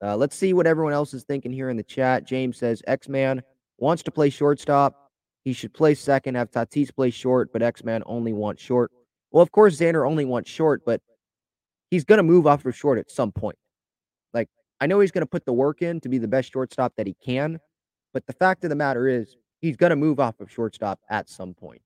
Uh, 0.00 0.16
let's 0.16 0.36
see 0.36 0.52
what 0.52 0.64
everyone 0.64 0.92
else 0.92 1.12
is 1.12 1.24
thinking 1.24 1.52
here 1.52 1.70
in 1.70 1.76
the 1.76 1.82
chat. 1.82 2.24
James 2.24 2.56
says 2.56 2.80
X 2.86 3.08
Man 3.08 3.42
wants 3.78 4.04
to 4.04 4.12
play 4.12 4.30
shortstop. 4.30 5.10
He 5.44 5.52
should 5.52 5.74
play 5.74 5.96
second, 5.96 6.36
have 6.36 6.52
Tatis 6.52 6.94
play 6.94 7.10
short, 7.10 7.52
but 7.52 7.62
X 7.62 7.82
Man 7.82 8.04
only 8.06 8.32
wants 8.32 8.62
short. 8.62 8.92
Well, 9.32 9.42
of 9.42 9.50
course, 9.50 9.76
Xander 9.76 10.08
only 10.08 10.24
wants 10.24 10.48
short, 10.48 10.82
but 10.86 11.00
he's 11.90 12.04
going 12.04 12.18
to 12.18 12.22
move 12.22 12.46
off 12.46 12.64
of 12.64 12.76
short 12.76 13.00
at 13.00 13.10
some 13.10 13.32
point. 13.32 13.58
Like, 14.32 14.48
I 14.80 14.86
know 14.86 15.00
he's 15.00 15.10
going 15.10 15.22
to 15.22 15.26
put 15.26 15.44
the 15.44 15.52
work 15.52 15.82
in 15.82 16.00
to 16.02 16.08
be 16.08 16.18
the 16.18 16.28
best 16.28 16.52
shortstop 16.52 16.92
that 16.96 17.08
he 17.08 17.16
can, 17.24 17.58
but 18.14 18.24
the 18.28 18.34
fact 18.34 18.62
of 18.62 18.70
the 18.70 18.76
matter 18.76 19.08
is, 19.08 19.36
he's 19.60 19.76
going 19.76 19.90
to 19.90 19.96
move 19.96 20.20
off 20.20 20.38
of 20.38 20.48
shortstop 20.48 21.00
at 21.10 21.28
some 21.28 21.54
point. 21.54 21.82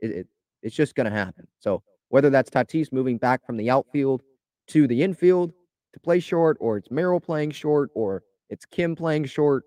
It, 0.00 0.10
it, 0.10 0.26
it's 0.62 0.76
just 0.76 0.94
going 0.94 1.10
to 1.10 1.16
happen. 1.16 1.46
So 1.58 1.82
whether 2.08 2.30
that's 2.30 2.50
Tatis 2.50 2.92
moving 2.92 3.18
back 3.18 3.44
from 3.46 3.56
the 3.56 3.70
outfield 3.70 4.22
to 4.68 4.86
the 4.86 5.02
infield 5.02 5.52
to 5.94 6.00
play 6.00 6.20
short, 6.20 6.56
or 6.60 6.76
it's 6.76 6.90
Merrill 6.90 7.20
playing 7.20 7.52
short, 7.52 7.90
or 7.94 8.22
it's 8.50 8.64
Kim 8.66 8.96
playing 8.96 9.26
short, 9.26 9.64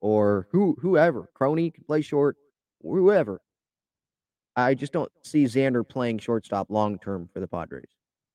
or 0.00 0.46
who 0.52 0.76
whoever 0.80 1.28
Crony 1.34 1.70
can 1.70 1.84
play 1.84 2.02
short, 2.02 2.36
whoever. 2.82 3.40
I 4.56 4.74
just 4.74 4.92
don't 4.92 5.10
see 5.24 5.44
Xander 5.44 5.88
playing 5.88 6.18
shortstop 6.18 6.68
long 6.70 6.98
term 6.98 7.28
for 7.32 7.40
the 7.40 7.46
Padres. 7.46 7.90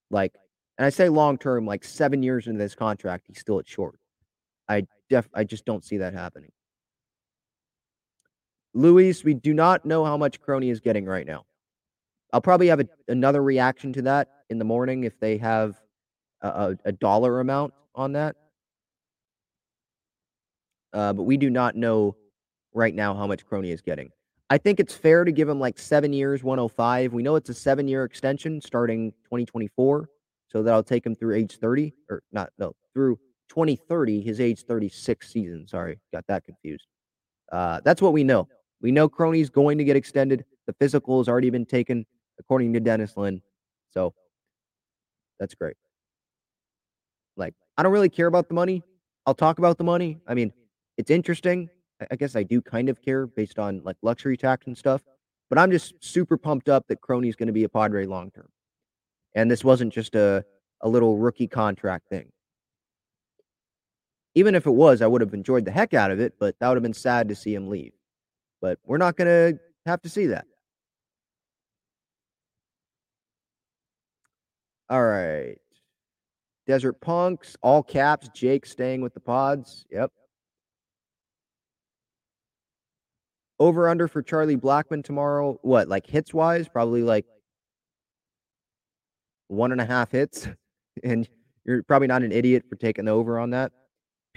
Like, 0.10 0.34
and 0.78 0.86
I 0.86 0.89
say 0.89 1.10
long 1.10 1.38
term, 1.38 1.66
like 1.66 1.84
seven 1.84 2.24
years 2.24 2.48
into 2.48 2.60
this 2.60 2.76
contract, 2.76 3.26
he's 3.28 3.39
still 3.39 3.60
at 3.60 3.68
short. 3.68 4.00
I 4.70 4.88
def 5.10 5.28
I 5.34 5.44
just 5.44 5.66
don't 5.66 5.84
see 5.84 5.98
that 5.98 6.14
happening. 6.14 6.52
Luis, 8.74 9.24
we 9.24 9.34
do 9.34 9.53
not 9.53 9.86
know 9.86 10.03
how 10.03 10.17
much 10.17 10.41
Crony 10.41 10.69
is 10.69 10.80
getting 10.80 11.05
right 11.05 11.26
now. 11.26 11.45
I'll 12.32 12.41
probably 12.41 12.67
have 12.67 12.80
a, 12.80 12.88
another 13.07 13.43
reaction 13.43 13.93
to 13.93 14.01
that 14.03 14.30
in 14.49 14.57
the 14.57 14.65
morning 14.65 15.03
if 15.03 15.19
they 15.19 15.38
have 15.38 15.80
a, 16.41 16.76
a, 16.84 16.91
dollar 16.91 17.39
amount 17.39 17.74
on 17.95 18.13
that. 18.13 18.36
Uh, 20.91 21.13
but 21.13 21.24
we 21.24 21.38
do 21.38 21.49
not 21.49 21.76
know 21.76 22.15
right 22.74 22.93
now 22.93 23.13
how 23.13 23.28
much 23.28 23.45
Crony 23.45 23.71
is 23.71 23.82
getting. 23.82 24.09
I 24.49 24.57
think 24.57 24.80
it's 24.80 24.93
fair 24.93 25.24
to 25.24 25.32
give 25.32 25.47
him 25.47 25.59
like 25.59 25.80
seven 25.80 26.11
years, 26.11 26.43
105. 26.43 27.13
We 27.13 27.24
know 27.24 27.36
it's 27.36 27.49
a 27.49 27.53
seven 27.53 27.88
year 27.88 28.03
extension 28.03 28.61
starting 28.61 29.11
2024. 29.26 30.09
So 30.47 30.61
that'll 30.61 30.84
take 30.84 31.05
him 31.05 31.15
through 31.15 31.36
age 31.36 31.57
30 31.57 31.93
or 32.09 32.21
not, 32.32 32.51
no, 32.59 32.74
through 32.93 33.17
2030, 33.49 34.21
his 34.21 34.39
age 34.39 34.63
36 34.65 35.28
season. 35.32 35.67
Sorry, 35.67 35.99
got 36.11 36.26
that 36.28 36.43
confused. 36.43 36.86
Uh, 37.51 37.80
that's 37.84 38.01
what 38.01 38.13
we 38.13 38.24
know. 38.24 38.47
We 38.84 38.92
know 38.92 39.10
Crony's 39.10 39.50
going 39.50 39.78
to 39.80 39.84
get 39.84 39.96
extended. 39.96 40.46
The 40.68 40.74
physical 40.74 41.20
has 41.20 41.30
already 41.30 41.50
been 41.50 41.66
taken, 41.66 42.06
according 42.38 42.74
to 42.74 42.82
Dennis 42.82 43.18
Lin. 43.18 43.42
So 43.92 44.14
that's 45.40 45.56
great. 45.56 45.78
Like, 47.38 47.56
I 47.78 47.84
don't 47.84 47.94
really 47.94 48.10
care 48.10 48.28
about 48.28 48.50
the 48.50 48.54
money. 48.54 48.84
I'll 49.26 49.34
talk 49.34 49.58
about 49.58 49.78
the 49.78 49.86
money. 49.86 50.20
I 50.28 50.34
mean, 50.34 50.52
it's 50.98 51.10
interesting. 51.10 51.70
I 52.12 52.18
guess 52.18 52.36
I 52.36 52.44
do 52.44 52.62
kind 52.62 52.90
of 52.90 53.02
care 53.02 53.26
based 53.26 53.58
on 53.58 53.82
like 53.86 53.96
luxury 54.02 54.36
tax 54.36 54.68
and 54.68 54.78
stuff. 54.78 55.02
But 55.50 55.58
I'm 55.58 55.72
just 55.72 55.94
super 56.04 56.38
pumped 56.38 56.68
up 56.68 56.86
that 56.90 57.00
Crony's 57.00 57.38
going 57.38 57.48
to 57.48 57.54
be 57.54 57.64
a 57.64 57.70
Padre 57.70 58.06
long 58.06 58.32
term. 58.32 58.50
And 59.34 59.50
this 59.50 59.64
wasn't 59.64 59.94
just 59.94 60.14
a, 60.16 60.44
a 60.82 60.90
little 60.90 61.18
rookie 61.18 61.48
contract 61.48 62.10
thing. 62.10 62.32
Even 64.36 64.56
if 64.56 64.66
it 64.66 64.72
was, 64.72 65.02
I 65.02 65.08
would 65.08 65.22
have 65.22 65.34
enjoyed 65.34 65.64
the 65.64 65.72
heck 65.72 65.94
out 65.94 66.12
of 66.12 66.20
it, 66.20 66.34
but 66.40 66.56
that 66.60 66.68
would 66.68 66.76
have 66.76 66.84
been 66.84 66.94
sad 66.94 67.30
to 67.30 67.36
see 67.36 67.56
him 67.56 67.70
leave. 67.70 67.94
But 68.64 68.80
we're 68.86 68.97
not 68.97 69.18
going 69.18 69.28
to 69.28 69.59
have 69.86 70.01
to 70.03 70.09
see 70.09 70.28
that. 70.28 70.45
All 74.89 75.03
right. 75.03 75.57
Desert 76.66 77.01
Punks, 77.01 77.57
all 77.61 77.84
caps, 77.84 78.30
Jake 78.30 78.66
staying 78.66 79.01
with 79.01 79.14
the 79.14 79.20
pods. 79.20 79.86
Yep. 79.91 80.14
Over 83.59 83.89
under 83.89 84.07
for 84.07 84.22
Charlie 84.22 84.55
Blackmon 84.55 85.03
tomorrow. 85.03 85.59
What, 85.61 85.89
like 85.89 86.07
hits 86.07 86.34
wise? 86.34 86.70
Probably 86.70 87.03
like 87.03 87.26
one 89.49 89.74
and 89.74 89.82
a 89.82 89.86
half 89.86 90.11
hits. 90.11 90.47
And 91.03 91.28
you're 91.66 91.82
probably 91.82 92.07
not 92.07 92.22
an 92.22 92.32
idiot 92.32 92.66
for 92.70 92.76
taking 92.76 93.05
the 93.05 93.11
over 93.11 93.39
on 93.39 93.49
that. 93.49 93.72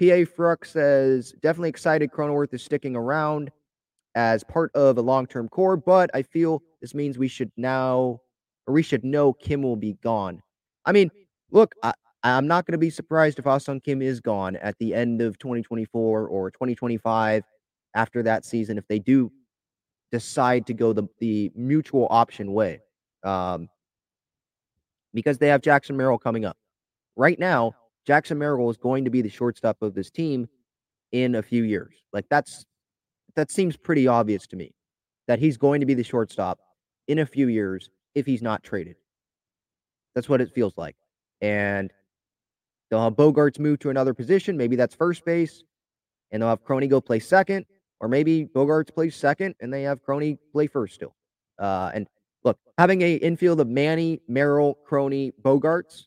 PA 0.00 0.24
Fruck 0.24 0.64
says, 0.64 1.34
definitely 1.42 1.68
excited 1.68 2.10
Cronenworth 2.10 2.54
is 2.54 2.62
sticking 2.62 2.96
around 2.96 3.52
as 4.16 4.42
part 4.42 4.74
of 4.74 4.98
a 4.98 5.02
long 5.02 5.26
term 5.26 5.48
core, 5.48 5.76
but 5.76 6.10
I 6.14 6.22
feel 6.22 6.62
this 6.80 6.94
means 6.94 7.18
we 7.18 7.28
should 7.28 7.52
now, 7.56 8.18
or 8.66 8.74
we 8.74 8.82
should 8.82 9.04
know 9.04 9.32
Kim 9.34 9.62
will 9.62 9.76
be 9.76 9.92
gone. 10.02 10.42
I 10.86 10.92
mean, 10.92 11.10
look, 11.50 11.74
I, 11.82 11.92
I'm 12.24 12.48
not 12.48 12.66
going 12.66 12.72
to 12.72 12.78
be 12.78 12.90
surprised 12.90 13.38
if 13.38 13.44
Ha-Seong 13.44 13.84
Kim 13.84 14.02
is 14.02 14.20
gone 14.20 14.56
at 14.56 14.76
the 14.78 14.94
end 14.94 15.20
of 15.20 15.38
2024 15.38 16.26
or 16.26 16.50
2025 16.50 17.44
after 17.94 18.22
that 18.22 18.44
season 18.44 18.78
if 18.78 18.88
they 18.88 18.98
do 18.98 19.30
decide 20.10 20.66
to 20.66 20.74
go 20.74 20.92
the, 20.92 21.04
the 21.20 21.52
mutual 21.54 22.08
option 22.10 22.52
way. 22.52 22.80
Um, 23.22 23.68
because 25.12 25.38
they 25.38 25.48
have 25.48 25.62
Jackson 25.62 25.96
Merrill 25.96 26.18
coming 26.18 26.44
up. 26.44 26.56
Right 27.16 27.38
now, 27.38 27.72
Jackson 28.06 28.38
Merrill 28.38 28.70
is 28.70 28.76
going 28.76 29.04
to 29.04 29.10
be 29.10 29.22
the 29.22 29.28
shortstop 29.28 29.80
of 29.82 29.94
this 29.94 30.10
team 30.10 30.48
in 31.12 31.36
a 31.36 31.42
few 31.42 31.64
years. 31.64 31.94
Like 32.12 32.26
that's 32.28 32.66
that 33.36 33.50
seems 33.50 33.76
pretty 33.76 34.08
obvious 34.08 34.46
to 34.48 34.56
me 34.56 34.74
that 35.28 35.38
he's 35.38 35.56
going 35.56 35.80
to 35.80 35.86
be 35.86 35.94
the 35.94 36.02
shortstop 36.02 36.58
in 37.06 37.20
a 37.20 37.26
few 37.26 37.48
years 37.48 37.90
if 38.14 38.26
he's 38.26 38.42
not 38.42 38.62
traded. 38.62 38.96
That's 40.14 40.28
what 40.28 40.40
it 40.40 40.52
feels 40.52 40.72
like. 40.76 40.96
And 41.40 41.92
they'll 42.90 43.02
have 43.02 43.14
Bogaerts 43.14 43.58
move 43.58 43.78
to 43.80 43.90
another 43.90 44.14
position. 44.14 44.56
Maybe 44.56 44.76
that's 44.76 44.94
first 44.94 45.24
base. 45.24 45.62
And 46.30 46.42
they'll 46.42 46.48
have 46.48 46.64
Crony 46.64 46.88
go 46.88 47.00
play 47.00 47.20
second. 47.20 47.66
Or 48.00 48.08
maybe 48.08 48.46
Bogaerts 48.46 48.94
plays 48.94 49.14
second 49.14 49.54
and 49.60 49.72
they 49.72 49.82
have 49.82 50.02
Crony 50.02 50.38
play 50.52 50.66
first 50.66 50.94
still. 50.94 51.14
Uh, 51.58 51.90
and 51.94 52.06
look, 52.44 52.58
having 52.78 53.02
a 53.02 53.14
infield 53.14 53.60
of 53.60 53.68
Manny, 53.68 54.20
Merrill, 54.28 54.74
Crony, 54.86 55.32
Bogaerts, 55.42 56.04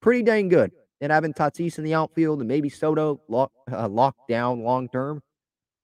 pretty 0.00 0.22
dang 0.22 0.48
good. 0.48 0.72
And 1.00 1.12
having 1.12 1.32
Tatis 1.32 1.78
in 1.78 1.84
the 1.84 1.94
outfield 1.94 2.40
and 2.40 2.48
maybe 2.48 2.68
Soto 2.68 3.20
lock, 3.28 3.52
uh, 3.70 3.88
locked 3.88 4.28
down 4.28 4.62
long 4.62 4.88
term, 4.88 5.22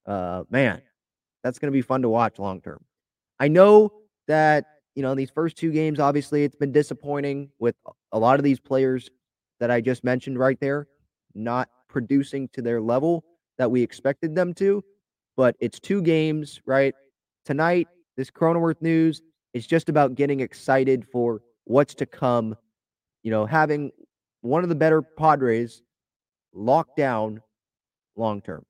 uh, 0.06 0.44
man, 0.50 0.82
that's 1.42 1.58
going 1.58 1.72
to 1.72 1.76
be 1.76 1.82
fun 1.82 2.02
to 2.02 2.08
watch 2.08 2.38
long 2.38 2.60
term. 2.60 2.82
I 3.38 3.48
know 3.48 3.92
that 4.28 4.64
you 4.94 5.02
know 5.02 5.14
these 5.14 5.30
first 5.30 5.56
two 5.56 5.72
games, 5.72 6.00
obviously, 6.00 6.44
it's 6.44 6.56
been 6.56 6.72
disappointing 6.72 7.50
with 7.58 7.74
a 8.12 8.18
lot 8.18 8.38
of 8.38 8.44
these 8.44 8.60
players 8.60 9.10
that 9.60 9.70
I 9.70 9.80
just 9.80 10.04
mentioned 10.04 10.38
right 10.38 10.58
there 10.60 10.88
not 11.34 11.68
producing 11.88 12.48
to 12.48 12.62
their 12.62 12.80
level 12.80 13.24
that 13.58 13.70
we 13.70 13.82
expected 13.82 14.34
them 14.34 14.54
to. 14.54 14.82
But 15.36 15.56
it's 15.60 15.80
two 15.80 16.00
games, 16.00 16.60
right? 16.64 16.94
Tonight, 17.44 17.88
this 18.16 18.30
Cronenworth 18.30 18.80
news 18.80 19.20
is 19.52 19.66
just 19.66 19.88
about 19.88 20.14
getting 20.14 20.40
excited 20.40 21.06
for 21.10 21.40
what's 21.64 21.94
to 21.94 22.06
come. 22.06 22.56
You 23.22 23.30
know, 23.30 23.46
having 23.46 23.90
one 24.42 24.62
of 24.62 24.68
the 24.68 24.74
better 24.74 25.02
Padres 25.02 25.82
locked 26.52 26.96
down 26.96 27.40
long 28.16 28.40
term. 28.40 28.64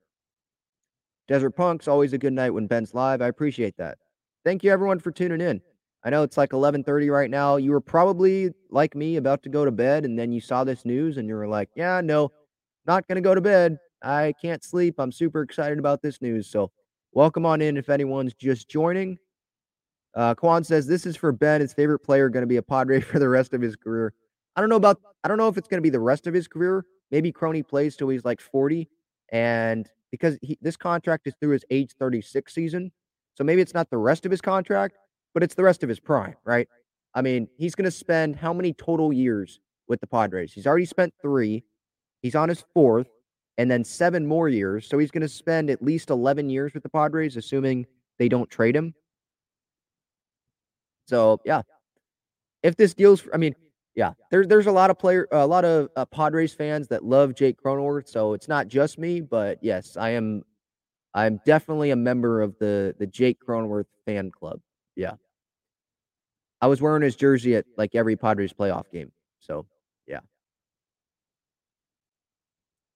Desert 1.27 1.51
Punk's 1.51 1.87
always 1.87 2.13
a 2.13 2.17
good 2.17 2.33
night 2.33 2.51
when 2.51 2.67
Ben's 2.67 2.93
live. 2.93 3.21
I 3.21 3.27
appreciate 3.27 3.77
that. 3.77 3.97
Thank 4.43 4.63
you 4.63 4.71
everyone 4.71 4.99
for 4.99 5.11
tuning 5.11 5.41
in. 5.41 5.61
I 6.03 6.11
know 6.11 6.21
it's 6.21 6.37
like 6.37 6.51
11:30 6.51 7.09
right 7.09 7.31
now. 7.31 7.55
You 7.55 7.71
were 7.71 7.81
probably 7.81 8.53
like 8.69 8.95
me 8.95 9.15
about 9.15 9.41
to 9.43 9.49
go 9.49 9.65
to 9.65 9.71
bed 9.71 10.05
and 10.05 10.17
then 10.19 10.31
you 10.31 10.39
saw 10.39 10.63
this 10.63 10.85
news 10.85 11.17
and 11.17 11.27
you 11.27 11.33
were 11.33 11.47
like, 11.47 11.69
"Yeah, 11.75 11.99
no, 12.01 12.31
not 12.85 13.07
going 13.07 13.15
to 13.15 13.21
go 13.21 13.33
to 13.33 13.41
bed. 13.41 13.79
I 14.03 14.33
can't 14.39 14.63
sleep. 14.63 14.99
I'm 14.99 15.11
super 15.11 15.41
excited 15.41 15.79
about 15.79 16.03
this 16.03 16.21
news." 16.21 16.47
So, 16.47 16.71
welcome 17.11 17.43
on 17.43 17.59
in 17.59 17.75
if 17.75 17.89
anyone's 17.89 18.35
just 18.35 18.69
joining. 18.69 19.17
Uh, 20.13 20.35
Kwan 20.35 20.63
says 20.63 20.85
this 20.85 21.07
is 21.07 21.17
for 21.17 21.31
Ben, 21.31 21.59
his 21.59 21.73
favorite 21.73 21.99
player, 21.99 22.29
going 22.29 22.43
to 22.43 22.47
be 22.47 22.57
a 22.57 22.61
Padre 22.63 22.99
for 23.01 23.17
the 23.17 23.27
rest 23.27 23.55
of 23.55 23.61
his 23.61 23.75
career. 23.75 24.13
I 24.55 24.61
don't 24.61 24.69
know 24.69 24.75
about. 24.75 25.01
I 25.23 25.27
don't 25.27 25.39
know 25.39 25.47
if 25.47 25.57
it's 25.57 25.67
going 25.67 25.79
to 25.79 25.81
be 25.81 25.89
the 25.89 25.99
rest 25.99 26.27
of 26.27 26.35
his 26.35 26.47
career. 26.47 26.85
Maybe 27.09 27.31
Crony 27.31 27.63
plays 27.63 27.95
till 27.95 28.09
he's 28.09 28.23
like 28.23 28.41
40, 28.41 28.87
and 29.31 29.89
because 30.15 30.37
he, 30.41 30.57
this 30.61 30.77
contract 30.77 31.27
is 31.27 31.33
through 31.39 31.51
his 31.51 31.65
age 31.69 31.91
36 31.99 32.53
season, 32.53 32.91
so 33.35 33.43
maybe 33.43 33.61
it's 33.61 33.73
not 33.73 33.89
the 33.89 33.97
rest 33.97 34.25
of 34.25 34.31
his 34.31 34.41
contract, 34.41 34.97
but 35.33 35.43
it's 35.43 35.55
the 35.55 35.63
rest 35.63 35.83
of 35.83 35.89
his 35.89 35.99
prime, 35.99 36.35
right? 36.45 36.67
I 37.13 37.21
mean, 37.21 37.47
he's 37.57 37.75
going 37.75 37.85
to 37.85 37.91
spend 37.91 38.35
how 38.35 38.53
many 38.53 38.73
total 38.73 39.11
years 39.11 39.59
with 39.87 39.99
the 40.01 40.07
Padres? 40.07 40.53
He's 40.53 40.67
already 40.67 40.85
spent 40.85 41.13
three. 41.21 41.63
He's 42.21 42.35
on 42.35 42.49
his 42.49 42.63
fourth, 42.73 43.07
and 43.57 43.69
then 43.69 43.83
seven 43.83 44.25
more 44.25 44.49
years. 44.49 44.87
So 44.87 44.97
he's 44.97 45.11
going 45.11 45.21
to 45.21 45.29
spend 45.29 45.69
at 45.69 45.81
least 45.81 46.09
11 46.09 46.49
years 46.49 46.73
with 46.73 46.83
the 46.83 46.89
Padres, 46.89 47.37
assuming 47.37 47.85
they 48.19 48.29
don't 48.29 48.49
trade 48.49 48.75
him. 48.75 48.93
So, 51.07 51.39
yeah. 51.45 51.61
If 52.63 52.77
this 52.77 52.93
deal's, 52.93 53.23
I 53.33 53.37
mean, 53.37 53.55
yeah, 53.95 54.11
there's 54.29 54.47
there's 54.47 54.67
a 54.67 54.71
lot 54.71 54.89
of 54.89 54.99
player, 54.99 55.27
a 55.31 55.47
lot 55.47 55.63
of 55.63 55.89
uh, 55.95 56.05
Padres 56.05 56.53
fans 56.53 56.89
that 56.89 57.03
love 57.03 57.33
Jake 57.33 57.57
Cronenworth. 57.61 58.09
So 58.09 58.33
it's 58.33 58.47
not 58.49 58.67
just 58.67 58.99
me, 58.99 59.21
but 59.21 59.57
yes, 59.61 59.95
I 59.97 60.11
am. 60.11 60.43
I'm 61.13 61.39
definitely 61.45 61.91
a 61.91 61.95
member 61.95 62.41
of 62.41 62.57
the 62.59 62.93
the 62.99 63.07
Jake 63.07 63.37
Cronenworth 63.45 63.85
fan 64.05 64.31
club. 64.31 64.59
Yeah, 64.97 65.13
I 66.59 66.67
was 66.67 66.81
wearing 66.81 67.03
his 67.03 67.15
jersey 67.15 67.55
at 67.55 67.65
like 67.77 67.95
every 67.95 68.17
Padres 68.17 68.51
playoff 68.51 68.91
game. 68.91 69.13
So 69.39 69.65
yeah, 70.07 70.19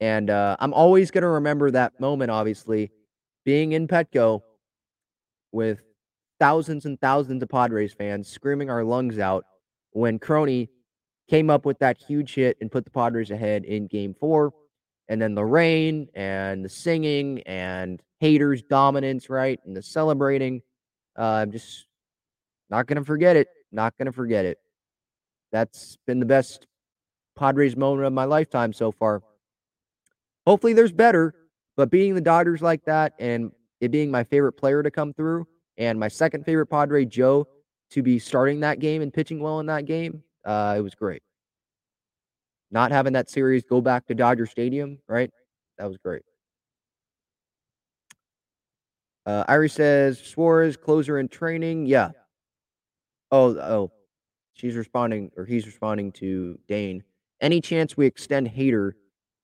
and 0.02 0.30
uh, 0.30 0.58
I'm 0.60 0.74
always 0.74 1.12
gonna 1.12 1.30
remember 1.30 1.72
that 1.72 1.98
moment. 2.02 2.30
Obviously, 2.30 2.92
being 3.46 3.72
in 3.72 3.88
Petco 3.88 4.42
with 5.54 5.80
thousands 6.42 6.86
and 6.86 7.00
thousands 7.00 7.42
of 7.42 7.48
Padres 7.48 7.94
fans 7.94 8.28
screaming 8.28 8.70
our 8.70 8.84
lungs 8.84 9.18
out 9.18 9.46
when 9.92 10.20
Crony 10.20 10.70
came 11.30 11.50
up 11.50 11.66
with 11.66 11.80
that 11.80 11.98
huge 11.98 12.34
hit 12.36 12.58
and 12.60 12.72
put 12.72 12.86
the 12.86 12.92
Padres 12.92 13.32
ahead 13.32 13.64
in 13.66 13.88
game 13.88 14.16
four. 14.20 14.54
And 15.08 15.22
then 15.22 15.36
the 15.36 15.46
rain 15.46 16.08
and 16.14 16.64
the 16.64 16.70
singing 16.70 17.42
and 17.46 18.02
Hader's 18.22 18.62
dominance, 18.62 19.30
right? 19.30 19.60
And 19.66 19.76
the 19.76 19.82
celebrating. 19.82 20.62
Uh, 21.18 21.24
I'm 21.24 21.52
just 21.52 21.86
not 22.70 22.88
going 22.88 22.98
to 22.98 23.06
forget 23.06 23.36
it. 23.36 23.48
Not 23.72 23.98
going 23.98 24.06
to 24.06 24.12
forget 24.12 24.46
it. 24.46 24.60
That's 25.52 25.98
been 26.06 26.20
the 26.20 26.26
best 26.26 26.68
Padres 27.36 27.76
moment 27.76 28.06
of 28.06 28.14
my 28.14 28.26
lifetime 28.26 28.74
so 28.74 28.92
far. 28.92 29.24
Hopefully, 30.46 30.74
there's 30.74 30.92
better, 30.92 31.34
but 31.76 31.90
being 31.90 32.14
the 32.14 32.22
Dodgers 32.22 32.62
like 32.62 32.84
that 32.86 33.14
and 33.20 33.52
it 33.82 33.90
being 33.92 34.12
my 34.12 34.24
favorite 34.24 34.54
player 34.54 34.84
to 34.84 34.92
come 34.92 35.14
through 35.14 35.48
and 35.78 36.00
my 36.00 36.08
second 36.08 36.46
favorite 36.46 36.68
Padre, 36.68 37.06
Joe, 37.06 37.48
to 37.92 38.04
be 38.04 38.20
starting 38.20 38.60
that 38.60 38.80
game 38.80 39.02
and 39.02 39.14
pitching 39.14 39.40
well 39.40 39.60
in 39.60 39.66
that 39.68 39.86
game, 39.86 40.24
uh, 40.50 40.74
it 40.76 40.82
was 40.82 40.96
great. 40.96 41.22
Not 42.72 42.92
having 42.92 43.14
that 43.14 43.30
series 43.30 43.64
go 43.64 43.82
back 43.82 44.08
to 44.08 44.16
Dodger 44.16 44.48
Stadium, 44.48 44.98
right? 45.08 45.30
That 45.78 45.88
was 45.88 45.98
great. 45.98 46.24
Uh, 49.28 49.44
Irie 49.46 49.70
says 49.70 50.20
Suarez 50.20 50.76
closer 50.76 51.20
in 51.20 51.28
training. 51.28 51.86
Yeah. 51.86 52.10
Oh, 53.32 53.56
oh, 53.58 53.92
she's 54.54 54.76
responding 54.76 55.32
or 55.38 55.46
he's 55.46 55.68
responding 55.68 56.12
to 56.14 56.58
Dane. 56.68 57.04
Any 57.42 57.62
chance 57.62 57.96
we 57.96 58.08
extend 58.08 58.50
Hader? 58.50 58.94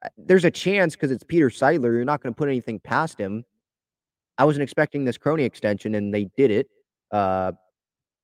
Uh, 0.04 0.10
there's 0.18 0.44
a 0.44 0.50
chance 0.50 0.96
because 0.96 1.12
it's 1.12 1.24
Peter 1.24 1.50
Seidler. 1.50 1.94
You're 1.94 2.04
not 2.04 2.24
going 2.24 2.34
to 2.34 2.38
put 2.38 2.50
anything 2.50 2.80
past 2.80 3.20
him. 3.20 3.46
I 4.40 4.46
wasn't 4.46 4.64
expecting 4.64 5.06
this 5.06 5.20
Crony 5.20 5.44
extension, 5.44 5.94
and 5.94 6.12
they 6.12 6.26
did 6.36 6.50
it. 6.50 6.68
Uh, 7.12 7.52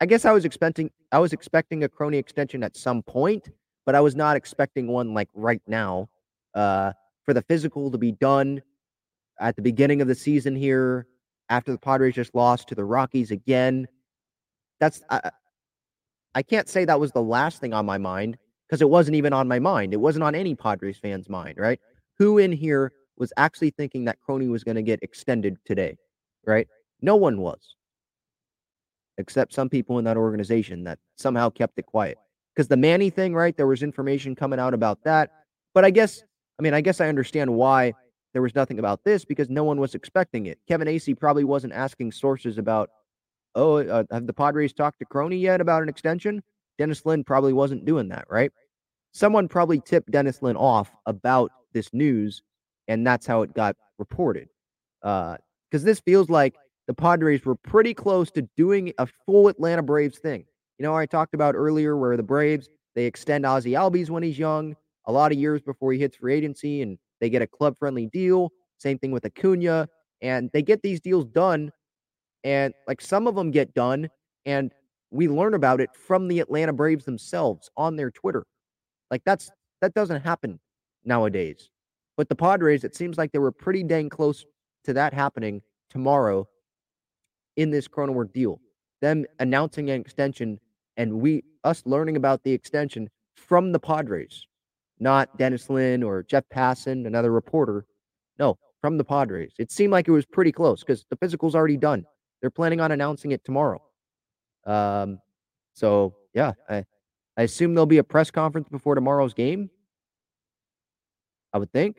I 0.02 0.08
guess 0.08 0.26
I 0.26 0.32
was 0.32 0.46
expecting 0.46 0.90
I 1.12 1.20
was 1.20 1.32
expecting 1.32 1.84
a 1.84 1.90
Crony 1.90 2.18
extension 2.18 2.64
at 2.64 2.76
some 2.76 3.04
point, 3.04 3.50
but 3.86 3.94
I 3.94 4.02
was 4.02 4.16
not 4.16 4.36
expecting 4.36 4.88
one 4.88 5.14
like 5.14 5.30
right 5.34 5.62
now. 5.68 6.10
Uh, 6.56 6.92
for 7.24 7.34
the 7.36 7.44
physical 7.44 7.92
to 7.92 7.98
be 8.00 8.12
done 8.12 8.62
at 9.40 9.56
the 9.56 9.62
beginning 9.62 10.02
of 10.02 10.08
the 10.08 10.16
season 10.16 10.56
here, 10.56 11.06
after 11.50 11.72
the 11.72 11.78
Padres 11.78 12.16
just 12.16 12.34
lost 12.34 12.68
to 12.70 12.76
the 12.76 12.84
Rockies 12.84 13.30
again. 13.30 13.88
That's 14.80 15.04
I, 15.12 15.30
I 16.34 16.42
can't 16.42 16.68
say 16.68 16.84
that 16.86 17.00
was 17.00 17.12
the 17.12 17.22
last 17.22 17.62
thing 17.62 17.74
on 17.74 17.86
my 17.86 18.00
mind 18.00 18.38
because 18.68 18.82
it 18.82 18.90
wasn't 18.90 19.16
even 19.16 19.34
on 19.34 19.48
my 19.48 19.60
mind. 19.60 19.94
It 19.94 19.98
wasn't 19.98 20.24
on 20.24 20.34
any 20.34 20.56
Padres 20.56 20.98
fans' 20.98 21.30
mind, 21.30 21.60
right? 21.60 21.80
Who 22.18 22.40
in 22.40 22.52
here 22.52 22.92
was 23.18 23.32
actually 23.38 23.70
thinking 23.70 24.06
that 24.06 24.20
Crony 24.20 24.48
was 24.48 24.64
going 24.64 24.76
to 24.76 24.82
get 24.82 25.04
extended 25.04 25.58
today, 25.64 25.96
right? 26.48 26.68
No 27.02 27.16
one 27.16 27.40
was 27.40 27.60
except 29.18 29.54
some 29.54 29.70
people 29.70 30.00
in 30.00 30.06
that 30.06 30.18
organization 30.18 30.84
that 30.84 31.00
somehow 31.18 31.50
kept 31.50 31.78
it 31.78 31.86
quiet. 31.86 32.18
Because 32.56 32.68
the 32.68 32.78
Manny 32.78 33.10
thing, 33.10 33.34
right? 33.34 33.56
There 33.56 33.68
was 33.68 33.84
information 33.84 34.36
coming 34.36 34.60
out 34.60 34.74
about 34.74 35.04
that. 35.04 35.32
But 35.74 35.86
I 35.86 35.90
guess, 35.90 36.24
I 36.60 36.64
mean, 36.64 36.74
I 36.74 36.82
guess 36.82 37.00
I 37.00 37.08
understand 37.08 37.54
why 37.54 37.94
there 38.34 38.42
was 38.42 38.56
nothing 38.56 38.80
about 38.80 39.04
this 39.04 39.26
because 39.26 39.50
no 39.50 39.64
one 39.64 39.80
was 39.80 39.96
expecting 39.96 40.48
it. 40.48 40.60
Kevin 40.68 40.88
Acee 40.88 41.18
probably 41.18 41.44
wasn't 41.44 41.74
asking 41.74 42.12
sources 42.12 42.58
about, 42.58 42.90
oh, 43.56 43.78
uh, 43.78 44.04
have 44.12 44.28
the 44.28 44.34
Padres 44.34 44.74
talked 44.74 45.00
to 45.00 45.06
Crony 45.06 45.38
yet 45.38 45.62
about 45.62 45.82
an 45.82 45.90
extension? 45.90 46.44
Dennis 46.78 47.06
Lin 47.06 47.24
probably 47.24 47.54
wasn't 47.54 47.86
doing 47.86 48.10
that, 48.10 48.26
right? 48.30 48.52
Someone 49.14 49.48
probably 49.48 49.80
tipped 49.80 50.12
Dennis 50.12 50.42
Lin 50.42 50.56
off 50.56 50.92
about 51.06 51.52
this 51.74 51.90
news, 51.94 52.42
and 52.88 53.06
that's 53.06 53.28
how 53.28 53.42
it 53.42 53.54
got 53.54 53.76
reported. 53.98 54.50
Uh, 55.04 55.38
Because 55.70 55.84
uh, 55.84 55.88
this 55.88 56.00
feels 56.00 56.30
like 56.30 56.56
the 56.92 56.96
Padres 56.96 57.46
were 57.46 57.56
pretty 57.56 57.94
close 57.94 58.30
to 58.32 58.42
doing 58.58 58.92
a 58.98 59.08
full 59.26 59.48
Atlanta 59.48 59.82
Braves 59.82 60.20
thing. 60.20 60.44
You 60.78 60.84
know, 60.84 60.94
I 60.94 61.06
talked 61.06 61.34
about 61.34 61.56
earlier 61.56 61.96
where 61.96 62.18
the 62.18 62.24
Braves, 62.24 62.68
they 62.96 63.06
extend 63.06 63.46
Ozzie 63.46 63.72
Albies 63.72 64.10
when 64.10 64.24
he's 64.24 64.38
young, 64.38 64.76
a 65.06 65.12
lot 65.14 65.32
of 65.32 65.38
years 65.38 65.62
before 65.62 65.94
he 65.94 66.00
hits 66.00 66.18
free 66.18 66.34
agency, 66.34 66.82
and 66.82 66.98
they 67.22 67.30
get 67.30 67.42
a 67.42 67.48
club 67.48 67.78
friendly 67.80 68.08
deal. 68.08 68.52
Same 68.78 69.00
thing 69.00 69.12
with 69.12 69.24
Acuna. 69.24 69.88
And 70.22 70.50
they 70.52 70.62
get 70.62 70.82
these 70.82 71.00
deals 71.00 71.28
done. 71.28 71.72
And 72.44 72.74
like 72.90 73.00
some 73.00 73.26
of 73.26 73.36
them 73.36 73.52
get 73.52 73.74
done, 73.74 74.10
and 74.46 74.74
we 75.12 75.30
learn 75.30 75.54
about 75.54 75.80
it 75.80 75.92
from 75.96 76.28
the 76.28 76.42
Atlanta 76.42 76.74
Braves 76.74 77.06
themselves 77.06 77.70
on 77.78 77.96
their 77.96 78.12
Twitter. 78.12 78.44
Like 79.10 79.22
that's 79.26 79.50
that 79.80 79.94
doesn't 79.94 80.24
happen 80.24 80.60
nowadays. 81.06 81.70
But 82.18 82.28
the 82.28 82.36
Padres, 82.36 82.84
it 82.84 82.98
seems 82.98 83.18
like 83.18 83.32
they 83.32 83.40
were 83.40 83.54
pretty 83.54 83.82
dang 83.82 84.10
close 84.10 84.46
to 84.84 84.92
that 84.92 85.14
happening 85.14 85.62
tomorrow 85.90 86.50
in 87.58 87.70
this 87.70 87.88
Cronenworth 87.88 88.34
deal. 88.34 88.60
Them 89.02 89.26
announcing 89.40 89.90
an 89.90 90.00
extension 90.00 90.60
and 90.98 91.14
we 91.14 91.44
us 91.64 91.84
learning 91.86 92.16
about 92.16 92.44
the 92.44 92.52
extension 92.52 93.10
from 93.36 93.72
the 93.72 93.80
Padres, 93.80 94.46
not 95.00 95.38
Dennis 95.38 95.70
Lin 95.70 96.04
or 96.04 96.24
Jeff 96.24 96.44
Passan, 96.54 97.08
another 97.08 97.32
reporter. 97.32 97.86
No, 98.40 98.58
from 98.82 98.98
the 98.98 99.04
Padres. 99.04 99.54
It 99.60 99.72
seemed 99.72 99.92
like 99.92 100.08
it 100.08 100.12
was 100.12 100.26
pretty 100.26 100.52
close 100.52 100.82
because 100.82 101.06
the 101.10 101.16
physical's 101.16 101.56
already 101.56 101.78
done. 101.78 102.06
They're 102.42 102.50
planning 102.50 102.82
on 102.82 102.92
announcing 102.92 103.32
it 103.32 103.44
tomorrow. 103.44 103.82
Um, 104.66 105.20
so 105.74 106.16
yeah, 106.34 106.54
I, 106.70 106.86
I 107.38 107.44
assume 107.44 107.74
there'll 107.74 107.86
be 107.86 108.00
a 108.00 108.04
press 108.04 108.32
conference 108.32 108.70
before 108.70 108.96
tomorrow's 108.96 109.34
game. 109.34 109.70
I 111.54 111.58
would 111.58 111.72
think. 111.72 111.98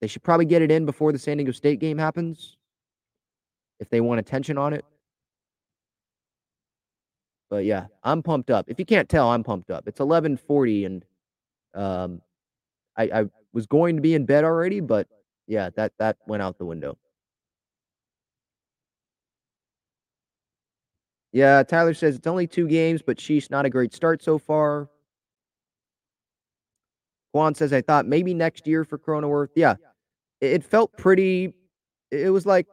They 0.00 0.06
should 0.06 0.22
probably 0.22 0.46
get 0.46 0.62
it 0.62 0.70
in 0.70 0.86
before 0.86 1.12
the 1.12 1.18
San 1.18 1.36
Diego 1.36 1.52
State 1.52 1.78
game 1.78 1.98
happens 1.98 2.56
if 3.80 3.88
they 3.90 4.00
want 4.00 4.20
attention 4.20 4.56
on 4.58 4.72
it. 4.72 4.84
But 7.50 7.64
yeah, 7.64 7.86
I'm 8.04 8.22
pumped 8.22 8.50
up. 8.50 8.66
If 8.68 8.78
you 8.78 8.84
can't 8.84 9.08
tell, 9.08 9.30
I'm 9.30 9.42
pumped 9.42 9.70
up. 9.70 9.88
It's 9.88 10.00
11:40 10.00 10.86
and 10.86 11.04
um 11.74 12.22
I 12.96 13.20
I 13.20 13.24
was 13.52 13.66
going 13.66 13.96
to 13.96 14.02
be 14.02 14.14
in 14.14 14.24
bed 14.24 14.44
already, 14.44 14.80
but 14.80 15.08
yeah, 15.46 15.70
that 15.76 15.92
that 15.98 16.16
went 16.26 16.42
out 16.42 16.58
the 16.58 16.64
window. 16.64 16.96
Yeah, 21.32 21.62
Tyler 21.62 21.94
says 21.94 22.16
it's 22.16 22.26
only 22.26 22.46
two 22.46 22.66
games, 22.66 23.02
but 23.02 23.18
sheesh, 23.18 23.50
not 23.50 23.64
a 23.64 23.70
great 23.70 23.94
start 23.94 24.22
so 24.22 24.38
far. 24.38 24.88
Juan 27.32 27.54
says, 27.54 27.72
I 27.72 27.80
thought 27.80 28.06
maybe 28.06 28.34
next 28.34 28.66
year 28.66 28.84
for 28.84 28.98
Cronenworth. 28.98 29.50
Yeah, 29.54 29.76
it 30.40 30.64
felt 30.64 30.96
pretty. 30.96 31.54
It 32.10 32.30
was 32.30 32.46
like 32.46 32.66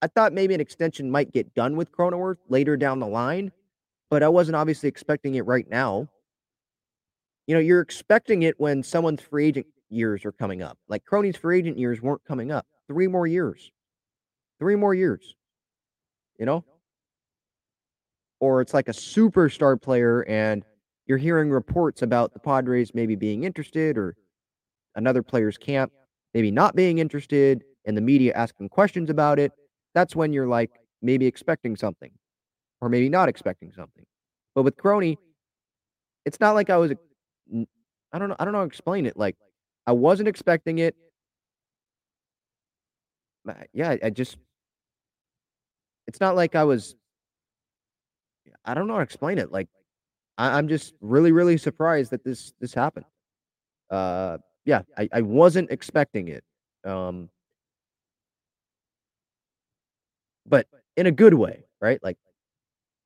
I 0.00 0.06
thought 0.06 0.32
maybe 0.32 0.54
an 0.54 0.60
extension 0.60 1.10
might 1.10 1.32
get 1.32 1.54
done 1.54 1.76
with 1.76 1.90
Cronenworth 1.90 2.38
later 2.48 2.76
down 2.76 3.00
the 3.00 3.06
line, 3.06 3.50
but 4.10 4.22
I 4.22 4.28
wasn't 4.28 4.56
obviously 4.56 4.88
expecting 4.88 5.34
it 5.34 5.46
right 5.46 5.68
now. 5.68 6.08
You 7.46 7.54
know, 7.54 7.60
you're 7.60 7.80
expecting 7.80 8.42
it 8.42 8.60
when 8.60 8.82
someone's 8.82 9.22
free 9.22 9.46
agent 9.46 9.66
years 9.88 10.24
are 10.24 10.32
coming 10.32 10.62
up. 10.62 10.78
Like 10.88 11.04
Crony's 11.04 11.36
free 11.36 11.58
agent 11.58 11.78
years 11.78 12.00
weren't 12.00 12.24
coming 12.24 12.52
up. 12.52 12.66
Three 12.86 13.08
more 13.08 13.26
years. 13.26 13.72
Three 14.58 14.76
more 14.76 14.94
years. 14.94 15.34
You 16.38 16.46
know? 16.46 16.64
Or 18.38 18.60
it's 18.60 18.74
like 18.74 18.88
a 18.88 18.92
superstar 18.92 19.80
player 19.80 20.24
and 20.28 20.62
you're 21.06 21.18
hearing 21.18 21.50
reports 21.50 22.02
about 22.02 22.34
the 22.34 22.38
Padres 22.38 22.94
maybe 22.94 23.16
being 23.16 23.44
interested 23.44 23.98
or 23.98 24.14
another 24.94 25.22
player's 25.22 25.58
camp 25.58 25.90
maybe 26.34 26.50
not 26.50 26.76
being 26.76 26.98
interested 26.98 27.64
and 27.84 27.96
the 27.96 28.00
media 28.00 28.32
asking 28.34 28.68
questions 28.68 29.10
about 29.10 29.38
it 29.38 29.52
that's 29.94 30.14
when 30.14 30.32
you're 30.32 30.46
like 30.46 30.70
maybe 31.02 31.26
expecting 31.26 31.76
something 31.76 32.10
or 32.80 32.88
maybe 32.88 33.08
not 33.08 33.28
expecting 33.28 33.72
something. 33.72 34.04
But 34.54 34.62
with 34.62 34.76
Crony, 34.76 35.18
it's 36.24 36.40
not 36.40 36.54
like 36.54 36.70
I 36.70 36.76
was 36.76 36.92
I 38.12 38.18
don't 38.18 38.28
know 38.28 38.36
I 38.38 38.44
don't 38.44 38.52
know 38.52 38.58
how 38.58 38.64
to 38.64 38.68
explain 38.68 39.06
it. 39.06 39.16
Like 39.16 39.36
I 39.86 39.92
wasn't 39.92 40.28
expecting 40.28 40.78
it. 40.78 40.94
Yeah, 43.72 43.96
I 44.02 44.10
just 44.10 44.36
it's 46.06 46.20
not 46.20 46.36
like 46.36 46.54
I 46.54 46.64
was 46.64 46.94
I 48.64 48.74
don't 48.74 48.86
know 48.86 48.94
how 48.94 48.98
to 48.98 49.04
explain 49.04 49.38
it. 49.38 49.50
Like 49.50 49.68
I, 50.36 50.58
am 50.58 50.68
just 50.68 50.94
really, 51.00 51.32
really 51.32 51.56
surprised 51.56 52.10
that 52.10 52.24
this 52.24 52.52
this 52.60 52.74
happened. 52.74 53.06
Uh 53.90 54.38
yeah, 54.68 54.82
I, 54.98 55.08
I 55.14 55.22
wasn't 55.22 55.70
expecting 55.70 56.28
it. 56.28 56.44
Um 56.84 57.30
but 60.46 60.66
in 60.96 61.06
a 61.06 61.10
good 61.10 61.34
way, 61.34 61.64
right? 61.80 61.98
Like 62.02 62.18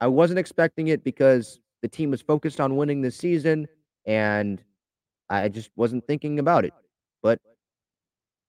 I 0.01 0.09
wasn't 0.09 0.39
expecting 0.41 0.89
it 0.89 1.05
because 1.05 1.61
the 1.83 1.89
team 1.89 2.11
was 2.11 2.21
focused 2.21 2.61
on 2.61 2.77
winning 2.77 3.03
this 3.03 3.17
season 3.17 3.69
and 4.07 4.63
I 5.31 5.49
just 5.49 5.71
wasn't 5.77 6.07
thinking 6.07 6.41
about 6.41 6.65
it. 6.65 6.75
But 7.23 7.41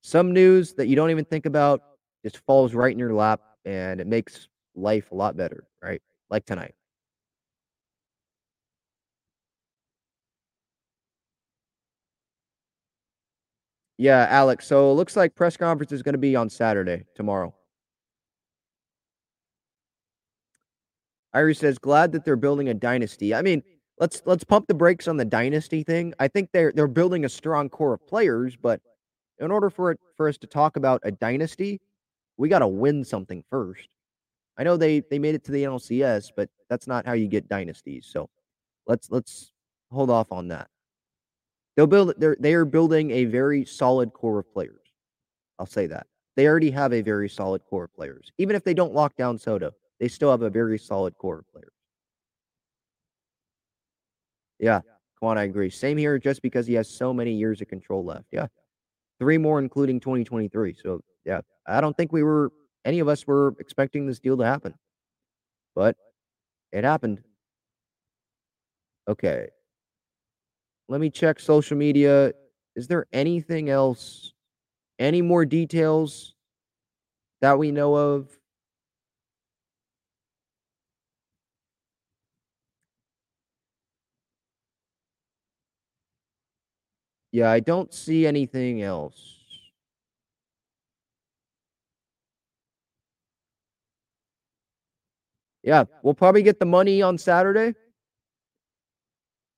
some 0.01 0.33
news 0.33 0.73
that 0.73 0.87
you 0.87 0.95
don't 0.95 1.11
even 1.11 1.25
think 1.25 1.45
about 1.45 1.81
just 2.23 2.39
falls 2.45 2.73
right 2.73 2.91
in 2.91 2.99
your 2.99 3.13
lap 3.13 3.41
and 3.65 4.01
it 4.01 4.07
makes 4.07 4.47
life 4.75 5.11
a 5.11 5.15
lot 5.15 5.37
better, 5.37 5.65
right? 5.81 6.01
Like 6.29 6.45
tonight. 6.45 6.73
Yeah, 13.97 14.27
Alex. 14.29 14.67
So 14.67 14.91
it 14.91 14.95
looks 14.95 15.15
like 15.15 15.35
press 15.35 15.55
conference 15.57 15.91
is 15.91 16.01
going 16.01 16.13
to 16.13 16.19
be 16.19 16.35
on 16.35 16.49
Saturday, 16.49 17.05
tomorrow. 17.15 17.53
Irie 21.35 21.57
says, 21.57 21.77
glad 21.77 22.11
that 22.11 22.25
they're 22.25 22.35
building 22.35 22.69
a 22.69 22.73
dynasty. 22.73 23.33
I 23.33 23.41
mean, 23.41 23.63
let's 23.99 24.21
let's 24.25 24.43
pump 24.43 24.67
the 24.67 24.73
brakes 24.73 25.07
on 25.07 25.17
the 25.17 25.25
dynasty 25.25 25.83
thing. 25.83 26.13
I 26.19 26.27
think 26.27 26.49
they're 26.53 26.71
they're 26.75 26.87
building 26.87 27.25
a 27.25 27.29
strong 27.29 27.69
core 27.69 27.93
of 27.93 28.07
players, 28.07 28.55
but 28.55 28.81
in 29.39 29.51
order 29.51 29.69
for 29.69 29.91
it 29.91 29.99
for 30.15 30.29
us 30.29 30.37
to 30.39 30.47
talk 30.47 30.77
about 30.77 31.01
a 31.03 31.11
dynasty, 31.11 31.81
we 32.37 32.49
got 32.49 32.59
to 32.59 32.67
win 32.67 33.03
something 33.03 33.43
first. 33.49 33.87
I 34.57 34.63
know 34.63 34.77
they 34.77 35.01
they 35.09 35.19
made 35.19 35.35
it 35.35 35.43
to 35.45 35.51
the 35.51 35.63
NLCS, 35.63 36.31
but 36.35 36.49
that's 36.69 36.87
not 36.87 37.05
how 37.05 37.13
you 37.13 37.27
get 37.27 37.47
dynasties. 37.47 38.07
So 38.09 38.29
let's 38.87 39.09
let's 39.09 39.51
hold 39.91 40.09
off 40.09 40.31
on 40.31 40.49
that. 40.49 40.67
They'll 41.75 41.87
build 41.87 42.13
they're 42.17 42.37
they 42.39 42.53
are 42.53 42.65
building 42.65 43.11
a 43.11 43.25
very 43.25 43.65
solid 43.65 44.13
core 44.13 44.39
of 44.39 44.51
players. 44.53 44.79
I'll 45.59 45.65
say 45.65 45.87
that. 45.87 46.07
They 46.35 46.47
already 46.47 46.71
have 46.71 46.93
a 46.93 47.01
very 47.01 47.29
solid 47.29 47.63
core 47.65 47.85
of 47.85 47.93
players. 47.95 48.31
Even 48.37 48.55
if 48.55 48.63
they 48.63 48.73
don't 48.73 48.93
lock 48.93 49.15
down 49.15 49.37
Soto, 49.37 49.71
they 49.99 50.07
still 50.07 50.31
have 50.31 50.41
a 50.41 50.49
very 50.49 50.79
solid 50.79 51.17
core 51.17 51.39
of 51.39 51.51
players. 51.51 51.71
Yeah, 54.59 54.81
come 55.19 55.29
on, 55.29 55.37
I 55.37 55.43
agree. 55.43 55.69
Same 55.69 55.97
here, 55.97 56.17
just 56.17 56.41
because 56.41 56.65
he 56.65 56.73
has 56.75 56.89
so 56.89 57.13
many 57.13 57.33
years 57.33 57.61
of 57.61 57.67
control 57.67 58.03
left. 58.03 58.25
Yeah, 58.31 58.47
three 59.19 59.37
more, 59.37 59.59
including 59.59 59.99
2023. 59.99 60.75
So, 60.81 61.01
yeah, 61.25 61.41
I 61.67 61.81
don't 61.81 61.95
think 61.95 62.11
we 62.11 62.23
were, 62.23 62.51
any 62.85 62.99
of 62.99 63.07
us 63.07 63.27
were 63.27 63.55
expecting 63.59 64.05
this 64.07 64.19
deal 64.19 64.37
to 64.37 64.43
happen, 64.43 64.73
but 65.75 65.97
it 66.71 66.83
happened. 66.83 67.21
Okay. 69.07 69.49
Let 70.89 71.01
me 71.01 71.09
check 71.09 71.39
social 71.39 71.77
media. 71.77 72.33
Is 72.75 72.87
there 72.87 73.05
anything 73.13 73.69
else? 73.69 74.33
Any 74.99 75.21
more 75.21 75.45
details 75.45 76.35
that 77.41 77.57
we 77.57 77.71
know 77.71 77.95
of? 77.95 78.29
Yeah, 87.31 87.49
I 87.49 87.59
don't 87.59 87.91
see 87.93 88.27
anything 88.27 88.83
else. 88.83 89.39
Yeah, 95.63 95.85
we'll 96.03 96.13
probably 96.13 96.43
get 96.43 96.59
the 96.59 96.65
money 96.65 97.01
on 97.01 97.17
Saturday. 97.17 97.73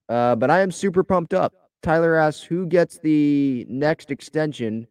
Uh, 0.07 0.35
but 0.35 0.51
I 0.51 0.61
am 0.61 0.71
super 0.71 1.03
pumped 1.03 1.33
up. 1.33 1.53
Tyler 1.81 2.15
asks, 2.15 2.43
who 2.43 2.65
gets 2.65 2.99
the 2.99 3.65
next 3.69 4.11
extension? 4.11 4.87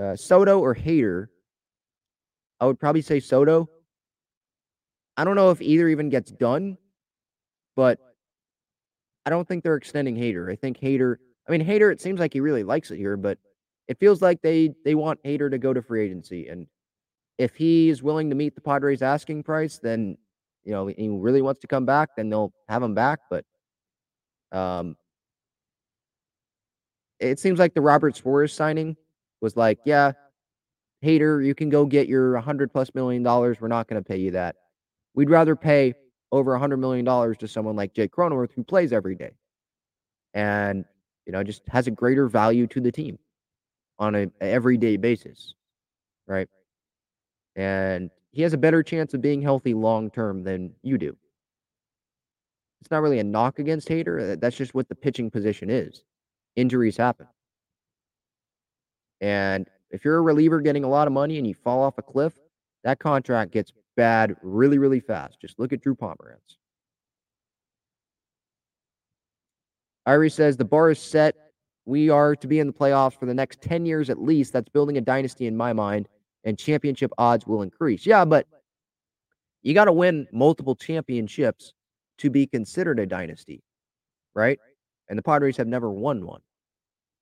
Uh, 0.00 0.16
Soto 0.16 0.60
or 0.60 0.74
Hader? 0.74 1.28
I 2.60 2.66
would 2.66 2.78
probably 2.78 3.02
say 3.02 3.20
Soto. 3.20 3.68
I 5.16 5.24
don't 5.24 5.36
know 5.36 5.50
if 5.50 5.60
either 5.60 5.88
even 5.88 6.08
gets 6.08 6.30
done, 6.30 6.78
but 7.76 7.98
I 9.26 9.30
don't 9.30 9.46
think 9.46 9.62
they're 9.62 9.76
extending 9.76 10.16
Hader. 10.16 10.50
I 10.50 10.56
think 10.56 10.78
Hader. 10.78 11.16
I 11.48 11.52
mean, 11.52 11.64
Hader. 11.66 11.92
it 11.92 12.00
seems 12.00 12.20
like 12.20 12.32
he 12.32 12.40
really 12.40 12.62
likes 12.62 12.90
it 12.90 12.96
here, 12.96 13.16
but 13.16 13.38
it 13.88 13.98
feels 13.98 14.22
like 14.22 14.40
they 14.42 14.74
they 14.84 14.94
want 14.94 15.22
Hader 15.22 15.50
to 15.50 15.58
go 15.58 15.72
to 15.72 15.82
free 15.82 16.04
agency. 16.04 16.48
And 16.48 16.66
if 17.38 17.54
he 17.54 17.88
is 17.88 18.02
willing 18.02 18.30
to 18.30 18.36
meet 18.36 18.54
the 18.54 18.60
Padres 18.60 19.02
asking 19.02 19.42
price, 19.42 19.78
then 19.82 20.16
you 20.64 20.72
know 20.72 20.86
he 20.86 21.08
really 21.08 21.42
wants 21.42 21.60
to 21.60 21.66
come 21.66 21.84
back, 21.84 22.10
then 22.16 22.30
they'll 22.30 22.52
have 22.68 22.82
him 22.82 22.94
back. 22.94 23.20
But 23.28 23.44
um, 24.52 24.96
it 27.18 27.38
seems 27.38 27.58
like 27.58 27.74
the 27.74 27.80
Robert 27.80 28.16
Suarez 28.16 28.52
signing 28.52 28.96
was 29.40 29.56
like, 29.56 29.78
yeah, 29.84 30.12
Hader, 31.02 31.44
you 31.44 31.54
can 31.54 31.68
go 31.68 31.84
get 31.84 32.08
your 32.08 32.36
hundred 32.38 32.72
plus 32.72 32.94
million 32.94 33.22
dollars. 33.22 33.60
We're 33.60 33.68
not 33.68 33.88
going 33.88 34.02
to 34.02 34.06
pay 34.06 34.18
you 34.18 34.30
that. 34.32 34.56
We'd 35.14 35.30
rather 35.30 35.56
pay 35.56 35.94
over 36.30 36.54
a 36.54 36.58
hundred 36.58 36.78
million 36.78 37.04
dollars 37.04 37.36
to 37.38 37.48
someone 37.48 37.76
like 37.76 37.92
Jake 37.92 38.12
Cronenworth 38.12 38.52
who 38.54 38.64
plays 38.64 38.92
every 38.92 39.14
day. 39.14 39.32
And 40.34 40.84
you 41.26 41.32
know, 41.32 41.42
just 41.42 41.62
has 41.68 41.86
a 41.86 41.90
greater 41.90 42.28
value 42.28 42.66
to 42.68 42.80
the 42.80 42.90
team 42.90 43.18
on 43.98 44.14
a 44.14 44.26
everyday 44.40 44.96
basis, 44.96 45.54
right? 46.26 46.48
And 47.54 48.10
he 48.32 48.42
has 48.42 48.52
a 48.54 48.58
better 48.58 48.82
chance 48.82 49.14
of 49.14 49.20
being 49.20 49.42
healthy 49.42 49.74
long 49.74 50.10
term 50.10 50.42
than 50.42 50.72
you 50.82 50.98
do. 50.98 51.16
It's 52.82 52.90
not 52.90 53.00
really 53.00 53.20
a 53.20 53.24
knock 53.24 53.60
against 53.60 53.86
Hader. 53.86 54.32
Uh, 54.32 54.36
that's 54.40 54.56
just 54.56 54.74
what 54.74 54.88
the 54.88 54.96
pitching 54.96 55.30
position 55.30 55.70
is. 55.70 56.02
Injuries 56.56 56.96
happen. 56.96 57.28
And 59.20 59.70
if 59.92 60.04
you're 60.04 60.18
a 60.18 60.20
reliever 60.20 60.60
getting 60.60 60.82
a 60.82 60.88
lot 60.88 61.06
of 61.06 61.12
money 61.12 61.38
and 61.38 61.46
you 61.46 61.54
fall 61.54 61.80
off 61.80 61.98
a 61.98 62.02
cliff, 62.02 62.32
that 62.82 62.98
contract 62.98 63.52
gets 63.52 63.72
bad 63.96 64.34
really, 64.42 64.78
really 64.78 64.98
fast. 64.98 65.40
Just 65.40 65.60
look 65.60 65.72
at 65.72 65.80
Drew 65.80 65.94
Pomeranz. 65.94 66.56
Irie 70.08 70.32
says 70.32 70.56
the 70.56 70.64
bar 70.64 70.90
is 70.90 70.98
set. 70.98 71.36
We 71.84 72.10
are 72.10 72.34
to 72.34 72.48
be 72.48 72.58
in 72.58 72.66
the 72.66 72.72
playoffs 72.72 73.16
for 73.16 73.26
the 73.26 73.34
next 73.34 73.62
10 73.62 73.86
years 73.86 74.10
at 74.10 74.20
least. 74.20 74.52
That's 74.52 74.68
building 74.70 74.96
a 74.96 75.00
dynasty 75.00 75.46
in 75.46 75.56
my 75.56 75.72
mind, 75.72 76.08
and 76.42 76.58
championship 76.58 77.12
odds 77.16 77.46
will 77.46 77.62
increase. 77.62 78.04
Yeah, 78.04 78.24
but 78.24 78.48
you 79.62 79.72
got 79.72 79.84
to 79.84 79.92
win 79.92 80.26
multiple 80.32 80.74
championships 80.74 81.74
to 82.22 82.30
be 82.30 82.46
considered 82.46 83.00
a 83.00 83.06
dynasty, 83.06 83.62
right? 84.34 84.58
And 85.08 85.18
the 85.18 85.22
Padres 85.22 85.56
have 85.56 85.66
never 85.66 85.90
won 85.90 86.24
one. 86.24 86.40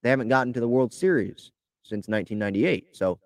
They 0.03 0.11
haven't 0.11 0.29
gotten 0.29 0.53
to 0.53 0.61
the 0.61 0.69
World 0.69 0.93
Series 0.93 1.51
since 1.83 2.07
1998. 2.07 2.95
So 2.95 3.19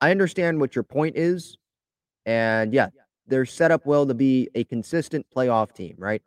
I 0.00 0.10
understand 0.10 0.58
what 0.58 0.74
your 0.74 0.82
point 0.82 1.16
is. 1.16 1.58
And 2.24 2.72
yeah, 2.72 2.88
they're 3.26 3.44
set 3.44 3.70
up 3.70 3.84
well 3.84 4.06
to 4.06 4.14
be 4.14 4.48
a 4.54 4.64
consistent 4.64 5.26
playoff 5.34 5.74
team, 5.74 5.94
right? 5.98 6.22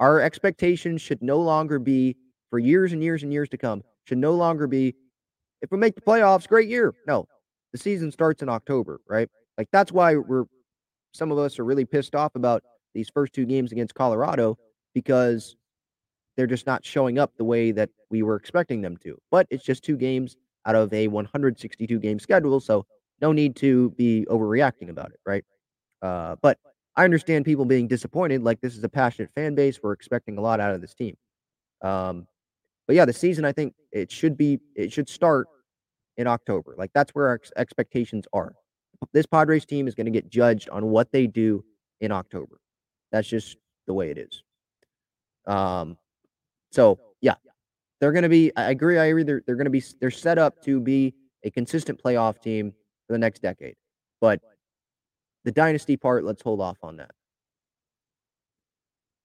Our 0.00 0.20
expectations 0.20 1.00
should 1.00 1.22
no 1.22 1.38
longer 1.38 1.78
be 1.78 2.16
for 2.50 2.58
years 2.58 2.92
and 2.92 3.02
years 3.02 3.22
and 3.22 3.32
years 3.32 3.48
to 3.50 3.56
come, 3.56 3.82
should 4.04 4.18
no 4.18 4.32
longer 4.32 4.66
be 4.66 4.94
if 5.62 5.70
we 5.70 5.78
make 5.78 5.94
the 5.94 6.00
playoffs, 6.00 6.48
great 6.48 6.68
year. 6.68 6.94
No, 7.06 7.26
the 7.72 7.78
season 7.78 8.10
starts 8.10 8.42
in 8.42 8.48
October, 8.48 9.00
right? 9.08 9.28
Like 9.56 9.68
that's 9.72 9.92
why 9.92 10.16
we're 10.16 10.44
some 11.12 11.32
of 11.32 11.38
us 11.38 11.58
are 11.58 11.64
really 11.64 11.84
pissed 11.84 12.14
off 12.14 12.34
about 12.34 12.62
these 12.98 13.08
first 13.08 13.32
two 13.32 13.46
games 13.46 13.70
against 13.70 13.94
Colorado 13.94 14.58
because 14.92 15.56
they're 16.36 16.48
just 16.48 16.66
not 16.66 16.84
showing 16.84 17.16
up 17.16 17.32
the 17.36 17.44
way 17.44 17.70
that 17.70 17.90
we 18.10 18.22
were 18.22 18.34
expecting 18.34 18.80
them 18.80 18.96
to. 18.96 19.16
But 19.30 19.46
it's 19.50 19.64
just 19.64 19.84
two 19.84 19.96
games 19.96 20.36
out 20.66 20.74
of 20.74 20.92
a 20.92 21.06
162 21.06 21.98
game 22.00 22.18
schedule, 22.18 22.58
so 22.58 22.86
no 23.20 23.32
need 23.32 23.54
to 23.56 23.90
be 23.90 24.26
overreacting 24.28 24.90
about 24.90 25.10
it, 25.10 25.20
right? 25.24 25.44
Uh, 26.02 26.34
but 26.42 26.58
I 26.96 27.04
understand 27.04 27.44
people 27.44 27.64
being 27.64 27.86
disappointed. 27.86 28.42
Like 28.42 28.60
this 28.60 28.76
is 28.76 28.82
a 28.82 28.88
passionate 28.88 29.30
fan 29.36 29.54
base. 29.54 29.78
We're 29.80 29.92
expecting 29.92 30.36
a 30.38 30.40
lot 30.40 30.58
out 30.58 30.74
of 30.74 30.80
this 30.80 30.94
team. 30.94 31.16
Um, 31.82 32.26
but 32.88 32.96
yeah, 32.96 33.04
the 33.04 33.12
season 33.12 33.44
I 33.44 33.52
think 33.52 33.74
it 33.92 34.10
should 34.10 34.36
be 34.36 34.58
it 34.74 34.92
should 34.92 35.08
start 35.08 35.46
in 36.16 36.26
October. 36.26 36.74
Like 36.76 36.90
that's 36.94 37.14
where 37.14 37.28
our 37.28 37.34
ex- 37.34 37.52
expectations 37.56 38.26
are. 38.32 38.54
This 39.12 39.26
Padres 39.26 39.64
team 39.64 39.86
is 39.86 39.94
going 39.94 40.06
to 40.06 40.10
get 40.10 40.28
judged 40.28 40.68
on 40.70 40.86
what 40.86 41.12
they 41.12 41.28
do 41.28 41.64
in 42.00 42.10
October. 42.10 42.58
That's 43.12 43.28
just 43.28 43.56
the 43.86 43.94
way 43.94 44.10
it 44.10 44.18
is. 44.18 44.42
Um, 45.46 45.96
so 46.70 46.98
yeah, 47.20 47.34
they're 48.00 48.12
going 48.12 48.22
to 48.22 48.28
be. 48.28 48.52
I 48.56 48.70
agree. 48.70 48.98
I 48.98 49.06
agree. 49.06 49.24
They're 49.24 49.42
they're 49.46 49.56
going 49.56 49.64
to 49.64 49.70
be. 49.70 49.82
They're 50.00 50.10
set 50.10 50.38
up 50.38 50.62
to 50.64 50.80
be 50.80 51.14
a 51.44 51.50
consistent 51.50 52.02
playoff 52.02 52.40
team 52.40 52.72
for 53.06 53.14
the 53.14 53.18
next 53.18 53.40
decade. 53.42 53.76
But 54.20 54.40
the 55.44 55.52
dynasty 55.52 55.96
part, 55.96 56.24
let's 56.24 56.42
hold 56.42 56.60
off 56.60 56.78
on 56.82 56.96
that. 56.98 57.10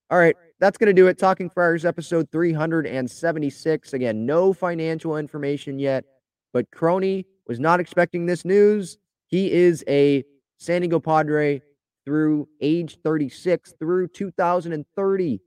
All 0.09 0.19
right, 0.19 0.35
that's 0.59 0.77
going 0.77 0.87
to 0.87 0.93
do 0.93 1.07
it. 1.07 1.17
Talking 1.17 1.49
Friars 1.49 1.85
episode 1.85 2.29
376. 2.31 3.93
Again, 3.93 4.25
no 4.25 4.53
financial 4.53 5.17
information 5.17 5.79
yet, 5.79 6.05
but 6.51 6.69
Crony 6.71 7.25
was 7.47 7.59
not 7.59 7.79
expecting 7.79 8.25
this 8.25 8.45
news. 8.45 8.97
He 9.27 9.51
is 9.51 9.83
a 9.87 10.23
San 10.59 10.81
Diego 10.81 10.99
Padre 10.99 11.61
through 12.05 12.47
age 12.61 12.97
36 13.03 13.73
through 13.79 14.07
2030. 14.09 15.41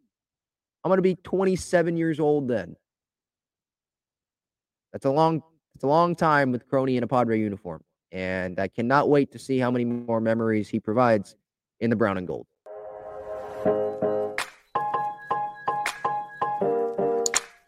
I'm 0.84 0.88
going 0.88 0.98
to 0.98 1.02
be 1.02 1.16
27 1.16 1.96
years 1.96 2.20
old 2.20 2.48
then. 2.48 2.76
That's 4.92 5.04
a 5.04 5.10
long 5.10 5.42
it's 5.74 5.84
a 5.84 5.88
long 5.88 6.16
time 6.16 6.52
with 6.52 6.66
Crony 6.68 6.96
in 6.96 7.02
a 7.02 7.06
Padre 7.06 7.38
uniform. 7.38 7.82
And 8.10 8.58
I 8.58 8.68
cannot 8.68 9.10
wait 9.10 9.30
to 9.32 9.38
see 9.38 9.58
how 9.58 9.70
many 9.70 9.84
more 9.84 10.22
memories 10.22 10.70
he 10.70 10.80
provides 10.80 11.36
in 11.80 11.90
the 11.90 11.96
brown 11.96 12.16
and 12.16 12.26
gold. 12.26 12.46